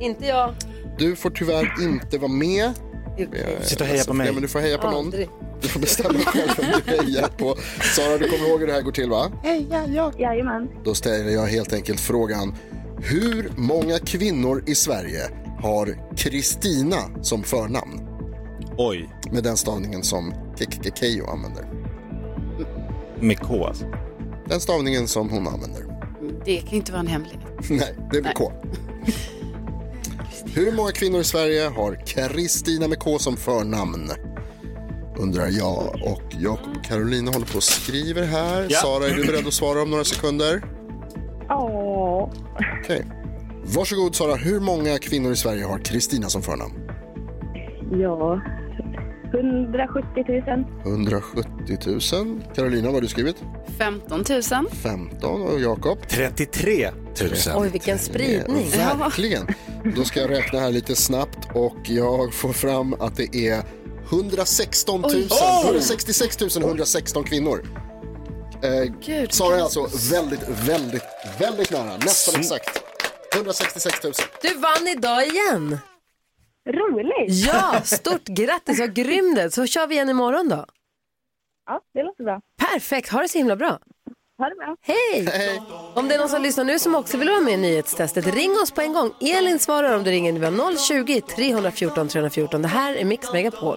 Inte 0.00 0.26
jag. 0.26 0.54
Du 0.98 1.16
får 1.16 1.30
tyvärr 1.30 1.74
inte 1.82 2.18
vara 2.18 2.32
med. 2.32 2.72
Sitta 3.62 3.84
och 3.84 3.90
heja 3.90 4.04
på 4.04 4.14
mig. 4.14 4.26
Ja, 4.26 4.32
men 4.32 4.42
du 4.42 4.48
får 4.48 4.58
heja 4.60 4.78
på 4.78 4.90
någon. 4.90 5.04
Aldrig. 5.04 5.28
Du 5.62 5.68
får 5.68 5.80
bestämma 5.80 6.18
själv 6.26 6.50
vem 6.58 6.66
du 6.86 6.92
hejar 6.92 7.28
på. 7.28 7.56
Sara, 7.96 8.18
du 8.18 8.28
kommer 8.28 8.48
ihåg 8.48 8.60
hur 8.60 8.66
det 8.66 8.72
här 8.72 8.82
går 8.82 8.92
till 8.92 9.10
va? 9.10 9.32
Heja, 9.42 9.86
jag. 9.86 10.20
Jajamän. 10.20 10.68
Då 10.84 10.94
ställer 10.94 11.30
jag 11.30 11.46
helt 11.46 11.72
enkelt 11.72 12.00
frågan. 12.00 12.54
Hur 13.02 13.52
många 13.56 13.98
kvinnor 13.98 14.64
i 14.66 14.74
Sverige 14.74 15.30
har 15.62 16.16
Kristina 16.16 16.96
som 17.22 17.42
förnamn? 17.42 18.00
Oj. 18.78 19.08
Med 19.32 19.44
den 19.44 19.56
stavningen 19.56 20.02
som 20.02 20.34
Kekkekejo 20.58 21.26
använder. 21.26 21.64
Med 23.20 23.38
K 23.38 23.66
alltså. 23.66 23.84
Den 24.48 24.60
stavningen 24.60 25.08
som 25.08 25.30
hon 25.30 25.48
använder. 25.48 25.82
Det 26.44 26.60
kan 26.60 26.70
ju 26.70 26.76
inte 26.76 26.92
vara 26.92 27.00
en 27.00 27.06
hemlighet. 27.06 27.40
Nej, 27.70 27.94
det 28.12 28.22
blir 28.22 28.32
K. 28.32 28.52
Hur 30.54 30.72
många 30.72 30.90
kvinnor 30.90 31.20
i 31.20 31.24
Sverige 31.24 31.68
har 31.68 32.06
Kristina 32.06 32.88
med 32.88 32.98
K 32.98 33.18
som 33.18 33.36
förnamn? 33.36 34.10
Undrar 35.22 35.48
jag. 35.50 36.00
Och 36.04 36.22
Jakob 36.38 36.76
och 36.76 36.84
Carolina 36.84 37.30
håller 37.30 37.46
på 37.46 37.56
och 37.56 37.62
skriver 37.62 38.22
här. 38.22 38.66
Ja. 38.68 38.78
Sara, 38.78 39.08
är 39.08 39.14
du 39.14 39.26
beredd 39.26 39.46
att 39.46 39.54
svara 39.54 39.82
om 39.82 39.90
några 39.90 40.04
sekunder? 40.04 40.62
Ja. 41.48 42.32
Okej. 42.82 43.04
Varsågod 43.64 44.14
Sara, 44.14 44.34
hur 44.34 44.60
många 44.60 44.98
kvinnor 44.98 45.32
i 45.32 45.36
Sverige 45.36 45.64
har 45.64 45.78
Kristina 45.78 46.28
som 46.28 46.42
förnamn? 46.42 46.74
Ja. 47.92 48.40
170 49.34 50.24
000. 50.28 50.64
170 50.84 51.78
000. 52.12 52.42
Carolina, 52.54 52.86
vad 52.86 52.94
har 52.94 53.00
du 53.00 53.08
skrivit? 53.08 53.36
15 53.78 54.24
000. 54.30 54.42
15 54.72 55.42
och 55.42 55.60
Jakob? 55.60 55.98
33 56.08 56.90
000. 57.20 57.30
Oj, 57.56 57.68
vilken 57.68 57.98
spridning. 57.98 58.66
Ja, 58.78 58.94
verkligen. 58.98 59.46
Då 59.96 60.04
ska 60.04 60.20
jag 60.20 60.30
räkna 60.30 60.60
här 60.60 60.70
lite 60.70 60.96
snabbt 60.96 61.48
och 61.54 61.76
jag 61.84 62.34
får 62.34 62.52
fram 62.52 62.94
att 62.94 63.16
det 63.16 63.36
är 63.36 63.62
116 64.12 65.00
000, 65.00 65.10
Oj. 65.14 65.28
166 65.64 66.42
116 66.56 67.24
kvinnor. 67.24 67.66
Eh, 68.62 69.28
Sara 69.30 69.56
är 69.56 69.62
alltså 69.62 69.88
väldigt, 70.12 70.48
väldigt, 70.48 71.02
väldigt 71.40 71.70
nära. 71.70 71.96
Nästan 71.96 72.40
exakt. 72.40 72.82
166 73.34 74.04
000. 74.04 74.12
Du 74.42 74.54
vann 74.54 74.88
idag 74.88 75.26
igen. 75.26 75.78
Roligt. 76.68 77.46
Ja, 77.46 77.80
stort 77.84 78.24
grattis, 78.24 78.80
vad 78.80 78.94
grym 78.94 79.34
det. 79.34 79.50
Så 79.50 79.66
kör 79.66 79.86
vi 79.86 79.94
igen 79.94 80.08
imorgon 80.08 80.48
då. 80.48 80.66
Ja, 81.66 81.80
det 81.94 82.02
låter 82.02 82.24
bra. 82.24 82.40
Perfekt, 82.72 83.08
ha 83.08 83.20
det 83.22 83.28
så 83.28 83.38
himla 83.38 83.56
bra. 83.56 83.78
Ha 84.40 84.48
det 84.48 84.54
bra. 84.54 84.76
Hej! 84.82 85.60
Om 85.94 86.08
det 86.08 86.14
är 86.14 86.18
någon 86.18 86.28
som 86.28 86.42
lyssnar 86.42 86.64
nu 86.64 86.78
som 86.78 86.94
också 86.94 87.16
vill 87.16 87.28
vara 87.28 87.40
med 87.40 87.54
i 87.54 87.56
nyhetstestet, 87.56 88.26
ring 88.26 88.50
oss 88.62 88.70
på 88.70 88.80
en 88.80 88.92
gång. 88.92 89.12
Elin 89.20 89.58
svarar 89.58 89.96
om 89.96 90.04
du 90.04 90.10
ringer. 90.10 90.32
Vi 90.32 90.44
har 90.44 90.52
020-314 90.52 92.08
314. 92.08 92.62
Det 92.62 92.68
här 92.68 92.94
är 92.94 93.04
Mix 93.04 93.32
Megapol. 93.32 93.76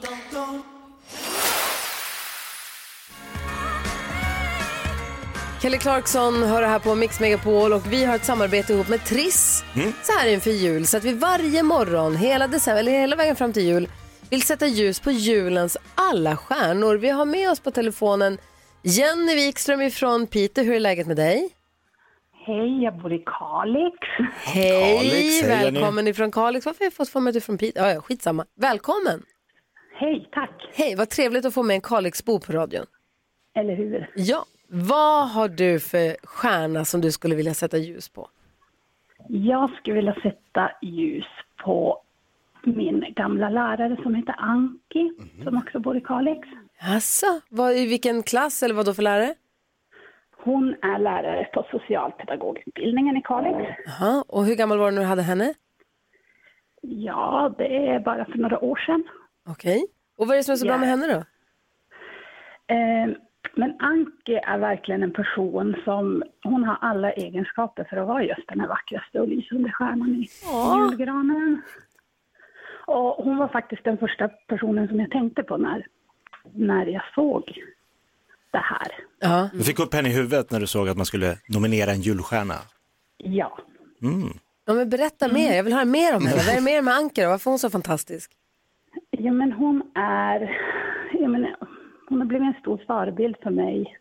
Kelly 5.62 5.78
Clarkson 5.78 6.44
hör 6.44 6.62
det 6.62 6.68
här 6.68 6.80
på 6.80 6.96
Mix 6.96 7.20
Megapol 7.20 7.74
och 7.74 7.94
vi 7.94 8.06
har 8.06 8.16
ett 8.16 8.26
samarbete 8.26 8.74
ihop 8.74 8.88
med 8.88 9.06
Triss 9.06 9.64
så 10.04 10.12
här 10.12 10.28
inför 10.28 10.52
jul. 10.52 10.88
Så 10.88 10.98
att 10.98 11.04
vi 11.04 11.14
varje 11.14 11.64
morgon, 11.64 12.16
hela 12.16 12.48
december, 12.48 12.80
eller 12.80 12.92
hela 12.92 13.16
vägen 13.16 13.36
fram 13.36 13.54
till 13.54 13.64
jul, 13.64 13.90
vill 14.30 14.42
sätta 14.42 14.68
ljus 14.68 15.00
på 15.00 15.12
julens 15.12 15.78
alla 15.96 16.38
stjärnor. 16.38 16.96
Vi 16.96 17.10
har 17.10 17.26
med 17.26 17.52
oss 17.52 17.60
på 17.60 17.72
telefonen 17.72 18.38
Jenny 18.86 19.36
Wikström 19.36 19.82
ifrån 19.82 20.28
Piteå. 20.28 20.64
Hur 20.64 20.76
är 20.76 20.80
läget 20.80 21.08
med 21.08 21.16
dig? 21.16 21.50
Hej, 22.32 22.84
jag 22.84 22.98
bor 22.98 23.14
i 23.14 23.24
Kalix. 23.26 23.98
Hej, 24.46 24.98
Kalix, 24.98 25.42
hej, 25.42 25.72
välkommen 25.74 26.08
ifrån 26.08 26.32
Kalix. 26.32 26.66
Varför 26.66 26.80
har 26.80 26.86
jag 26.86 26.94
fått 26.94 27.10
för 27.10 27.20
mig 27.20 27.30
att 27.30 27.34
du 27.34 27.38
är 27.38 27.42
från 27.42 27.58
Piteå? 27.58 27.84
Ja, 27.84 27.92
ja, 27.94 28.02
skitsamma. 28.02 28.46
Välkommen. 28.56 29.24
Hej, 29.96 30.30
tack. 30.32 30.70
Hej, 30.74 30.96
vad 30.96 31.10
trevligt 31.10 31.46
att 31.46 31.54
få 31.54 31.64
med 31.64 31.74
en 31.76 31.82
Kalixbo 31.82 32.40
på 32.40 32.54
radion. 32.54 32.86
Eller 33.56 33.76
hur? 33.76 34.10
Ja, 34.16 34.46
vad 34.68 35.30
har 35.30 35.48
du 35.48 35.80
för 35.80 36.18
stjärna 36.24 36.86
som 36.86 37.02
du 37.02 37.12
skulle 37.12 37.36
vilja 37.36 37.54
sätta 37.54 37.78
ljus 37.78 38.10
på? 38.10 38.30
Jag 39.28 39.70
skulle 39.70 39.96
vilja 39.96 40.16
sätta 40.24 40.72
ljus 40.82 41.26
på 41.64 42.02
min 42.64 43.06
gamla 43.16 43.50
lärare 43.50 43.98
som 44.04 44.16
heter 44.16 44.36
Anki, 44.38 45.12
som 45.44 45.58
också 45.58 45.80
bor 45.80 45.98
i 45.98 46.02
Kalix. 46.02 46.48
Alltså, 46.84 47.26
vad, 47.50 47.74
i 47.74 47.88
vilken 47.88 48.24
klass 48.24 48.64
eller 48.64 48.76
vad 48.76 48.86
då 48.86 48.94
för 48.94 49.02
lärare? 49.04 49.34
Hon 50.38 50.76
är 50.82 51.00
lärare 51.00 51.46
på 51.54 51.66
socialpedagogutbildningen 51.72 53.18
i 53.18 53.22
Kalix. 53.22 53.58
Jaha, 53.86 54.24
och 54.28 54.46
hur 54.46 54.56
gammal 54.56 54.78
var 54.78 54.86
du 54.92 54.96
när 54.96 55.02
du 55.02 55.08
hade 55.08 55.22
henne? 55.22 55.54
Ja, 56.82 57.56
det 57.58 57.88
är 57.88 58.00
bara 58.00 58.26
för 58.26 58.38
några 58.38 58.60
år 58.60 58.76
sedan. 58.86 59.04
Okej. 59.50 59.86
Och 60.18 60.28
vad 60.28 60.36
är 60.36 60.38
det 60.38 60.44
som 60.44 60.52
är 60.54 60.56
så 60.58 60.66
bra 60.66 60.74
Ja. 60.76 60.80
med 60.80 60.90
henne 60.90 61.08
då? 61.08 61.20
Eh, 62.76 63.16
Men 63.56 63.76
Anki 63.80 64.36
är 64.36 64.58
verkligen 64.58 65.04
en 65.04 65.14
person 65.14 65.76
som, 65.84 66.24
hon 66.44 66.64
har 66.64 66.78
alla 66.82 67.12
egenskaper 67.12 67.84
för 67.90 67.98
att 67.98 68.08
vara 68.08 68.24
just 68.24 68.48
den 68.48 68.60
här 68.60 68.68
vackraste 68.68 69.20
och 69.20 69.28
lysande 69.28 69.72
stjärnan 69.72 70.10
i 70.16 70.28
julgranen. 70.78 71.62
Och 72.88 73.24
hon 73.26 73.38
var 73.38 73.48
faktiskt 73.48 73.84
den 73.84 73.98
första 73.98 74.28
personen 74.48 74.88
som 74.88 75.00
jag 75.00 75.12
tänkte 75.12 75.44
på 75.44 75.58
när, 75.58 75.88
när 76.52 76.86
jag 76.86 77.04
såg 77.16 77.44
det 78.52 78.58
här. 78.58 78.88
Ja. 79.20 79.50
Du 79.54 79.64
fick 79.64 79.80
upp 79.80 79.94
henne 79.94 80.10
i 80.10 80.14
huvudet 80.14 80.52
när 80.52 80.60
du 80.60 80.68
såg 80.68 80.90
att 80.90 80.98
man 80.98 81.06
skulle 81.06 81.38
nominera 81.48 81.92
en 81.92 82.02
julstjärna. 82.02 82.56
Ja. 83.18 83.60
Mm. 84.02 84.30
Ja, 84.66 84.74
men 84.74 84.90
berätta 84.90 85.28
mer, 85.28 85.56
jag 85.56 85.64
vill 85.64 85.74
höra 85.74 85.86
mer 85.86 86.16
om 86.16 86.26
henne. 86.26 86.38
Vad 86.38 86.50
är 86.50 86.56
det 86.56 86.62
mer 86.62 86.82
med 86.82 86.94
Anker? 86.94 87.28
Varför 87.28 87.50
är 87.50 87.52
hon 87.52 87.60
så 87.60 87.70
fantastisk? 87.70 88.32
Ja, 89.12 89.32
men 89.32 89.52
hon 89.52 89.92
är, 89.96 90.58
jag 91.14 91.32
menar, 91.32 91.56
hon 92.10 92.20
har 92.20 92.26
blivit 92.26 92.48
en 92.48 92.62
stor 92.62 92.84
förebild 92.88 93.36
för 93.44 93.50
mig 93.50 93.98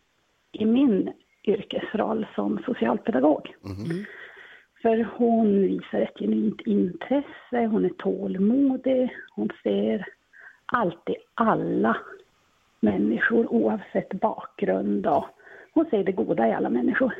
i 0.53 0.64
min 0.64 1.12
yrkesroll 1.45 2.26
som 2.34 2.62
socialpedagog. 2.66 3.55
För 4.82 5.09
hon 5.16 5.62
visar 5.62 6.01
ett 6.01 6.18
genuint 6.18 6.61
intresse, 6.61 7.66
hon 7.70 7.84
är 7.84 7.88
tålmodig, 7.99 9.16
hon 9.34 9.49
ser 9.62 10.07
alltid 10.66 11.16
alla 11.34 11.97
människor 12.83 13.53
oavsett 13.53 14.12
bakgrund 14.12 15.07
och 15.07 15.24
hon 15.74 15.85
ser 15.91 16.05
det 16.05 16.12
goda 16.12 16.49
i 16.49 16.53
alla 16.53 16.68
människor. 16.68 17.14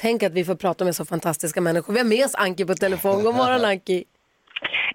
Tänk 0.00 0.22
att 0.22 0.32
vi 0.32 0.44
får 0.44 0.54
prata 0.54 0.84
med 0.84 0.94
så 0.94 1.04
fantastiska 1.04 1.60
människor. 1.60 1.92
Vi 1.92 1.98
har 1.98 2.06
med 2.06 2.24
oss 2.24 2.34
Anki 2.34 2.64
på 2.66 2.74
telefon. 2.74 3.22
God 3.22 3.34
morgon 3.34 3.64
Anki. 3.64 4.04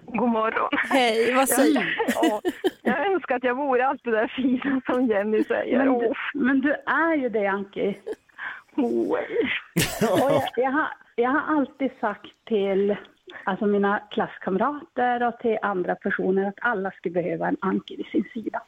God 0.06 0.28
morgon. 0.28 0.68
Hej, 0.90 1.34
vad 1.34 1.48
säger 1.48 1.96
Ja, 2.14 2.40
Jag 2.82 3.06
önskar 3.12 3.36
att 3.36 3.44
jag 3.44 3.54
vore 3.54 3.86
allt 3.86 4.04
det 4.04 4.10
där 4.10 4.32
fina 4.36 4.80
som 4.86 5.06
Jenny 5.06 5.44
säger. 5.44 5.78
Men 5.78 5.98
du, 5.98 6.12
men 6.34 6.60
du 6.60 6.72
är 6.86 7.16
ju 7.16 7.28
det, 7.28 7.46
Anki. 7.46 7.98
Och 8.74 9.18
jag, 10.00 10.42
jag, 10.56 10.70
har, 10.70 10.88
jag 11.16 11.30
har 11.30 11.56
alltid 11.56 11.90
sagt 12.00 12.26
till 12.46 12.96
alltså 13.44 13.66
mina 13.66 13.98
klasskamrater 14.10 15.22
och 15.22 15.38
till 15.38 15.58
andra 15.62 15.94
personer 15.94 16.48
att 16.48 16.58
alla 16.60 16.90
skulle 16.90 17.14
behöva 17.22 17.48
en 17.48 17.56
Anki 17.60 17.96
vid 17.96 18.06
sin 18.06 18.24
sida. 18.34 18.60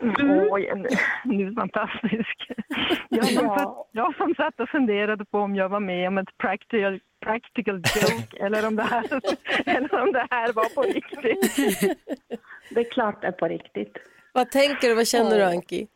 Åh, 0.00 0.60
Jenny, 0.62 0.88
du 1.24 1.46
är 1.46 1.54
fantastisk. 1.54 2.50
Jag 3.08 3.26
som, 3.26 3.48
satt, 3.48 3.88
jag 3.92 4.16
som 4.16 4.34
satt 4.34 4.60
och 4.60 4.68
funderade 4.68 5.24
på 5.24 5.38
om 5.38 5.56
jag 5.56 5.68
var 5.68 5.80
med 5.80 6.08
om 6.08 6.18
ett 6.18 6.38
practical, 6.38 7.00
practical 7.20 7.76
joke 7.76 8.36
eller 8.44 8.66
om, 8.66 8.76
det 8.76 8.82
här, 8.82 9.04
eller 9.66 10.02
om 10.02 10.12
det 10.12 10.26
här 10.30 10.52
var 10.52 10.74
på 10.74 10.82
riktigt. 10.82 11.56
Det 12.70 12.80
är 12.80 12.90
klart 12.90 13.20
det 13.20 13.26
är 13.26 13.32
på 13.32 13.48
riktigt. 13.48 13.98
Vad 14.32 14.50
tänker 14.50 14.88
du, 14.88 14.94
vad 14.94 15.08
känner 15.08 15.38
du 15.38 15.44
Anki? 15.44 15.86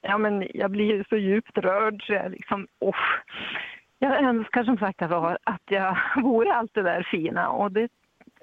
ja, 0.00 0.18
men 0.18 0.46
jag 0.54 0.70
blir 0.70 0.84
ju 0.84 1.04
så 1.08 1.16
djupt 1.16 1.58
rörd 1.58 2.02
så 2.06 2.12
jag 2.12 2.30
liksom, 2.30 2.66
usch. 2.84 3.22
Jag 3.98 4.22
önskar 4.24 4.64
som 4.64 4.78
sagt 4.78 5.02
att 5.02 5.60
jag 5.68 5.98
vore 6.22 6.54
allt 6.54 6.74
det 6.74 6.82
där 6.82 7.08
fina 7.10 7.50
och 7.50 7.72
det, 7.72 7.88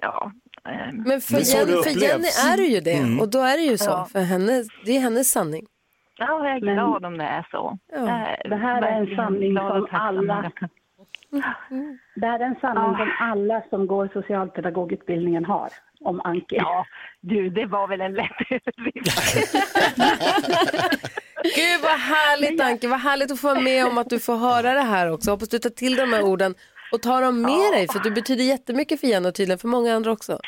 ja. 0.00 0.32
Eh, 0.68 0.92
Men 0.92 1.20
för, 1.20 1.34
Jenny, 1.54 1.82
för 1.82 1.90
Jenny 2.02 2.28
är 2.52 2.56
du 2.56 2.66
ju 2.66 2.80
det 2.80 3.20
och 3.20 3.28
då 3.28 3.38
är 3.42 3.56
det 3.56 3.62
ju 3.62 3.78
så. 3.78 3.90
Ja. 3.90 4.08
För 4.12 4.20
henne, 4.20 4.64
det 4.84 4.96
är 4.96 5.00
hennes 5.00 5.30
sanning. 5.30 5.66
Ja, 6.18 6.46
jag 6.46 6.56
är 6.56 6.60
Men- 6.60 6.74
glad 6.74 7.04
om 7.04 7.18
det 7.18 7.24
är 7.24 7.46
så. 7.50 7.78
Ja. 7.92 7.98
Är 7.98 8.48
Det 8.48 8.56
här 8.56 8.82
är 8.82 9.00
en 9.00 9.16
sanning 9.16 9.56
som 9.56 9.86
alla- 9.90 10.50
kan- 10.56 10.68
Det 12.14 12.26
här 12.26 12.40
är 12.40 12.44
en 12.44 12.56
sanning 12.60 12.84
Ja. 12.84 12.96
som 12.98 13.10
alla 13.20 13.62
som 13.70 13.86
går 13.86 14.10
socialpedagogutbildningen 14.12 15.44
har 15.44 15.68
om 16.00 16.20
Anki. 16.24 16.56
Ja, 16.56 16.84
du, 17.20 17.50
det 17.50 17.66
var 17.66 17.88
väl 17.88 18.00
en 18.00 18.14
lätt. 18.14 18.30
Gud 21.56 21.80
vad 21.82 21.98
härligt 22.00 22.60
Anke, 22.60 22.88
vad 22.88 23.00
härligt 23.00 23.30
att 23.32 23.40
få 23.40 23.46
vara 23.48 23.60
med 23.60 23.86
om 23.86 23.98
att 23.98 24.10
du 24.10 24.20
får 24.20 24.36
höra 24.36 24.74
det 24.74 24.80
här 24.80 25.10
också. 25.12 25.30
Hoppas 25.30 25.48
du 25.48 25.58
tar 25.58 25.70
till 25.70 25.96
de 25.96 26.12
här 26.12 26.22
orden 26.22 26.54
och 26.92 27.02
tar 27.02 27.22
dem 27.22 27.42
med 27.42 27.72
dig 27.72 27.88
för 27.92 27.98
du 27.98 28.10
betyder 28.10 28.44
jättemycket 28.44 29.00
för 29.00 29.06
Jenny 29.06 29.28
och 29.28 29.34
tydligen 29.34 29.58
för 29.58 29.68
många 29.68 29.94
andra 29.94 30.12
också. 30.12 30.38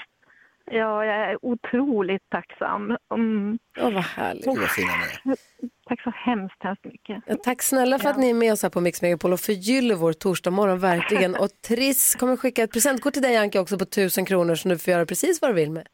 Ja, 0.70 1.04
jag 1.04 1.16
är 1.30 1.44
otroligt 1.44 2.30
tacksam. 2.30 2.96
Mm. 3.14 3.58
Åh 3.78 3.92
vad 3.92 4.02
härligt. 4.02 4.44
Gud, 4.44 4.58
vad 4.58 4.70
fina 4.70 4.92
ni 5.24 5.30
är. 5.32 5.36
Tack 5.88 6.02
så 6.02 6.10
hemskt, 6.10 6.56
hemskt 6.62 6.84
mycket. 6.84 7.22
Ja, 7.26 7.36
tack 7.44 7.62
snälla 7.62 7.98
för 7.98 8.08
att 8.08 8.18
ni 8.18 8.30
är 8.30 8.34
med 8.34 8.52
oss 8.52 8.62
här 8.62 8.70
på 8.70 8.80
Mix 8.80 9.02
Megapol 9.02 9.32
och 9.32 9.40
förgyller 9.40 9.94
vår 9.94 10.12
torsdag 10.12 10.50
morgon 10.50 10.78
verkligen. 10.78 11.34
Och 11.34 11.48
Triss 11.68 12.14
kommer 12.14 12.36
skicka 12.36 12.62
ett 12.62 12.72
presentkort 12.72 13.12
till 13.12 13.22
dig 13.22 13.36
Anke 13.36 13.58
också 13.58 13.78
på 13.78 13.84
tusen 13.84 14.24
kronor 14.24 14.54
som 14.54 14.68
du 14.68 14.78
får 14.78 14.92
göra 14.92 15.06
precis 15.06 15.42
vad 15.42 15.50
du 15.50 15.54
vill 15.54 15.70
med. 15.70 15.86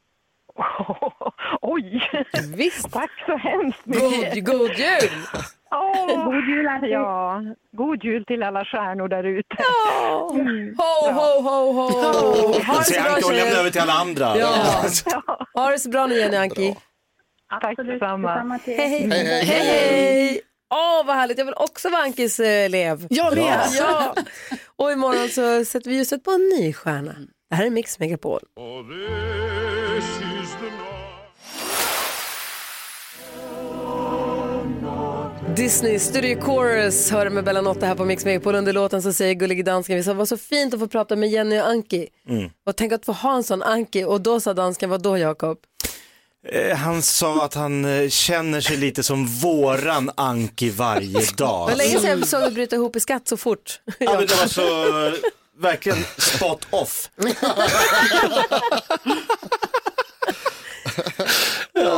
Oj! 1.61 2.11
Visst. 2.57 2.93
Tack 2.93 3.11
så 3.27 3.37
hemskt 3.37 3.87
mycket. 3.87 4.45
God, 4.45 4.59
god 4.59 4.70
jul! 4.70 5.11
Åh, 5.71 6.25
God 6.25 6.45
jul, 6.49 6.69
Anki. 6.69 6.87
Ja, 6.87 7.43
god 7.77 8.05
jul 8.05 8.25
till 8.25 8.43
alla 8.43 8.64
stjärnor 8.64 9.09
där 9.09 9.25
ute. 9.25 9.57
Mm. 10.35 10.75
Ho, 10.79 11.12
ho, 11.12 11.41
ho, 11.41 11.73
ho! 11.73 11.89
Ha 12.62 12.79
det 12.79 12.85
så 12.85 13.03
bra 13.03 13.11
Anke 13.14 13.27
och 13.27 13.33
lämna 13.33 13.59
över 13.61 13.71
till 13.71 13.81
alla 13.81 13.93
andra. 13.93 14.37
Ja. 14.39 14.85
Ha 15.55 15.71
det 15.71 15.79
så 15.79 15.89
bra 15.89 16.07
nu 16.07 16.14
Jenny 16.19 16.37
Anki. 16.37 16.77
Tack 17.61 17.77
detsamma. 17.77 18.59
Hej, 18.67 18.77
hej. 18.77 19.09
Hej, 19.11 19.45
hej. 19.45 20.41
Åh, 20.75 21.07
vad 21.07 21.17
härligt. 21.17 21.39
Jag 21.39 21.45
vill 21.45 21.55
också 21.57 21.89
vara 21.91 22.03
Ankis 22.03 22.41
eh, 22.41 22.64
elev. 22.64 23.07
Jag 23.11 23.37
med. 23.37 23.61
Ja. 23.79 24.14
Och 24.77 24.93
imorgon 24.93 25.29
så 25.29 25.64
sätter 25.64 25.91
vi 25.91 25.97
ljuset 25.97 26.25
på 26.25 26.31
en 26.31 26.49
ny 26.61 26.73
stjärna. 26.73 27.14
Det 27.51 27.57
här 27.57 27.67
är 27.67 27.71
Mix 27.71 27.99
Megapol. 27.99 28.41
Disney 35.57 35.98
Studio 35.98 36.40
Chorus 36.40 37.11
hör 37.11 37.30
med 37.30 37.44
Bella 37.44 37.61
Notta 37.61 37.86
här 37.86 37.94
på 37.94 38.04
Mix 38.04 38.24
Megapol. 38.24 38.54
Under 38.54 38.72
låten 38.72 39.02
så 39.02 39.12
säger 39.12 39.34
Gullige 39.34 39.62
Dansken, 39.62 39.96
vi 39.96 40.02
sa 40.02 40.14
var 40.14 40.26
så 40.26 40.36
fint 40.36 40.74
att 40.74 40.80
få 40.80 40.86
prata 40.88 41.16
med 41.16 41.28
Jenny 41.30 41.61
och 41.61 41.66
Anki. 41.66 42.09
Mm. 42.28 42.50
Och 42.66 42.76
tänk 42.76 42.92
att 42.92 43.04
få 43.04 43.12
ha 43.12 43.36
en 43.36 43.44
sån 43.44 43.62
Anki. 43.62 44.04
Och 44.04 44.20
då 44.20 44.40
sa 44.40 44.54
dansken, 44.54 44.90
vad 44.90 45.02
då 45.02 45.18
Jakob? 45.18 45.59
Eh, 46.48 46.76
Han 46.76 47.02
sa 47.02 47.44
att 47.44 47.54
han 47.54 47.84
eh, 47.84 48.09
känner 48.09 48.61
sig 48.61 48.76
lite 48.76 49.02
som 49.02 49.26
våran 49.26 50.11
Anki 50.14 50.70
varje 50.70 51.20
dag. 51.36 51.68
Det 51.68 51.72
var 51.72 51.76
länge 51.76 52.00
sedan 52.00 52.18
jag 52.18 52.28
såg 52.28 52.40
dig 52.40 52.50
bryta 52.50 52.76
ihop 52.76 52.96
i 52.96 53.00
skatt 53.00 53.28
så 53.28 53.36
fort. 53.36 53.80
Ja, 53.98 54.12
men 54.12 54.26
det 54.26 54.36
var 54.36 54.46
så, 54.46 55.07
eh, 55.07 55.12
verkligen 55.59 55.98
spot 56.18 56.66
off. 56.70 57.11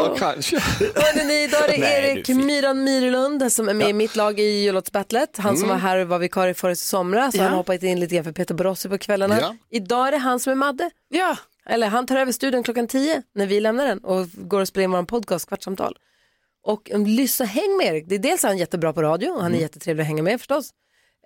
Ja, 0.05 0.14
kanske. 0.18 0.59
Hörrni, 0.59 1.24
ni, 1.24 1.42
idag 1.44 1.68
är 1.68 1.72
det 1.72 1.78
Nej, 1.78 2.11
Erik. 2.11 2.28
Myran 2.28 2.84
Myrlund 2.84 3.53
som 3.53 3.68
är 3.68 3.74
med 3.74 3.88
i 3.88 3.92
mitt 3.92 4.16
lag 4.16 4.40
i 4.40 4.62
jullåtsbattlet. 4.62 5.36
Han 5.38 5.57
som 5.57 5.68
var 5.68 5.76
här 5.76 5.99
och 5.99 6.09
var 6.09 6.18
vikarie 6.18 6.55
förra 6.55 6.74
somras. 6.74 7.36
så 7.36 7.42
Han 7.42 7.51
har 7.51 7.57
hoppat 7.57 7.82
in 7.82 8.01
lite 8.01 8.14
grann 8.14 8.24
för 8.24 8.32
Peter 8.32 8.55
Borossi 8.55 8.88
på 8.88 8.99
kvällarna. 8.99 9.40
Ja. 9.40 9.57
Idag 9.70 10.09
är 10.09 10.12
det 10.12 10.18
han 10.18 10.40
som 10.40 10.51
är 10.51 10.55
Madde. 10.55 10.90
Ja. 11.09 11.36
Eller 11.66 11.88
han 11.88 12.07
tar 12.07 12.16
över 12.16 12.32
studion 12.32 12.62
klockan 12.62 12.86
10 12.86 13.22
när 13.34 13.46
vi 13.46 13.61
lämnar 13.61 13.86
den 13.86 13.99
och 13.99 14.26
går 14.34 14.61
och 14.61 14.68
spelar 14.68 14.84
in 14.84 14.90
vår 14.90 15.03
podcast 15.03 15.49
Kvartsamtal. 15.49 15.96
Och 16.64 16.90
um, 16.92 17.07
lyssna, 17.07 17.46
häng 17.46 17.76
med 17.76 17.86
Erik. 17.86 18.05
Det 18.09 18.14
är 18.14 18.18
dels 18.18 18.44
är 18.44 18.49
han 18.49 18.59
jättebra 18.59 18.92
på 18.92 19.03
radio 19.03 19.30
och 19.30 19.42
han 19.42 19.55
är 19.55 19.59
jättetrevlig 19.59 20.03
att 20.03 20.09
hänga 20.09 20.22
med 20.22 20.40
förstås. 20.40 20.70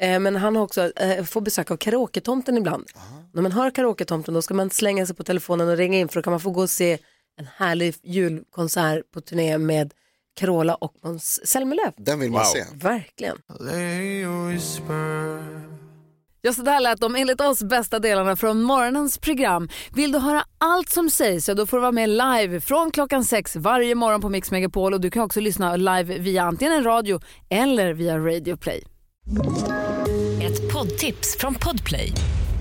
Eh, 0.01 0.21
men 0.21 0.37
han 0.37 0.57
har 0.57 0.63
också, 0.63 0.93
eh, 0.97 1.25
får 1.25 1.41
besök 1.41 1.71
av 1.71 1.77
karaoke-tomten 1.77 2.57
ibland. 2.57 2.87
När 3.35 3.43
man 3.43 3.53
hör 3.53 3.71
karaoke-tomten 3.71 4.35
då 4.35 4.43
ska 4.43 4.55
man 4.55 4.71
slänga 4.71 5.07
sig 5.07 5.17
på 5.17 5.25
telefonen 5.25 5.69
och 5.69 5.77
ringa 5.77 5.99
in 5.99 6.09
för 6.09 6.15
då 6.21 6.23
kan 6.23 6.31
man 6.31 6.41
få 6.41 6.51
gå 6.51 6.61
och 6.61 6.71
se 6.71 6.99
en 7.39 7.47
härlig 7.57 7.95
julkonsert 8.03 9.11
på 9.11 9.21
turné 9.21 9.59
med 9.59 9.93
Carola 10.35 10.75
och 10.75 10.95
Måns 11.05 11.47
Zelmerlöw. 11.47 11.93
Den 11.97 12.21
vill 12.21 12.31
man 12.31 12.45
se. 12.45 12.65
Verkligen. 12.75 13.37
Ja, 16.45 16.53
så 16.53 16.63
där 16.63 16.81
lät 16.81 17.01
de 17.01 17.17
enligt 17.17 17.41
oss 17.41 17.63
bästa 17.63 17.99
delarna 17.99 18.37
från 18.37 18.63
morgonens 18.63 19.19
program. 19.19 19.69
Vill 19.95 20.13
du 20.13 20.19
höra 20.19 20.45
allt 20.59 20.89
som 20.89 21.11
sägs 21.11 21.45
så 21.45 21.55
då 21.55 21.67
får 21.67 21.77
du 21.77 21.81
vara 21.81 21.93
med 21.93 22.09
live 22.09 22.61
från 22.61 22.91
klockan 22.91 23.25
sex 23.25 23.57
varje 23.57 23.95
morgon 23.95 24.21
på 24.21 24.29
Mix 24.29 24.51
Megapol 24.51 24.95
och 24.95 25.01
du 25.01 25.11
kan 25.11 25.23
också 25.23 25.41
lyssna 25.41 25.77
live 25.77 26.19
via 26.19 26.43
antingen 26.43 26.73
en 26.73 26.85
radio 26.85 27.21
eller 27.51 27.93
via 27.95 28.19
Radio 28.19 28.57
Play. 28.57 28.85
Ett 30.43 30.73
poddtips 30.73 31.37
från 31.39 31.55
Podplay. 31.55 32.13